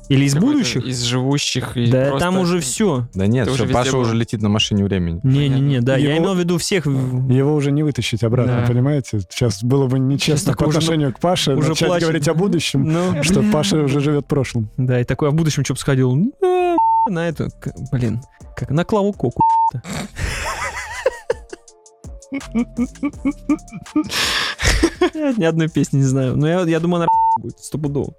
[0.09, 0.83] Или из будущих?
[0.85, 1.75] Из живущих.
[1.77, 3.07] и Да, просто- там уже все.
[3.15, 4.01] Да нет, Ты все, уже Паша был.
[4.01, 5.19] уже летит на машине времени.
[5.23, 6.85] Не-не-не, да, я Его- имел в виду всех...
[6.85, 8.67] Его уже не вытащить обратно, Да.
[8.67, 9.19] понимаете?
[9.21, 12.03] Сейчас было бы нечестно по уже, отношению к Паше уже начать плачет.
[12.07, 14.69] говорить о будущем, Ну, что Паша уже живет прошлым.
[14.77, 16.13] да, и такой, в будущем что бы сходил?
[16.15, 17.49] Ну, а, на эту,
[17.91, 18.21] блин,
[18.55, 19.41] как на Клаву Коку.
[25.13, 26.35] Я Ни одной песни не знаю.
[26.37, 27.07] Но я, я думаю, она
[27.41, 28.13] будет стопудово.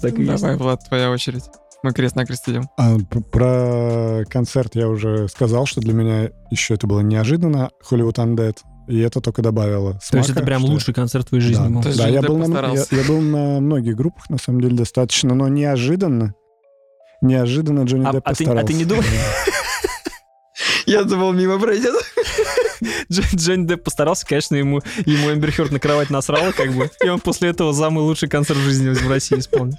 [0.00, 0.40] Так и есть.
[0.42, 1.44] Давай, Влад, твоя очередь.
[1.82, 2.64] Мы крест-накрест идем.
[2.78, 2.96] А
[3.30, 8.56] про концерт я уже сказал, что для меня еще это было неожиданно, Hollywood Undead,
[8.88, 11.62] и это только добавило То есть смака, это прям что- лучший концерт в твоей жизни
[11.62, 11.70] Да.
[11.70, 11.82] был.
[11.82, 12.96] То есть Да, я был, на, я, постарался.
[12.96, 16.34] я был на многих группах, на самом деле, достаточно, но неожиданно,
[17.20, 18.66] неожиданно Джонни А- Депп а ты- а постарался.
[18.66, 19.06] ты не думаешь?
[20.86, 21.94] Я думал, мимо пройдет.
[23.10, 26.90] Дж- Джонни Депп постарался, конечно, ему, ему Эмбер Хёрд на кровать насрала, как бы.
[27.04, 29.76] И он после этого самый лучший концерт в жизни в России исполнил.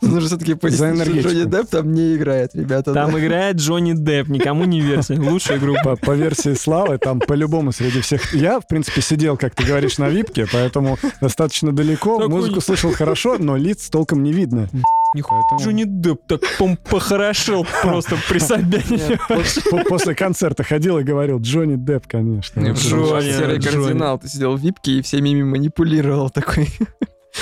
[0.00, 1.24] Нужно все-таки пояснить.
[1.24, 2.94] Джонни Депп там не играет, ребята.
[2.94, 3.20] Там да.
[3.20, 5.14] играет Джонни Депп, никому не верьте.
[5.14, 5.76] Лучшая группа.
[5.86, 8.34] По, по версии Славы, там по-любому среди всех...
[8.34, 12.26] Я, в принципе, сидел, как ты говоришь, на випке, поэтому достаточно далеко.
[12.28, 14.68] Музыку слышал хорошо, но лиц толком не видно.
[15.14, 15.40] Нихуя.
[15.50, 19.18] Поэтому- Джонни Депп так пом- похорошел просто при Собянине.
[19.28, 22.60] По- После концерта ходил и говорил, Джонни Депп, конечно.
[22.60, 24.18] Джонни, Серый кардинал.
[24.18, 26.68] Ты сидел в випке и всеми ими манипулировал такой.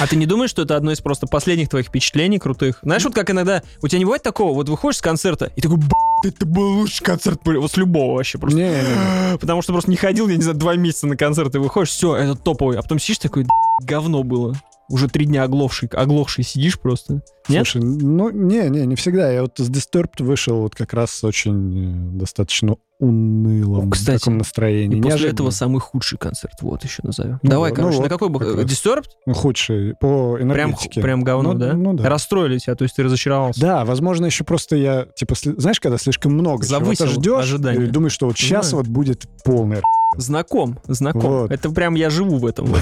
[0.00, 2.80] А ты не думаешь, что это одно из просто последних твоих впечатлений крутых?
[2.82, 3.62] Знаешь, вот как иногда...
[3.80, 7.04] У тебя не бывает такого, вот выходишь с концерта, и такой, «Б***ь, это был лучший
[7.04, 7.60] концерт, блин».
[7.60, 8.58] вот с любого вообще просто.
[8.58, 9.38] Не, не, не.
[9.38, 12.16] Потому что просто не ходил, я не знаю, два месяца на концерт, и выходишь, все,
[12.16, 12.76] это топовый.
[12.76, 13.50] А потом сидишь такой, «Да,
[13.86, 14.54] говно было.
[14.90, 17.22] Уже три дня оглохший, оглохший сидишь просто.
[17.48, 17.66] Нет?
[17.66, 19.30] Слушай, ну, не, не, не всегда.
[19.30, 24.98] Я вот с Disturbed вышел вот как раз очень э, достаточно унылом кстати, таком настроении.
[24.98, 25.34] И после Неожиданно.
[25.34, 27.40] этого самый худший концерт, вот еще назовем.
[27.42, 28.38] Ну Давай, вот, короче, ну на вот, какой бы...
[28.40, 28.64] как раз.
[28.64, 29.04] Disturbed?
[29.26, 31.00] Ну, худший по Прям, энергетике.
[31.00, 31.72] прям говно, Ну, да?
[31.74, 32.08] ну да.
[32.08, 33.60] Расстроили тебя, то есть ты разочаровался.
[33.60, 37.84] Да, возможно, еще просто я, типа, сли- знаешь, когда слишком много Завысил чего-то ждешь, ожидания.
[37.84, 38.84] и думаешь, что вот сейчас Понимаю.
[38.86, 39.82] вот будет полный
[40.16, 41.22] Знаком, знаком.
[41.22, 41.50] Вот.
[41.50, 42.68] Это прям я живу в этом.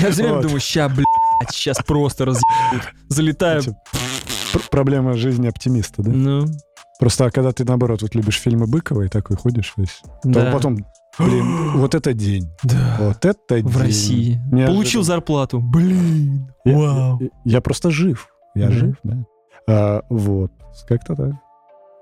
[0.00, 0.42] Я все время Вот.
[0.44, 1.04] думаю, ща, блядь,
[1.50, 2.88] сейчас просто разъебут.
[3.08, 3.62] Залетаю.
[4.70, 6.10] Проблема жизни оптимиста, да?
[6.10, 6.46] Ну,
[6.98, 10.52] Просто а когда ты, наоборот, вот любишь фильмы Быкова и такой ходишь весь, то да.
[10.52, 10.86] потом,
[11.18, 12.96] блин, вот это день, Да.
[13.00, 13.66] вот это день.
[13.66, 14.40] В России.
[14.50, 14.66] Неожиданно.
[14.66, 15.60] Получил зарплату.
[15.60, 16.52] Блин.
[16.64, 17.18] Я, Вау.
[17.20, 18.28] я- я просто жив.
[18.54, 18.72] Я Да.
[18.72, 19.16] жив, да.
[19.68, 20.52] А, вот,
[20.88, 21.32] как-то так.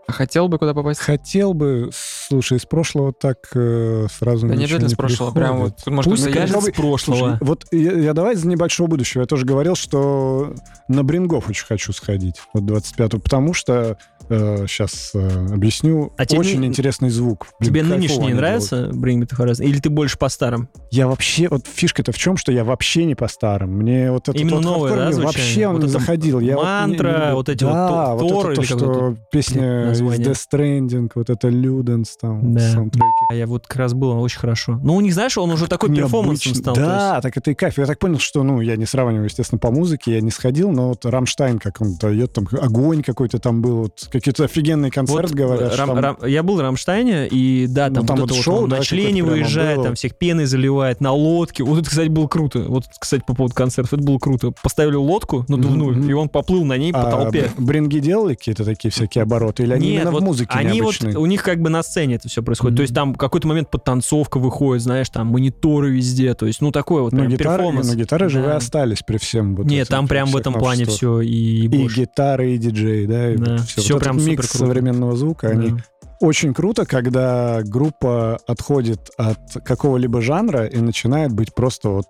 [0.09, 0.99] А хотел бы куда попасть?
[0.99, 5.49] Хотел бы, слушай, из прошлого так э, сразу Да не обязательно с прошлого, приходит.
[5.49, 6.51] прям вот, может, Пусть есть?
[6.51, 6.99] с прошлого.
[7.19, 9.21] Слушай, вот я, я давай из небольшого будущего.
[9.21, 10.53] Я тоже говорил, что
[10.89, 12.43] на Брингов очень хочу сходить.
[12.53, 13.99] Вот 25 потому что
[14.31, 16.13] сейчас объясню.
[16.17, 17.47] А очень не- интересный звук.
[17.59, 19.65] Блин, Тебе нынешний нравится Bring Me to Horizon?
[19.65, 20.69] Или ты больше по старым?
[20.71, 20.91] делают.
[20.91, 23.71] Я вообще, вот фишка-то в чем, что я вообще не по старым.
[23.77, 25.27] Мне вот это Именно вот новое, да, звучание?
[25.27, 26.41] вообще он Вот не это заходил.
[26.41, 29.61] Я вот не- мантра, не- вот эти вот да, вот Тор это то, что песня
[29.61, 30.27] блин, из название.
[30.27, 32.61] Death Stranding, вот это Люденс там, Да.
[32.73, 33.05] саундтреки.
[33.31, 34.79] А я вот как раз было очень хорошо.
[34.83, 36.75] Ну, у них, знаешь, он уже такой перформансом стал.
[36.75, 37.79] Да, так это и кайф.
[37.79, 40.89] Я так понял, что, ну, я не сравниваю, естественно, по музыке, я не сходил, но
[40.89, 45.29] вот Рамштайн, как он дает, там огонь какой-то там был, вот какие-то офигенный есть концерт,
[45.29, 45.73] вот, говорят.
[45.73, 48.21] э, что Рам- там- Рам- я был в Рамштайне, и да, Ну, там, там вот
[48.23, 49.87] вот это вот шоу, он да, на члене выезжает, было.
[49.87, 51.65] там всех пеной заливает, на лодке.
[51.65, 52.61] Вот это, кстати, было круто.
[52.61, 54.53] Вот, кстати, по поводу концертов, это было круто.
[54.63, 56.11] Поставили лодку надувную, Мгм.
[56.11, 57.51] и он поплыл на ней по А толпе.
[57.59, 59.63] бринги делали какие-то такие всякие обороты?
[59.65, 61.17] Или они Нет, именно вот в музыке они вот, необычные?
[61.19, 62.77] у них как бы на сцене это все происходит.
[62.77, 66.35] То есть там какой-то момент подтанцовка выходит, знаешь, там мониторы везде.
[66.35, 67.89] То есть, ну, такое вот Ну, прям гитары, перформанс.
[67.89, 68.57] ну, гитары живые Да.
[68.57, 69.55] остались при всем.
[69.57, 72.01] Вот Нет, этим там прям в этом плане все и, И больше.
[72.03, 73.81] гитары, и диджей, да, и Да, вот все.
[73.81, 74.67] всё вот прям этот микс круто.
[74.67, 75.53] современного звука, Да.
[75.55, 75.75] они
[76.21, 82.07] очень круто, когда группа отходит от какого-либо жанра и начинает быть просто вот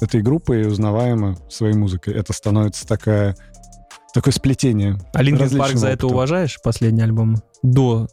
[0.00, 2.14] этой группой узнаваема своей музыкой.
[2.14, 3.36] Это становится такая,
[4.12, 4.98] такое сплетение.
[5.12, 7.36] А Linkin Park за это уважаешь, последний альбом?
[7.62, 8.08] Да.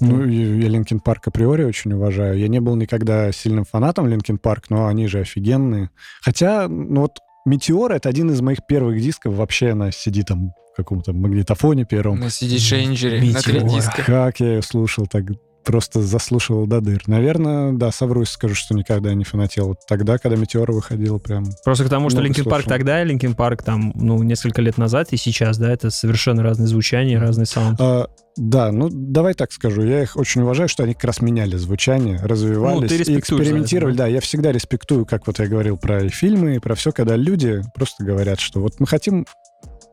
[0.00, 2.38] Ну, я Linkin Park априори очень уважаю.
[2.38, 5.90] Я не был никогда сильным фанатом Linkin Park, но они же офигенные.
[6.22, 11.12] Хотя, ну вот Meteora — это один из моих первых дисков вообще на CD там каком-то
[11.12, 12.20] магнитофоне первом.
[12.20, 14.02] На CD Changer, на три диска.
[14.04, 15.24] Как я ее слушал, так
[15.68, 17.02] просто заслушивал до дыр.
[17.06, 19.68] Наверное, да, совру, скажу, что никогда не фанател.
[19.68, 21.44] Вот тогда, когда Метеор выходил, прям...
[21.62, 25.08] Просто к тому, что Linkin Park тогда и Linkin Park там, ну, несколько лет назад
[25.10, 27.78] и сейчас, да, это совершенно разные звучания, разный саунд.
[27.82, 28.08] А,
[28.38, 29.82] да, ну давай так скажу.
[29.82, 33.12] Я их очень уважаю, что они как раз меняли звучание, развивались Ну, ты и за
[33.12, 33.94] это, экспериментировали.
[33.94, 34.04] да?
[34.04, 37.60] да, я всегда респектую, как вот я говорил про фильмы, и про все, когда люди
[37.74, 39.26] просто говорят, что вот мы хотим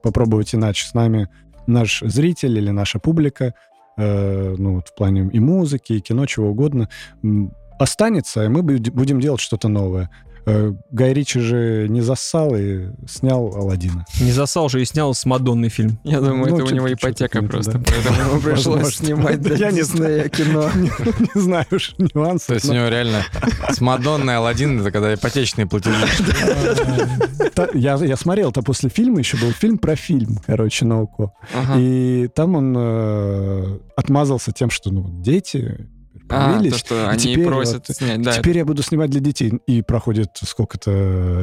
[0.06, 0.86] попробовать иначе.
[0.86, 1.30] С нами
[1.66, 3.56] наш зритель или наша публика,
[3.98, 6.90] э, ну вот в плане и музыки, и кино, чего угодно,
[7.80, 10.12] останется, и мы буд- будем делать что-то новое.
[10.48, 14.06] Э, Гай Ричи же не зассал и снял Алладина.
[14.22, 16.00] Не засал же и снял с Мадонной фильм.
[16.04, 17.84] Я думаю, Ну, это у него ипотека просто, да.
[17.86, 18.92] поэтому ему пришлось Возможно.
[19.06, 20.70] снимать для я не Диснея кино.
[21.36, 22.48] Не знаю уж нюансов.
[22.48, 23.24] То есть у него реально
[23.70, 25.96] с Мадонной Алладин, это когда ипотечные платежи.
[27.74, 31.34] Я, я смотрел, то после фильма еще был фильм про фильм, короче, на УКО.
[31.54, 31.76] Ага.
[31.80, 35.22] И там он э, отмазался тем, что ну,
[36.28, 38.34] дети А, то, что и они теперь просят вот- снять, да.
[38.34, 39.54] Теперь я буду снимать для детей.
[39.68, 40.92] И проходит сколько-то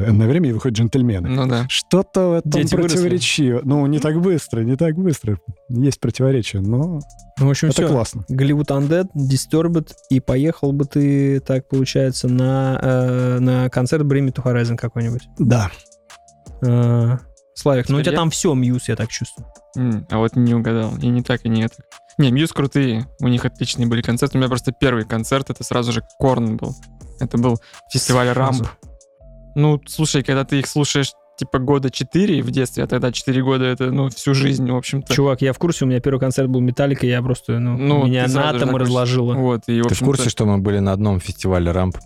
[0.07, 1.29] энное время, и выходят джентльмены.
[1.29, 1.65] Ну да.
[1.69, 2.95] Что-то в этом Дети выросли.
[2.97, 3.61] противоречиво.
[3.63, 5.37] Ну, не так быстро, не так быстро.
[5.69, 6.99] Есть противоречия, но
[7.39, 7.87] Ну, в общем, это все.
[7.91, 8.25] классно.
[8.29, 14.33] Голливуд Undead, Disturbed, и поехал бы ты, так получается, на, э, на концерт Bring Me
[14.33, 15.23] to Horizon какой-нибудь.
[15.39, 15.71] Да.
[16.61, 17.17] Э,
[17.55, 18.17] Славик, ну у тебя я?
[18.17, 19.47] там все Мьюз, я так чувствую.
[20.09, 20.93] А вот не угадал.
[21.01, 21.75] И не так, и не это.
[22.17, 24.37] Не, Мьюз крутые, у них отличные были концерты.
[24.37, 26.75] У меня просто первый концерт, это сразу же Корн был.
[27.19, 27.59] Это был
[27.91, 28.63] фестиваль Сразу.
[28.63, 28.75] Рамп.
[29.55, 33.65] Ну, слушай, когда ты их слушаешь типа года 4 в детстве, а тогда 4 года
[33.65, 35.13] это, ну, всю жизнь, в общем-то.
[35.13, 38.27] Чувак, я в курсе, у меня первый концерт был Металлика, я просто, ну, Ну, меня
[38.27, 39.33] на атомы разложило.
[39.33, 41.97] Вот, и, в Ты в курсе, что мы были на одном фестивале рамп?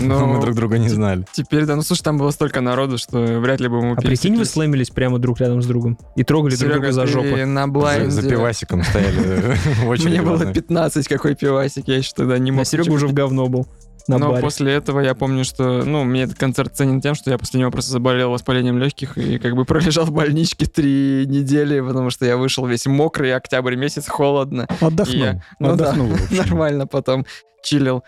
[0.00, 1.24] ну, Мы друг друга не знали.
[1.32, 4.36] Теперь, да, ну, слушай, там было столько народу, что вряд ли бы мы А прикинь,
[4.36, 7.36] вы слэмились прямо друг рядом с другом и трогали друг Серега, друга за жопу.
[7.36, 8.10] на За, блайнде.
[8.10, 9.16] за пивасиком стояли
[9.84, 10.08] в очереди.
[10.08, 10.54] Мне было одной.
[10.54, 12.66] 15, какой пивасик, я еще тогда не А мог.
[12.66, 13.66] Серега ничего уже в говно был
[14.08, 14.42] на Но баре.
[14.42, 17.70] после этого я помню, что, ну, мне этот концерт ценен тем, что я после него
[17.70, 22.36] просто заболел воспалением легких и как бы пролежал в больничке три недели, потому что я
[22.36, 24.66] вышел весь мокрый, октябрь месяц, холодно.
[24.80, 25.16] Отдохнул.
[25.16, 26.08] Я- ну Отдохнул.
[26.30, 26.36] да.
[26.44, 27.26] Нормально потом
[27.62, 28.04] чилил.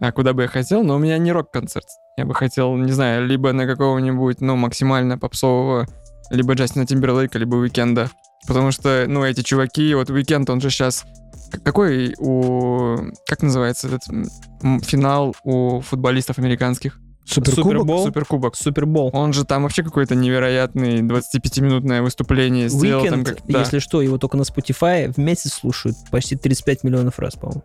[0.00, 0.82] А куда бы я хотел?
[0.82, 1.86] Но у меня не рок-концерт.
[2.18, 5.86] Я бы хотел, не знаю, либо на какого-нибудь, ну, максимально попсового,
[6.30, 8.10] либо Джастина Тимберлейка, либо Weeknd а.
[8.46, 11.04] Потому что, ну, эти чуваки, вот Weeknd, он же сейчас...
[11.64, 12.96] Какой у...
[13.28, 14.02] Как называется этот
[14.84, 17.00] финал у футболистов американских?
[17.24, 17.64] Суперкубок?
[17.64, 18.04] Супербол?
[18.06, 18.56] Суперкубок.
[18.56, 19.10] Супербол.
[19.12, 23.04] Он же там вообще какое-то невероятное 25-минутное выступление сделал.
[23.04, 23.60] там Weeknd, как- да.
[23.60, 27.62] если что, его только на Spotify в месяц слушают почти 35 миллионов раз, по-моему.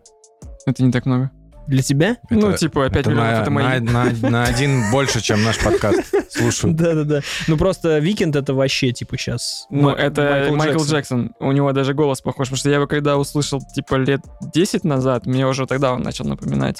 [0.66, 1.30] Это не так много.
[1.66, 2.16] Для тебя?
[2.30, 3.80] ну, Это- типа, 5 Это миллионов на, это мои.
[3.80, 6.76] на- на- на один больше, чем наш подкаст слушают.
[6.76, 7.20] Да-да-да.
[7.46, 9.66] Ну просто Weeknd это вообще, типа, сейчас...
[9.70, 11.34] Ну, это Майкл, Джексон.
[11.38, 14.20] У него даже голос похож, потому что я его когда услышал, типа, лет
[14.54, 16.78] 10 назад, мне уже тогда он начал напоминать.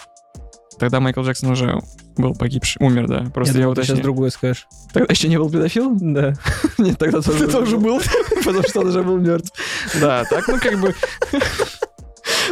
[0.79, 1.81] Тогда Майкл Джексон уже
[2.17, 3.27] был погибший, умер, да.
[3.33, 4.67] Просто Я я, ты сейчас другое скажешь.
[4.93, 5.99] Тогда еще не был педофилом?
[6.15, 6.35] Да.
[6.79, 8.01] Нет, тогда тоже, Ты тоже был.
[8.45, 9.53] Потому что он уже был мертв.
[10.01, 10.95] Да, так, ну, как бы...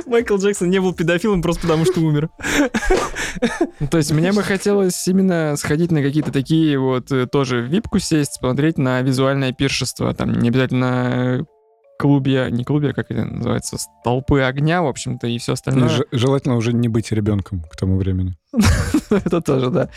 [0.06, 2.28] Майкл Джексон не был педофилом просто потому, что умер.
[3.80, 7.66] Ну, То есть мне бы хотелось именно сходить на какие-то такие вот э, тоже в
[7.66, 10.12] випку сесть, смотреть на визуальное пиршество.
[10.14, 11.46] Там не обязательно
[11.98, 15.88] клубья, не клубья, как это называется, столпы огня, в общем-то, и все И остальное.
[15.90, 18.36] ж- Желательно уже не быть ребенком к тому времени.
[19.10, 19.88] Это тоже, да.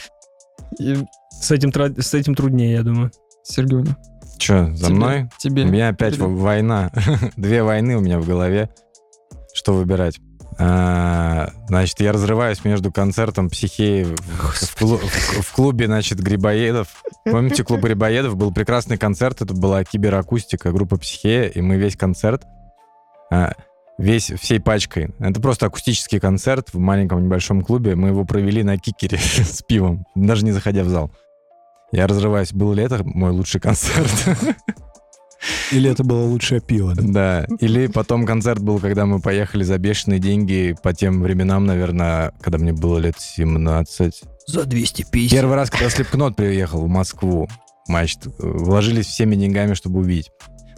[1.42, 3.12] С этим, тра- с этим труднее, я думаю.
[3.44, 3.96] Сергеюня.
[4.38, 5.30] Че, за тебе- мной?
[5.38, 5.64] Тебе.
[5.64, 6.92] У меня опять в- война.
[7.38, 8.70] Две войны у меня в голове.
[9.54, 10.20] Что выбирать?
[10.60, 16.88] А, значит, я разрываюсь между концертом психеи в, клу- в клубе, значит, Грибоедов.
[17.26, 18.36] Помните, клуб Грибоедов?
[18.36, 22.44] Был прекрасный концерт, это была киберакустика, группа психея, и мы весь концерт,
[23.32, 23.54] а,
[23.98, 25.14] весь, всей пачкой.
[25.20, 27.96] Это просто акустический концерт в маленьком небольшом клубе.
[27.96, 31.12] Мы его провели на кикере с пивом, даже не заходя в зал.
[31.92, 34.12] Я разрываюсь, был ли это мой лучший концерт?
[35.72, 37.04] Или это было лучшее пиво, да?
[37.48, 37.56] Да.
[37.60, 42.58] Или потом концерт был, когда мы поехали за бешеные деньги по тем временам, наверное, когда
[42.58, 44.24] мне было лет 17.
[44.48, 45.32] За 250.
[45.32, 47.48] Первый раз, когда Слепкнот приехал в Москву,
[47.88, 50.32] значит, вложились всеми деньгами, чтобы увидеть.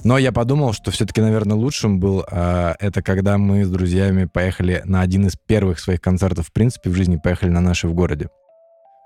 [0.03, 4.83] Но я подумал, что все-таки, наверное, лучшим был а, это когда мы с друзьями поехали
[4.85, 8.29] на один из первых своих концертов, в принципе, в жизни, поехали на наши в городе,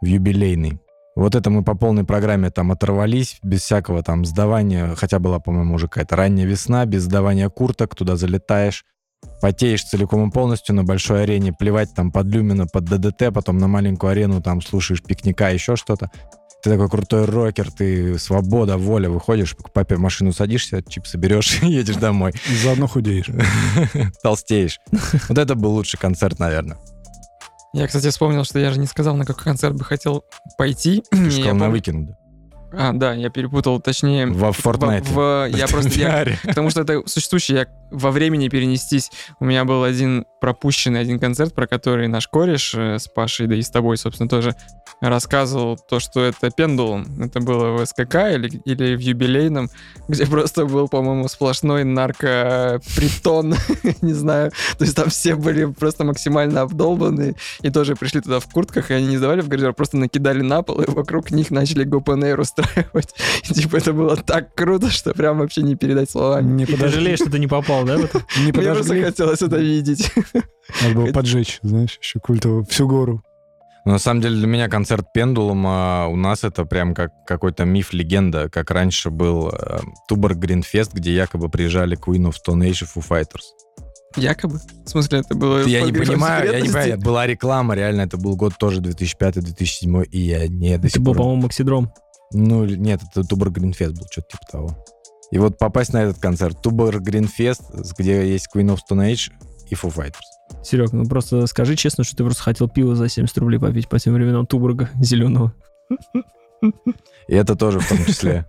[0.02, 0.82] в юбилейный.
[1.16, 5.76] Вот это мы по полной программе там оторвались, без всякого там сдавания, хотя была, по-моему,
[5.76, 8.86] уже какая-то ранняя весна, без сдавания курток, туда залетаешь,
[9.42, 13.68] потеешь целиком и полностью на большой арене, плевать там под Люмина, под ДДТ, потом на
[13.68, 16.10] маленькую арену там слушаешь пикника, еще что-то.
[16.62, 21.64] Ты такой крутой рокер, ты свобода, воля, выходишь, к папе в машину садишься, чипсы берешь
[21.64, 22.34] и едешь домой.
[22.64, 23.30] Заодно худеешь.
[24.24, 24.80] Толстеешь.
[25.30, 26.78] Вот это был лучший концерт, наверное.
[27.74, 30.24] Я, кстати, вспомнил, что я же не сказал, на какой концерт бы хотел
[30.58, 31.04] пойти.
[31.12, 32.16] Ты сказал, на Weekend.
[32.72, 34.28] А, да, я перепутал, точнее...
[34.28, 35.06] Во в- Fortnite.
[35.12, 35.90] в- я просто...
[36.00, 36.26] я-.
[36.44, 39.12] Потому что это существующее, я во времени перенестись.
[39.40, 43.56] У меня был один пропущенный один концерт, про который наш кореш э, с Пашей, да
[43.56, 44.56] и с тобой, собственно, тоже
[45.02, 47.06] рассказывал то, что это пендулум.
[47.22, 49.70] Это было в СКК или, или в юбилейном,
[50.08, 53.56] где просто был, по-моему, сплошной наркопритон,
[54.02, 54.52] не знаю.
[54.78, 58.94] То есть там все были просто максимально обдолбанные и тоже пришли туда в куртках, и
[58.94, 63.14] они не сдавали в гардероб, просто накидали на пол, и вокруг них начали гопенейр устраивать.
[63.50, 66.52] И, типа это было так круто, что прям вообще не передать словами.
[66.52, 66.96] Не И ты подожди.
[66.96, 67.96] жалеешь, что ты не попал, да?
[68.00, 68.20] это?
[68.38, 70.12] Не Мне просто хотелось это видеть.
[70.82, 72.64] Надо было поджечь, знаешь, еще культово.
[72.66, 73.24] Всю гору.
[73.86, 78.50] Но на самом деле для меня концерт Пендулума у нас это прям как какой-то миф-легенда,
[78.50, 83.04] как раньше был э, Туборг Гринфест, где якобы приезжали Queen of Stone Age и Foo
[83.08, 83.46] Fighters.
[84.16, 84.60] Якобы.
[84.86, 85.60] В смысле, это было...
[85.66, 88.82] Я не по- по понимаю, я не понимаю, была реклама, реально, это был год тоже
[88.82, 91.18] 2005-2007, и я не до Это сих был, пор...
[91.18, 91.94] по-моему, Максидром.
[92.32, 94.86] Ну, нет, это Туборг Гринфест был, что-то типа того.
[95.32, 97.62] И вот попасть на этот концерт, Туборг Гринфест,
[97.98, 99.32] где есть Queen of Stone Age
[99.70, 100.64] и Foo Fighters.
[100.64, 104.00] Серег, ну просто скажи честно, что ты просто хотел пиво за 70 рублей попить по
[104.00, 105.54] тем временам Тубурга зеленого.
[107.28, 108.46] И это тоже в том числе.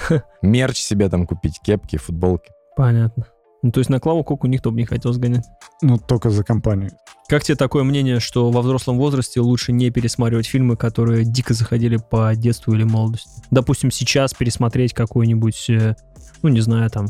[0.42, 2.50] Мерч себе там купить, кепки, футболки.
[2.76, 3.26] Понятно.
[3.62, 5.46] Ну, то есть на Клаву Коку никто бы не хотел сгонять.
[5.82, 6.90] Ну, только за компанию.
[7.28, 11.96] Как тебе такое мнение, что во взрослом возрасте лучше не пересматривать фильмы, которые дико заходили
[11.96, 13.30] по детству или молодости?
[13.50, 15.94] Допустим, сейчас пересмотреть какой-нибудь, э,
[16.42, 17.06] ну, не знаю, там,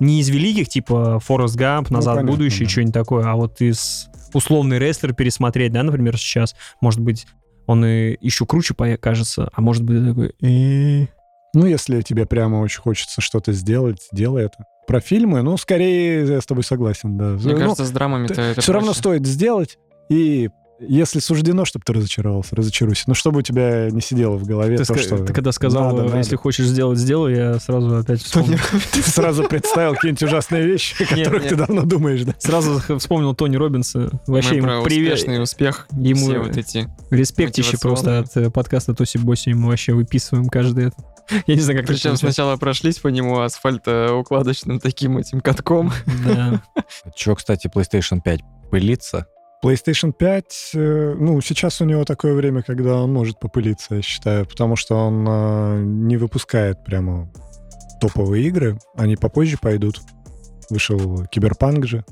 [0.00, 2.70] не из великих, типа Форест Гамп, Назад в понятно, будущее, да.
[2.70, 6.54] что-нибудь такое, а вот из условный рестлер пересмотреть, да, например, сейчас.
[6.80, 7.26] Может быть,
[7.66, 10.34] он и еще круче кажется, а может быть такой...
[10.42, 11.06] «Э,
[11.54, 14.64] Ну, если тебе прямо очень хочется что-то сделать, делай это.
[14.88, 17.24] Про фильмы, ну, скорее, я с тобой согласен, да.
[17.26, 18.98] Мне Ну, кажется, с драмами-то это все равно проще.
[19.00, 19.78] стоит сделать,
[20.08, 20.48] и
[20.80, 23.02] если суждено, чтобы ты разочаровался, разочаруйся.
[23.08, 25.18] Но чтобы у тебя не сидело в голове Ты, то, ска- что...
[25.24, 26.18] ты когда сказал, надо, э, надо.
[26.18, 28.58] если хочешь сделать, сделай, я сразу опять вспомнил.
[28.92, 32.34] Ты сразу представил какие-нибудь ужасные вещи, о которых ты давно думаешь, да?
[32.38, 34.20] Сразу вспомнил Тони Робинса.
[34.28, 35.18] Вообще ему привет.
[35.40, 36.88] успех, Ему все вот эти.
[37.10, 38.46] респектище просто мотивационные.
[38.46, 39.48] от э, подкаста Тоси Боси.
[39.50, 40.96] Мы вообще выписываем каждый это.
[41.46, 45.92] Я не знаю, как Причем сначала прошлись по нему асфальтоукладочным таким этим катком.
[46.24, 46.62] Да.
[47.14, 48.40] Че, кстати, PlayStation 5
[48.70, 49.26] пылится?
[49.62, 54.46] PlayStation 5, э, ну, сейчас у него такое время, когда он может попылиться, я считаю,
[54.46, 57.28] потому что он э, не выпускает прямо
[58.00, 60.00] топовые игры, они попозже пойдут.
[60.70, 62.04] Вышел Киберпанк же.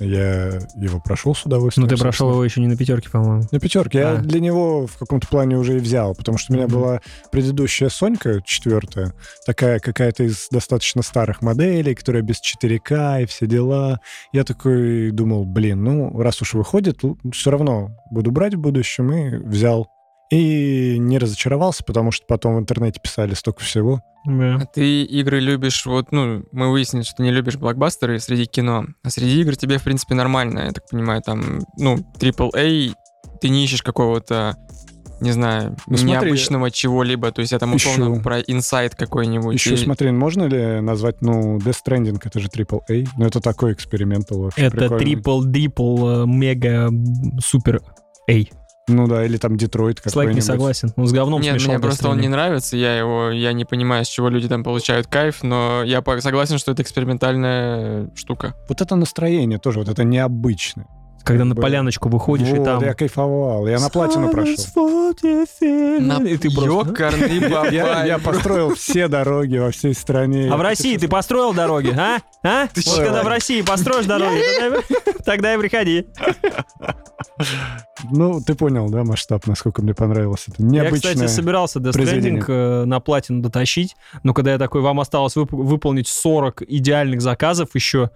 [0.00, 1.88] Я его прошел с удовольствием.
[1.88, 3.44] Ну, ты прошел его еще не на пятерке, по-моему.
[3.50, 3.98] На пятерке.
[3.98, 4.16] Я А.
[4.18, 6.74] для него в каком-то плане уже и взял, потому что у меня Мгм.
[6.74, 7.00] была
[7.32, 9.14] предыдущая Сонька, четвертая,
[9.46, 14.00] такая какая-то из достаточно старых моделей, которая без 4К и все дела.
[14.32, 17.00] Я такой думал, блин, ну, раз уж выходит,
[17.32, 19.88] все равно буду брать в будущем, и взял.
[20.30, 24.00] И не разочаровался, потому что потом в интернете писали столько всего.
[24.26, 24.56] Да.
[24.60, 28.86] А ты игры любишь, вот, ну, мы выяснили, что ты не любишь блокбастеры среди кино,
[29.04, 32.92] а среди игр тебе, в принципе, нормально, я так понимаю, там, ну, AAA,
[33.40, 34.56] ты не ищешь какого-то,
[35.20, 38.22] не знаю, Ну, смотри, необычного чего-либо, то есть я там условно ищу.
[38.24, 39.54] про инсайт какой-нибудь.
[39.54, 43.74] Еще и- смотри, можно ли назвать, ну, Death Stranding, это же AAA, ну, это такой
[43.74, 44.98] экспериментал вообще Это прикольный.
[45.04, 46.90] трипл, дрипл, э, мега,
[47.40, 47.80] супер.
[48.26, 48.50] Эй,
[48.88, 50.44] Ну да, или там Детройт Слайк не какой-нибудь.
[50.44, 50.92] согласен.
[50.96, 54.04] Он с говном Нет, смешал мне просто он не нравится, я его, я не понимаю,
[54.04, 58.54] с чего люди там получают кайф, но я согласен, что это экспериментальная штука.
[58.68, 60.86] Вот это настроение тоже, вот это необычное.
[61.26, 62.82] Когда как на бы- поляночку выходишь, и Вот, там...
[62.84, 65.12] я кайфовал, я на платину прошел.
[66.00, 67.68] На И ты просто...
[67.72, 70.48] Я, я построил все дороги во всей стране.
[70.52, 72.18] А в России ты построил дороги, а?
[72.44, 72.68] А?
[72.68, 74.40] Ты Вот когда в России построишь дороги,
[75.24, 76.06] тогда и- и приходи.
[78.10, 80.62] Ну, ты понял, да, масштаб, насколько мне понравилось это.
[80.62, 81.14] Я, Необычное.
[81.14, 81.92] кстати, собирался Death.
[81.96, 87.20] Stranding э, на платину дотащить, но когда я такой, вам осталось вып- выполнить 40 идеальных
[87.20, 88.10] заказов еще,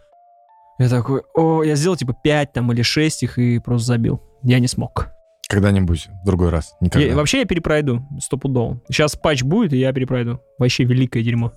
[0.84, 4.22] я такой, о, я сделал типа 5 там или 6 их и просто забил.
[4.42, 5.08] Я не смог.
[5.48, 6.74] Когда-нибудь, в другой раз.
[6.80, 7.08] Никогда.
[7.08, 8.80] Я- вообще я перепройду, стопудово.
[8.88, 10.40] Сейчас патч будет, и я перепройду.
[10.58, 11.52] Вообще великое дерьмо.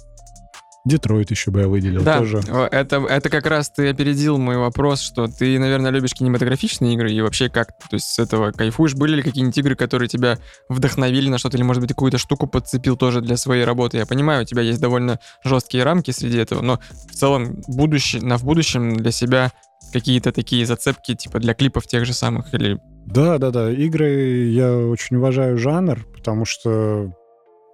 [0.85, 2.41] Детройт еще бы я выделил Да, тоже.
[2.49, 7.09] о, это, это как раз ты опередил мой вопрос, что ты, наверное, любишь кинематографичные игры
[7.11, 8.93] и вообще как то есть с этого кайфуешь?
[8.93, 10.37] Были ли какие-нибудь игры, которые тебя
[10.67, 13.97] вдохновили на что-то или, может быть, какую-то штуку подцепил тоже для своей работы?
[13.97, 16.79] Я понимаю, у тебя есть довольно жесткие рамки среди этого, но
[17.09, 19.53] в целом будущее, на в будущем для себя
[19.93, 22.79] какие-то такие зацепки, типа для клипов тех же самых или...
[23.05, 23.71] Да, да, да.
[23.71, 27.13] Игры я очень уважаю жанр, потому что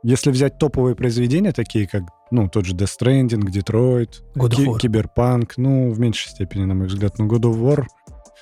[0.03, 4.61] если взять топовые произведения, такие как, ну, тот же Death Stranding, Детройт, God of Ки-
[4.67, 4.77] War.
[4.79, 7.85] Киберпанк, ну, в меньшей степени, на мой взгляд, но God of War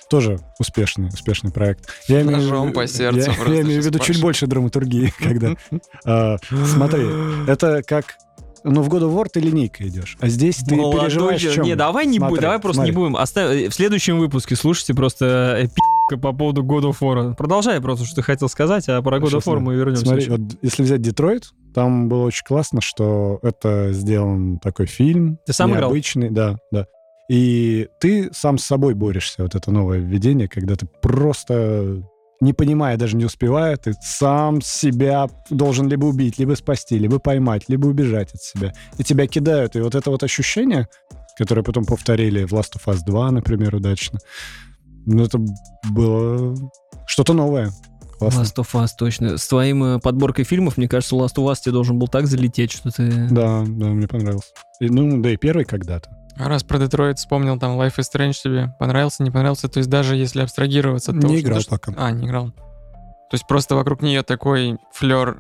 [0.10, 1.90] тоже успешный, успешный проект.
[2.08, 4.48] Я имею в виду- Ножом по сердцу Я, просто я имею в виду чуть больше
[4.48, 5.56] драматургии, когда...
[6.06, 7.06] а, Смотри,
[7.48, 8.16] это как...
[8.64, 11.64] Ну, в God of War ты линейкой идешь, а здесь ты Молодой переживаешь чем?
[11.64, 13.16] Не, давай не будем, давай просто не будем.
[13.16, 15.26] Оставь- В следующем выпуске слушайте просто
[15.60, 15.82] э, пи***ка
[16.16, 17.36] по поводу God of War.
[17.36, 20.06] Продолжай просто, что ты хотел сказать, а про God of War мы вернемся.
[20.06, 20.32] Смотри, еще.
[20.32, 25.40] вот если взять Детройт, там было очень классно, что это сделан такой фильм.
[25.46, 25.90] Ты сам играл?
[25.90, 26.86] необычный, да, да.
[27.30, 32.02] И ты сам с собой борешься, вот это новое введение, когда ты просто
[32.40, 37.64] не понимая, даже не успевая, ты сам себя должен либо убить, либо спасти, либо поймать,
[37.68, 38.74] либо убежать от себя.
[38.98, 39.76] И тебя кидают.
[39.76, 40.88] И вот это вот ощущение,
[41.38, 44.20] которое потом повторили в Last of Us 2, например, удачно,
[45.08, 45.40] ну, это
[45.90, 46.56] было
[47.06, 47.72] что-то новое.
[48.20, 48.42] Классно.
[48.42, 49.38] Last of Us, точно.
[49.38, 52.72] С твоим э, подборкой фильмов, мне кажется, Last of Us тебе должен был так залететь,
[52.72, 53.10] что ты...
[53.30, 54.50] Да, да, мне понравился.
[54.80, 56.10] И, ну, да и первый когда-то.
[56.36, 59.90] А раз про Детройт вспомнил, там Life is Strange тебе понравился, не понравился, то есть
[59.90, 61.12] даже если абстрагироваться...
[61.12, 61.94] от того, Не играл то, что- пока.
[61.98, 62.52] А, не играл.
[62.52, 65.38] То есть просто вокруг нее такой флер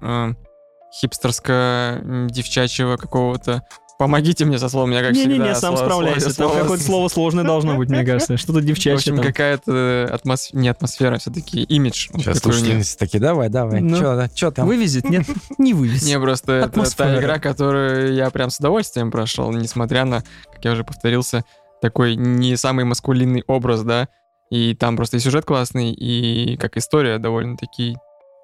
[1.02, 3.64] хипстерско-девчачьего какого-то
[3.98, 5.32] Помогите мне со словом, я как всегда.
[5.32, 6.30] Не-не-не, сам слово- справляйся.
[6.32, 8.38] слово- Там какое-то слово сложное должно быть, мне кажется.
[8.38, 9.26] Что-то В девчачье общем, там.
[9.26, 10.50] какая-то атмос...
[10.54, 12.10] не атмосфера, все-таки имидж.
[12.16, 13.98] Сейчас слушательницы такие, давай, давай, Ну.
[13.98, 14.68] чё, чё там?
[14.68, 15.10] Вывезет?
[15.10, 15.26] Нет,
[15.58, 16.08] не вывезет.
[16.08, 17.20] Не, просто это та Атмосфера.
[17.20, 20.22] игра, которую я прям с удовольствием прошел, несмотря на,
[20.54, 21.44] как я уже повторился,
[21.82, 24.10] такой не самый маскулинный образ, да,
[24.52, 27.98] и там просто и сюжет классный, и как история довольно-таки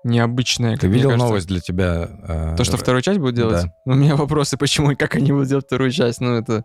[0.03, 0.77] необычная.
[0.77, 1.27] Ты видел кажется.
[1.27, 2.09] новость для тебя?
[2.27, 3.63] э, То, что вторую часть будут делать?
[3.63, 3.91] Да.
[3.91, 6.63] У меня вопросы, почему и как они будут делать вторую часть, ну это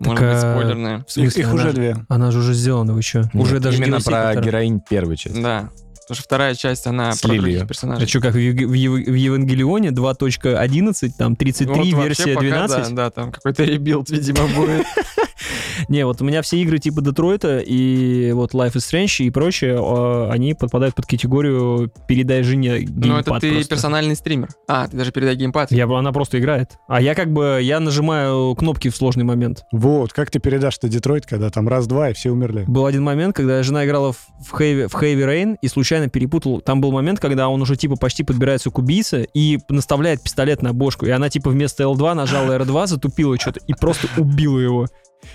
[0.00, 0.98] может быть а, спойлерное.
[0.98, 1.96] В Их, смысле, их она- уже две.
[2.08, 3.18] Она же уже сделана, вы что?
[3.20, 5.40] Нет, Уже даже Именно DLC про который- героинь первой части.
[5.40, 5.70] Да.
[6.02, 7.64] Потому что вторая часть, она Слили про других её.
[7.64, 8.06] А персонажей.
[8.08, 12.88] что, как в, Ев- в Ев- в Евангелионе 2.11, там 33, Вот версия пока 12?
[12.94, 14.86] Да, да, там какой-то rebuild, видимо, будет.
[15.88, 19.76] Не, вот у меня все игры типа Детройта и вот Life is Strange и прочее,
[19.78, 23.70] э, они подпадают под категорию «передай жене геймпад Ну, это ты просто».
[23.70, 24.48] персональный стример.
[24.66, 25.72] А, ты даже передай геймпад.
[25.72, 26.72] Я, она просто играет.
[26.88, 29.64] А я как бы, я нажимаю кнопки в сложный момент.
[29.72, 32.64] Вот, как ты передашь-то Детройт, когда там раз-два и все умерли?
[32.66, 36.60] Был один момент, когда жена играла в, в, Heavy, в Heavy Rain и случайно перепутал.
[36.60, 40.72] Там был момент, когда он уже типа почти подбирается к убийце и наставляет пистолет на
[40.72, 41.06] бошку.
[41.06, 44.86] И она типа вместо L2 нажала R2, затупила что-то и просто убила его.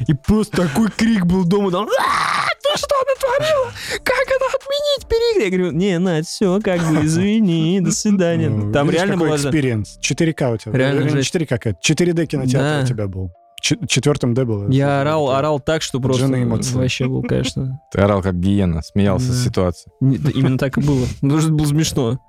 [0.08, 1.72] И просто такой крик был дома.
[1.72, 3.72] Там, «А, ты что натворила?
[4.04, 5.44] Как это отменить переигры?
[5.44, 8.50] Я говорю, не, Надь, все, как бы, извини, до свидания.
[8.50, 9.36] Ну, Там видишь, реально какой было...
[9.38, 10.00] experience.
[10.02, 10.72] 4К у тебя.
[10.78, 11.36] Реально жесть.
[11.36, 12.82] 4К, какая 4D кинотеатр Да.
[12.84, 13.32] у тебя был.
[13.62, 14.70] Ч- четвертом D было.
[14.70, 17.80] Я орал, орал так, что просто вообще был, конечно.
[17.92, 19.34] Ты орал как гиена, смеялся Да.
[19.34, 19.92] с ситуации.
[20.02, 21.06] Именно так и было.
[21.22, 22.20] Потому что это было смешно.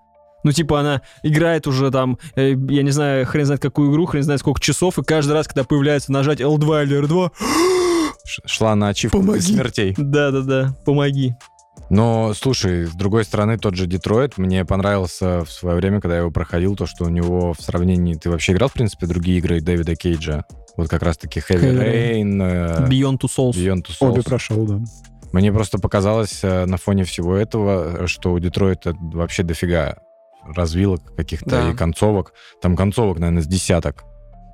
[0.44, 4.22] Ну, типа, она играет уже там, э, я не знаю, хрен знает какую игру, хрен
[4.22, 7.32] знает сколько часов, и каждый раз, когда появляется нажать L2 или R2,
[8.26, 9.40] Ш- Шла на ачивку Помоги.
[9.40, 9.94] смертей.
[9.96, 11.34] да-да-да, помоги.
[11.90, 16.20] Но, слушай, с другой стороны, тот же Детройт, мне понравился в свое время, когда я
[16.20, 18.14] его проходил, то, что у него в сравнении...
[18.14, 20.44] Ты вообще играл, в принципе, другие игры Дэвида Кейджа?
[20.76, 23.52] Вот как раз-таки Heavy Heavy Rain, э, Beyond Two Souls.
[23.52, 24.12] Beyond Two Souls.
[24.12, 24.80] Обе прошел, да.
[25.32, 29.96] Мне просто показалось э, на фоне всего этого, что у Детройта вообще дофига
[30.54, 31.70] развилок каких-то Да.
[31.70, 32.32] и концовок.
[32.60, 34.04] Там концовок, наверное, с десяток.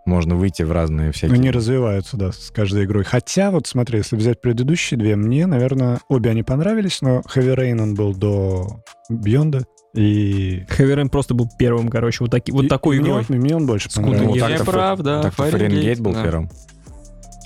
[0.07, 1.39] Можно выйти в разные Но всякие...
[1.39, 3.05] не развиваются, да, с каждой игрой.
[3.05, 7.81] Хотя, вот смотри, если взять предыдущие две, мне, наверное, обе они понравились, но Heavy Rain
[7.83, 9.65] он был до Бьонда.
[9.95, 10.65] И...
[10.71, 13.25] Heavy Rain просто был первым, короче, вот, таки, вот и- такой и мне игрой.
[13.29, 14.27] мне он больше понравился.
[14.33, 14.41] мир.
[14.41, 16.23] так-то Я Фа- прав, да, Так-то Фаренгейт, Фаренгейт был да.
[16.25, 16.51] первым.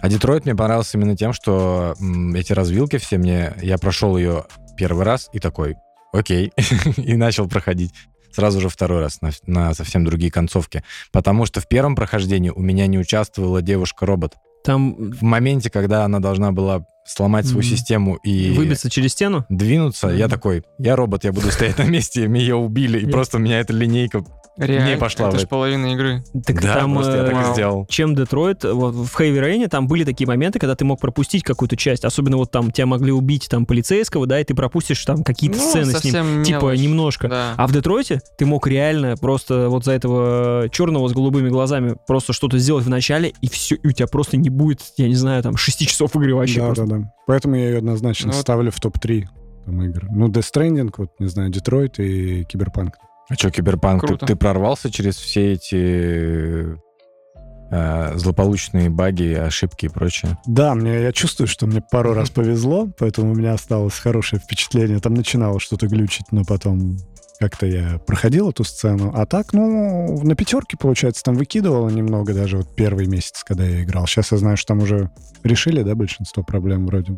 [0.01, 3.55] А Детройт мне понравился именно тем, что м, эти развилки все мне...
[3.63, 4.45] Я прошел ее
[4.77, 5.77] первый раз и такой,
[6.13, 6.53] окей,
[6.99, 7.93] и начал проходить.
[8.35, 10.83] Сразу же второй раз на, на совсем другие концовки.
[11.13, 14.35] Потому что в первом прохождении у меня не участвовала девушка-робот.
[14.65, 17.77] Там В моменте, когда она должна была сломать свою Мгм.
[17.77, 19.45] систему и выбиться через стену.
[19.49, 20.31] двинуться, я Мгм.
[20.31, 23.61] такой, я робот, я буду стоять на месте, меня убили, и Я- просто у меня
[23.61, 24.25] эта линейка...
[24.57, 26.23] Реально, пошла это же половина игры.
[26.47, 27.87] Так да, там, просто я так и э, сделал.
[27.91, 31.77] чем Детройт, вот в Heavy Rain там были такие моменты, когда ты мог пропустить какую-то
[31.77, 35.57] часть, особенно вот там тебя могли убить там полицейского, да, и ты пропустишь там какие-то
[35.59, 36.79] Ну, сцены с ним, совсем типа мелочь.
[36.81, 37.27] немножко.
[37.29, 37.55] Да.
[37.57, 42.33] А в Детройте ты мог реально просто вот за этого черного с голубыми глазами просто
[42.33, 45.43] что-то сделать в начале, и все, и у тебя просто не будет, я не знаю,
[45.43, 46.87] там 6 часов игры вообще Да, просто.
[46.87, 46.94] да, да.
[47.27, 49.25] Поэтому я ее однозначно Ну вот- ставлю в топ-3
[49.67, 50.07] там, игр.
[50.11, 52.95] Ну, Death Stranding, вот, не знаю, Детройт и Киберпанк.
[53.31, 56.77] А что, Киберпанк, ты, ты прорвался через все эти
[57.71, 60.37] э, злополучные баги, ошибки и прочее?
[60.47, 65.01] Да, мне, я чувствую, что мне пару раз повезло, поэтому у меня осталось хорошее впечатление.
[65.01, 66.99] Там начинало что-то глючить, но потом
[67.39, 69.13] как-то я проходил эту сцену.
[69.15, 73.83] А так, ну, на пятерке, получается, там выкидывало немного даже вот первый месяц, когда я
[73.83, 74.07] играл.
[74.07, 75.11] Сейчас я знаю, что там уже
[75.43, 77.17] решили, да, большинство проблем вроде.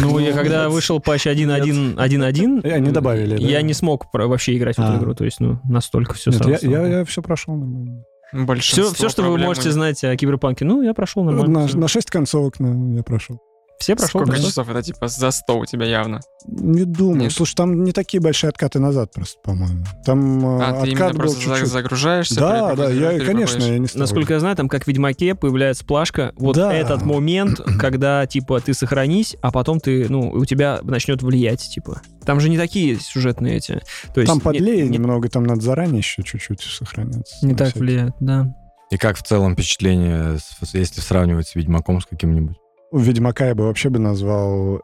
[0.00, 4.80] Ну, я когда вышел патч 1.1.1.1, И они добавили, я не смог вообще играть в
[4.80, 4.98] эту А.
[4.98, 6.68] игру, то есть, ну, настолько все сразу.
[6.68, 8.04] я, я, все прошел нормально.
[8.32, 11.68] Большинство Все, все, что вы можете знать о Киберпанке, ну, я прошел нормально.
[11.72, 13.38] На, на 6 концовок ну, я прошел.
[13.82, 14.20] Все прошел.
[14.22, 14.46] Сколько да?
[14.48, 14.68] часов?
[14.68, 16.20] Это типа за 100 у тебя явно.
[16.46, 17.22] Не думаю.
[17.22, 17.32] Нет.
[17.32, 19.84] Слушай, там не такие большие откаты назад просто, по-моему.
[20.04, 21.68] Там э, А, ты именно откат был просто чуть-чуть.
[21.68, 22.34] загружаешься?
[22.36, 24.00] Да, да, я, конечно, я не ставлю.
[24.02, 26.32] Насколько я знаю, там как в Ведьмаке появляется плашка.
[26.36, 26.72] Вот Да.
[26.72, 32.00] этот момент, когда, типа, ты сохранись, а потом ты, ну, у тебя начнет влиять, типа.
[32.24, 33.82] Там же не такие сюжетные эти.
[34.14, 37.44] То есть Там подлее не, немного, там надо заранее еще чуть-чуть сохраняться.
[37.44, 37.80] не так всякий.
[37.80, 38.54] влияет, да.
[38.90, 40.38] И как в целом впечатление,
[40.74, 42.56] если сравнивать с Ведьмаком с каким-нибудь?
[42.92, 44.82] Ведьмака я бы вообще бы назвал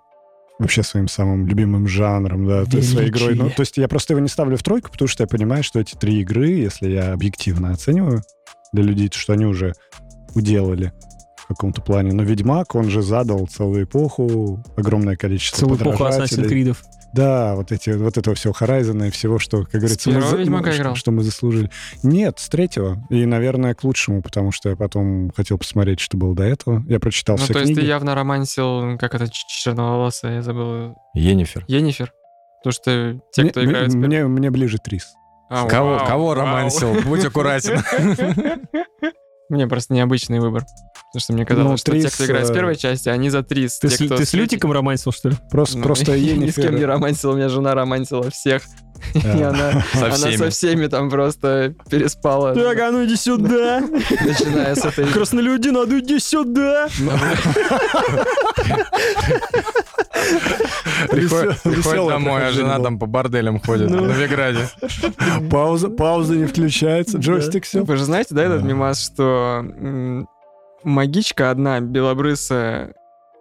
[0.58, 3.34] вообще своим самым любимым жанром, да, есть своей игрой.
[3.34, 3.56] Ну, Величие.
[3.56, 5.94] то есть я просто его не ставлю в тройку, потому что я понимаю, что эти
[5.94, 8.22] три игры, если я объективно оцениваю
[8.72, 9.74] для людей, то что они уже
[10.34, 10.92] уделали
[11.36, 12.12] в каком-то плане.
[12.12, 16.74] Но Ведьмак, он же задал целую эпоху, огромное количество Целую эпоху Assassin's подражателей.
[17.14, 20.72] Да, вот эти, вот этого всего Horizon и всего, что, как говорится, мы, за- Ведьмака
[20.72, 20.94] что- играл?
[20.94, 21.70] что мы заслужили.
[22.02, 22.98] Нет, с третьего.
[23.10, 26.84] И, наверное, к лучшему, потому что я потом хотел посмотреть, что было до этого.
[26.86, 27.80] Я прочитал Ну, все то есть книги.
[27.80, 31.64] ты явно романсил, как это, черноволосая, я забыл, Енифер.
[31.66, 32.12] Енифер?
[32.62, 33.92] Потому что те, Мне- кто играют...
[33.92, 35.06] с мне, мне, мне ближе Трис.
[35.50, 36.34] А, Кого, вау, кого вау.
[36.34, 36.94] романсил?
[37.06, 37.78] Будь аккуратен.
[39.48, 40.64] Мне просто необычный выбор.
[41.10, 43.30] Потому что мне казалось, Ну, что те, Трис, кто играет с э, первой части, они
[43.30, 43.78] за Трис.
[43.78, 45.36] Ты, Те, с, кто ты с Лютиком романсил, что ли?
[45.50, 48.62] Просто, Ну, просто я ни с кем не романсил, у меня жена романсила всех.
[49.14, 50.86] И она, Со всеми.
[50.88, 52.54] там просто переспала.
[52.54, 53.80] Так, а ну иди сюда.
[53.80, 55.06] Начиная с этой...
[55.06, 56.88] Краснолюди, надо иди сюда.
[61.10, 64.04] Приходит домой, а жена там по борделям ходит Ну.
[64.04, 64.68] на Виграде.
[65.50, 67.82] Пауза, пауза не включается, джойстик все.
[67.84, 69.64] Вы же знаете, да, этот мимас, что
[70.84, 72.94] магичка одна, белобрысая,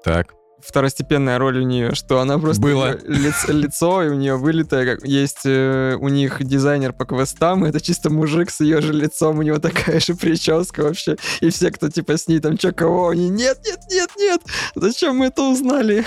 [0.04, 0.34] Так.
[0.66, 2.88] второстепенная роль у нее, что она просто Было.
[2.88, 7.66] её лиц- лицо, и у нее вылитое, как есть э, у них дизайнер по квестам,
[7.66, 11.50] и это чисто мужик с ее же лицом, у него такая же прическа вообще, и
[11.52, 14.42] все, кто типа с ней там, чё, кого, они, нет, нет, нет, нет,
[14.76, 16.04] зачем мы это узнали?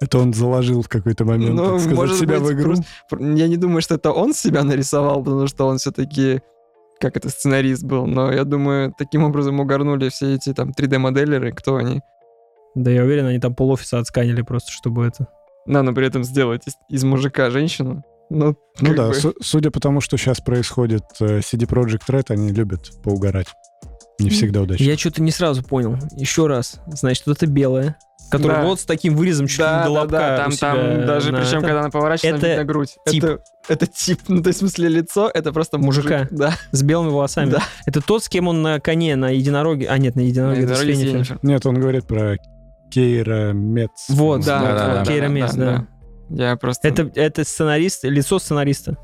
[0.00, 2.74] Это он заложил в какой-то момент, Ну, так сказать, может себя быть, в игру.
[3.08, 6.40] просто- Я не думаю, что это он себя нарисовал, потому что он все-таки
[6.98, 11.76] как это, сценарист был, но я думаю, таким образом угорнули все эти там 3D-моделеры, кто
[11.76, 12.00] они.
[12.74, 15.26] Да я уверен, они там полофиса отсканили просто, чтобы это...
[15.66, 18.02] Да, но при этом сделать из, из мужика женщину.
[18.30, 19.14] Ну, Ну да, бы.
[19.14, 23.48] су- судя по тому, что сейчас происходит, э, CD Projekt Red, они любят поугарать.
[24.18, 24.82] Не всегда удачно.
[24.84, 25.96] Я что-то не сразу понял.
[26.12, 26.80] Еще раз.
[26.86, 27.96] Значит, вот это белое,
[28.30, 28.62] которое Да.
[28.64, 30.74] вот с таким вырезом чуть ли Да, не до да, лобка да, у там, себя
[30.74, 31.66] там даже, на причем, это.
[31.66, 32.96] когда она поворачивается, Это видно грудь.
[33.06, 33.24] тип.
[33.24, 33.38] Это,
[33.68, 36.18] это тип, ну, то есть, в смысле, лицо, это просто Мужика.
[36.18, 36.28] мужик.
[36.32, 37.50] Да, С белыми волосами.
[37.50, 37.62] да.
[37.86, 39.86] Это тот, с кем он на коне, на единороге...
[39.88, 40.62] А, нет, на единороге.
[40.62, 41.12] это с Дороги Феннифер.
[41.14, 41.38] Йеннифер.
[41.42, 42.36] Нет, он говорит про
[42.90, 43.90] Кейра Мец.
[44.08, 45.86] Вот, Да, да, да, вот, да, Кейра да, Мец, да,
[46.28, 46.48] да.
[46.50, 46.86] Я просто...
[46.88, 48.96] Это, это сценарист, лицо сценариста.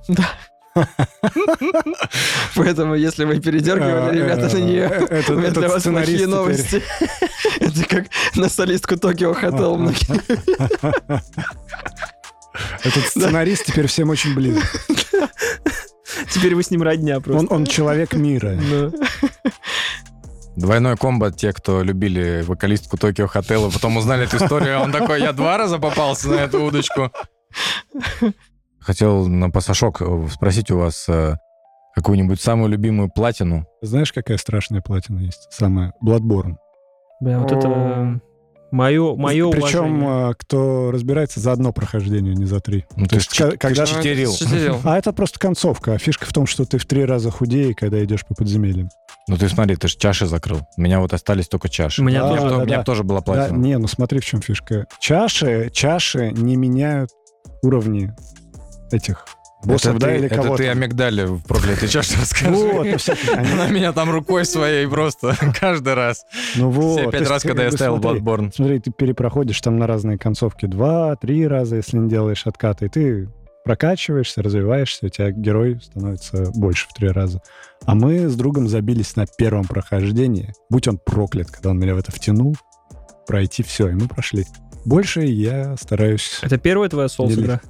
[2.56, 6.82] Поэтому, если вы передергивали, ребята, на нее, А, Это у меня для вас плохие новости.
[7.60, 8.04] Это как
[8.34, 10.22] на солистку Токио Хотел многие.
[12.82, 14.64] Этот сценарист теперь всем очень близок.
[16.30, 17.54] Теперь вы с ним родня Он, просто.
[17.54, 18.58] он человек мира.
[20.56, 25.20] Двойной комбо, те, кто любили вокалистку Токио Хотела, потом узнали эту историю, а он такой,
[25.22, 27.10] я два раза попался на эту удочку.
[28.84, 31.36] Хотел на пасашок э, спросить у вас э,
[31.94, 33.66] какую-нибудь самую любимую платину.
[33.80, 35.46] Знаешь, какая страшная платина есть?
[35.50, 36.56] Самая Bloodborne.
[37.20, 38.20] Бля, вот это...
[38.72, 40.08] Мое, мое Причем, уважение.
[40.08, 42.86] а, кто разбирается, за одно прохождение, не за три.
[42.96, 43.84] Ну, То есть, ка- когда...
[43.84, 44.32] читерил.
[44.32, 44.80] Читерил.
[44.82, 45.92] А это просто концовка.
[45.92, 48.88] А фишка в том, что ты в три раза худее, когда идешь по подземельям.
[49.28, 50.60] Ну ты смотри, ты же чаши закрыл.
[50.78, 52.00] У меня вот остались только чаши.
[52.00, 52.48] У меня меня, тоже.
[52.48, 52.84] Да, у меня да.
[52.84, 53.56] тоже была Да, платина.
[53.58, 54.86] не, ну смотри, в чем фишка.
[55.00, 57.10] Чаши, чаши не меняют
[57.62, 58.14] уровни
[58.92, 59.24] этих
[59.64, 60.56] боссов, это да, ты, или это кого-то.
[60.62, 62.50] ты о мигдале в проклятой чаше расскажи.
[62.50, 66.24] Вот, они- Она меня там рукой своей просто каждый раз.
[66.56, 67.00] ну вот.
[67.00, 68.52] Все пять раз, когда я ставил смотри, Bloodborne.
[68.54, 70.66] Смотри, ты перепроходишь там на разные концовки.
[70.66, 72.86] Два, три раза, если не делаешь откаты.
[72.86, 73.28] И ты
[73.64, 77.40] прокачиваешься, развиваешься, у тебя герой становится больше в три раза.
[77.84, 80.52] А мы с другом забились на первом прохождении.
[80.68, 82.56] Будь он проклят, когда он меня в это втянул,
[83.26, 84.46] пройти все, и мы прошли.
[84.84, 86.40] Больше я стараюсь...
[86.42, 87.60] Это первая твоя соус игра?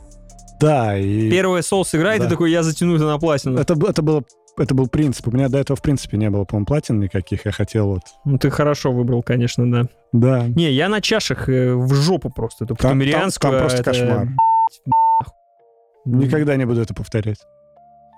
[0.61, 1.31] Да, и...
[1.31, 2.31] Первая соус игра, и ты Да.
[2.31, 3.59] такой, я затяну это на платину.
[3.59, 4.23] Это, это, было,
[4.57, 5.27] это был принцип.
[5.29, 7.45] У меня до этого, в принципе, не было, по-моему, платин никаких.
[7.47, 8.03] Я хотел вот...
[8.25, 9.89] Ну, ты хорошо выбрал, конечно, да.
[10.13, 10.47] Да.
[10.47, 12.65] Не, я на чашах э, в жопу просто.
[12.65, 14.29] Это Там, там- там а просто это, кошмар.
[16.05, 17.39] Никогда не буду это повторять.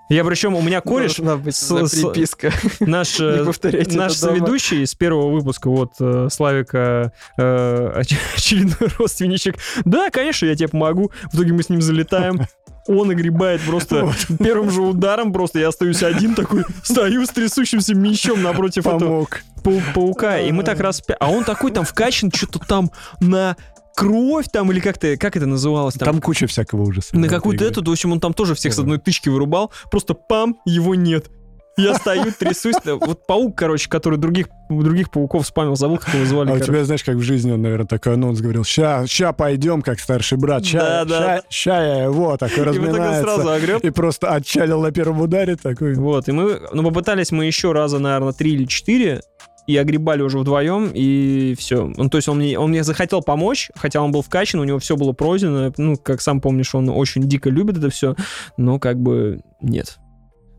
[0.09, 2.51] Я причем, у меня кореш, с- приписка.
[2.79, 4.09] наш, э, наш это дома.
[4.09, 9.55] соведущий с первого выпуска, вот, э, Славика, э, оч- очередной родственничек.
[9.83, 11.11] Да, конечно, я тебе помогу.
[11.31, 12.41] В итоге мы с ним залетаем.
[12.87, 18.43] Он огребает просто первым же ударом, просто я остаюсь один такой, стою с трясущимся мечом
[18.43, 19.41] напротив этого Помог.
[19.63, 21.01] пау- паука, и мы так раз...
[21.19, 22.91] А он такой там вкачан, что-то там
[23.21, 23.55] на
[23.95, 26.05] кровь там, или как-то, как это называлось там?
[26.05, 27.15] Там куча всякого ужаса.
[27.17, 30.57] на какую-то эту, в общем, он там тоже всех с одной тычки вырубал, просто пам,
[30.65, 31.29] его нет.
[31.77, 32.75] Я стою, трясусь.
[32.85, 36.47] Вот паук, короче, который других, других пауков спамил, забыл, как его звали.
[36.47, 36.71] А у короче.
[36.71, 40.37] тебя, знаешь, как в жизни он, наверное, такой анонс говорил, ща, ща пойдем, как старший
[40.37, 43.23] брат, ща, Да, да, ща, ща я его, такой И вот так он разминается.
[43.23, 43.83] сразу огреб.
[43.83, 45.95] И просто отчалил на первом ударе такой.
[45.95, 49.19] Вот, и мы, ну, попытались мы еще раза, наверное, три или четыре,
[49.67, 51.91] и огребали уже вдвоем, и все.
[51.95, 54.79] Ну, то есть он мне, он мне захотел помочь, хотя он был вкачан, у него
[54.79, 58.15] все было пройдено, ну, как сам помнишь, он очень дико любит это все,
[58.57, 59.97] но как бы нет.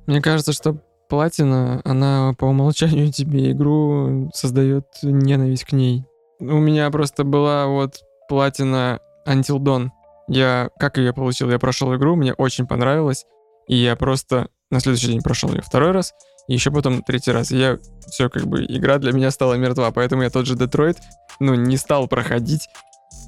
[0.07, 6.05] Мне кажется, что платина, она по умолчанию тебе игру создает ненависть к ней.
[6.39, 9.89] У меня просто была вот платина Until Dawn.
[10.29, 11.51] Я, как ее получил?
[11.51, 13.25] Я прошел игру, мне очень понравилось,
[13.69, 16.13] и я просто на следующий день прошел ее второй раз,
[16.49, 17.51] и еще потом третий раз.
[17.51, 17.79] И я
[18.09, 20.99] все, как бы, игра для меня стала мертва, поэтому я тот же Детройт,
[21.41, 22.69] ну, не стал проходить.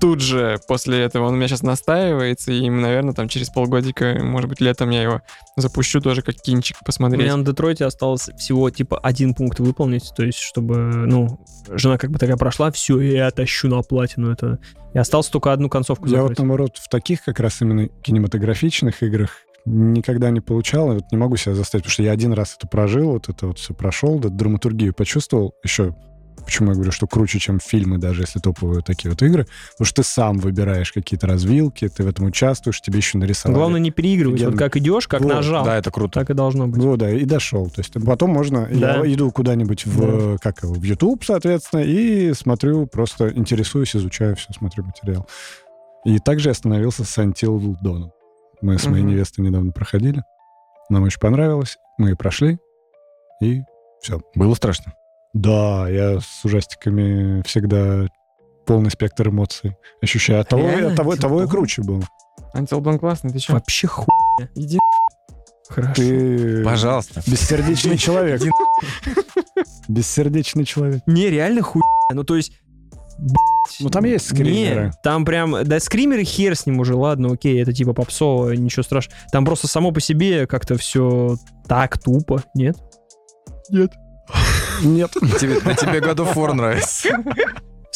[0.00, 4.48] Тут же после этого он у меня сейчас настаивается, и, наверное, там через полгодика, может
[4.48, 5.22] быть, летом я его
[5.56, 7.22] запущу тоже как кинчик У посмотреть.
[7.22, 12.10] меня на Детройте осталось всего, типа, один пункт выполнить, то есть, чтобы, ну, жена как
[12.10, 14.58] бы такая прошла, все, я тащу на платину это.
[14.94, 16.28] И осталось только одну концовку Я закрыть.
[16.30, 19.30] вот, наоборот, в таких как раз именно кинематографичных играх
[19.68, 22.66] никогда не получал, и вот не могу себя заставить, потому что я один раз это
[22.66, 25.94] прожил, вот это вот все прошел, да, драматургию почувствовал, еще
[26.44, 29.46] Почему я говорю, что круче, чем фильмы, даже если топовые такие вот игры?
[29.72, 33.58] Потому что ты сам выбираешь какие-то развилки, ты в этом участвуешь, тебе еще нарисовали.
[33.58, 34.40] Главное не переигрывать.
[34.40, 34.64] Вот Офигенно.
[34.64, 36.20] как идешь, как Вот, нажал, Да, это круто.
[36.20, 36.82] так и должно быть.
[36.82, 37.68] Ну да, и дошел.
[37.68, 38.66] То есть потом можно...
[38.72, 39.04] Да.
[39.04, 44.50] Я иду куда-нибудь в, как его, в YouTube, соответственно, и смотрю, просто интересуюсь, изучаю все,
[44.54, 45.28] смотрю материал.
[46.06, 48.10] И также я остановился с Until Dawn.
[48.60, 50.22] Мы с моей невестой недавно проходили.
[50.90, 51.78] Нам очень понравилось.
[51.98, 52.58] Мы прошли.
[53.42, 53.62] И
[54.00, 54.20] все.
[54.34, 54.94] Было страшно.
[55.34, 58.06] Да, я с ужастиками всегда
[58.66, 60.40] полный спектр эмоций ощущаю.
[60.40, 60.90] От того, Реально?
[60.90, 61.50] от того, Until того и Dawn?
[61.50, 62.02] круче было.
[62.54, 63.52] Dawn классный, ты чё?
[63.52, 64.06] Вообще ху...
[64.54, 64.78] Иди
[65.68, 65.92] Хорошо.
[65.94, 67.22] Ты Пожалуйста.
[67.26, 68.40] бессердечный человек.
[69.88, 71.02] Бессердечный человек.
[71.06, 71.82] Не, реально хуй.
[72.12, 72.52] Ну, то есть...
[73.80, 74.86] Ну, там есть скримеры.
[74.86, 75.64] Не, там прям...
[75.64, 79.18] Да, скримеры хер с ним уже, ладно, окей, это типа попсово, ничего страшного.
[79.30, 81.36] Там просто само по себе как-то все
[81.66, 82.76] так тупо, нет?
[83.70, 83.92] Нет.
[84.82, 85.10] Нет.
[85.40, 87.10] Тебе, на тебе God of War нравится.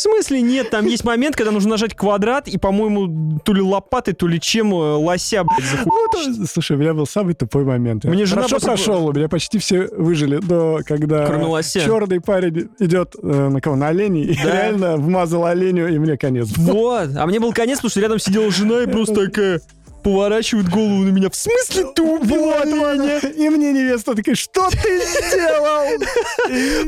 [0.02, 0.68] В смысле нет?
[0.70, 4.72] Там есть момент, когда нужно нажать квадрат и, по-моему, то ли лопатой, то ли чем
[4.74, 5.84] э, лося, блядь, захуй.
[5.92, 8.02] Вот, слушай, у меня был самый тупой момент.
[8.04, 11.80] Мне жена Хорошо после- прошел, у меня почти все выжили, но когда Кроме лося.
[11.82, 13.76] черный парень идет э, на кого?
[13.76, 14.42] На оленей, и Да.
[14.52, 16.48] реально вмазал оленю, и мне конец.
[16.56, 17.10] Вот.
[17.16, 19.60] А мне был конец, потому что рядом сидела жена и просто такая
[20.02, 21.30] поворачивает голову на меня.
[21.30, 23.18] В смысле ты убил Вот, оленя?
[23.18, 26.00] И мне невеста такая, что ты сделал?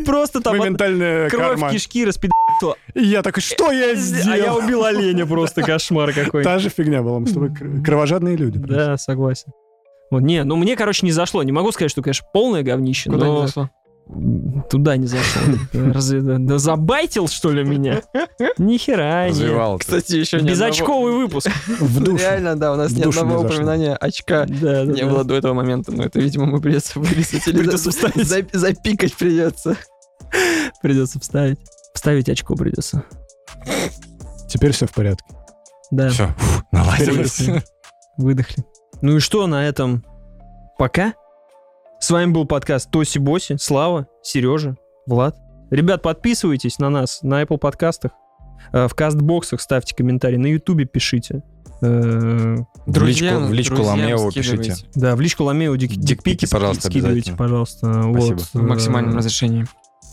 [0.05, 2.77] Просто там Моментальная кровь кишки распидала.
[2.95, 4.59] И я такой, что я А я сделал?
[4.59, 6.43] убил оленя просто, кошмар какой.
[6.45, 8.59] Та же фигня была, мы с тобой кр- кровожадные люди.
[8.59, 9.53] Да, согласен.
[10.11, 11.43] Вот, не, ну мне, короче, не зашло.
[11.43, 13.71] Не могу сказать, что, конечно, полное говнище, Куда но не зашло?
[14.71, 15.43] Туда не зашло.
[15.73, 18.03] Разве да- забайтил, что ли, меня?
[18.59, 19.31] Нихера нет.
[19.33, 19.79] Развивал.
[19.79, 21.51] Кстати, еще ни одного- Безочковый выпуск.
[21.81, 22.17] В.
[22.19, 25.07] Реально, да, у нас ни одного не упоминания очка Да, да, не да.
[25.09, 28.27] было до этого момента, но это, видимо, мы придется вырезать или Придется за- вставить.
[28.27, 29.77] за- запикать придется.
[30.83, 31.59] Придется вставить.
[31.95, 33.05] Вставить очко придется.
[34.49, 35.25] Теперь все в порядке.
[35.91, 36.35] Да, Все,
[36.73, 37.39] наладилось.
[37.41, 37.63] выдохли.
[38.19, 38.65] Выдохли.
[39.01, 40.05] Ну и что на этом?
[40.79, 41.15] Пока.
[42.05, 44.77] С вами был подкаст Тоси Боси, Слава, Сережа,
[45.07, 45.39] Влад.
[45.71, 48.13] Ребят, подписывайтесь на нас на Apple подкастах,
[48.75, 51.43] э, в кастбоксах ставьте комментарии, на Ютубе пишите.
[51.81, 54.75] Э, В личку, в личку Ламео пишите.
[54.95, 57.91] Да, в личку Ламео дик, Дикпики, пожалуйста, скидывайте, пожалуйста.
[58.03, 58.37] Спасибо.
[58.37, 59.65] Вот, В максимальном э, разрешении.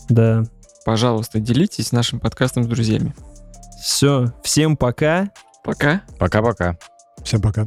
[0.08, 0.44] Да.
[0.86, 3.14] Пожалуйста, делитесь нашим подкастом с друзьями.
[3.82, 5.28] Все, всем пока.
[5.62, 6.00] Пока.
[6.18, 6.78] Пока-пока.
[7.22, 7.66] Всем пока.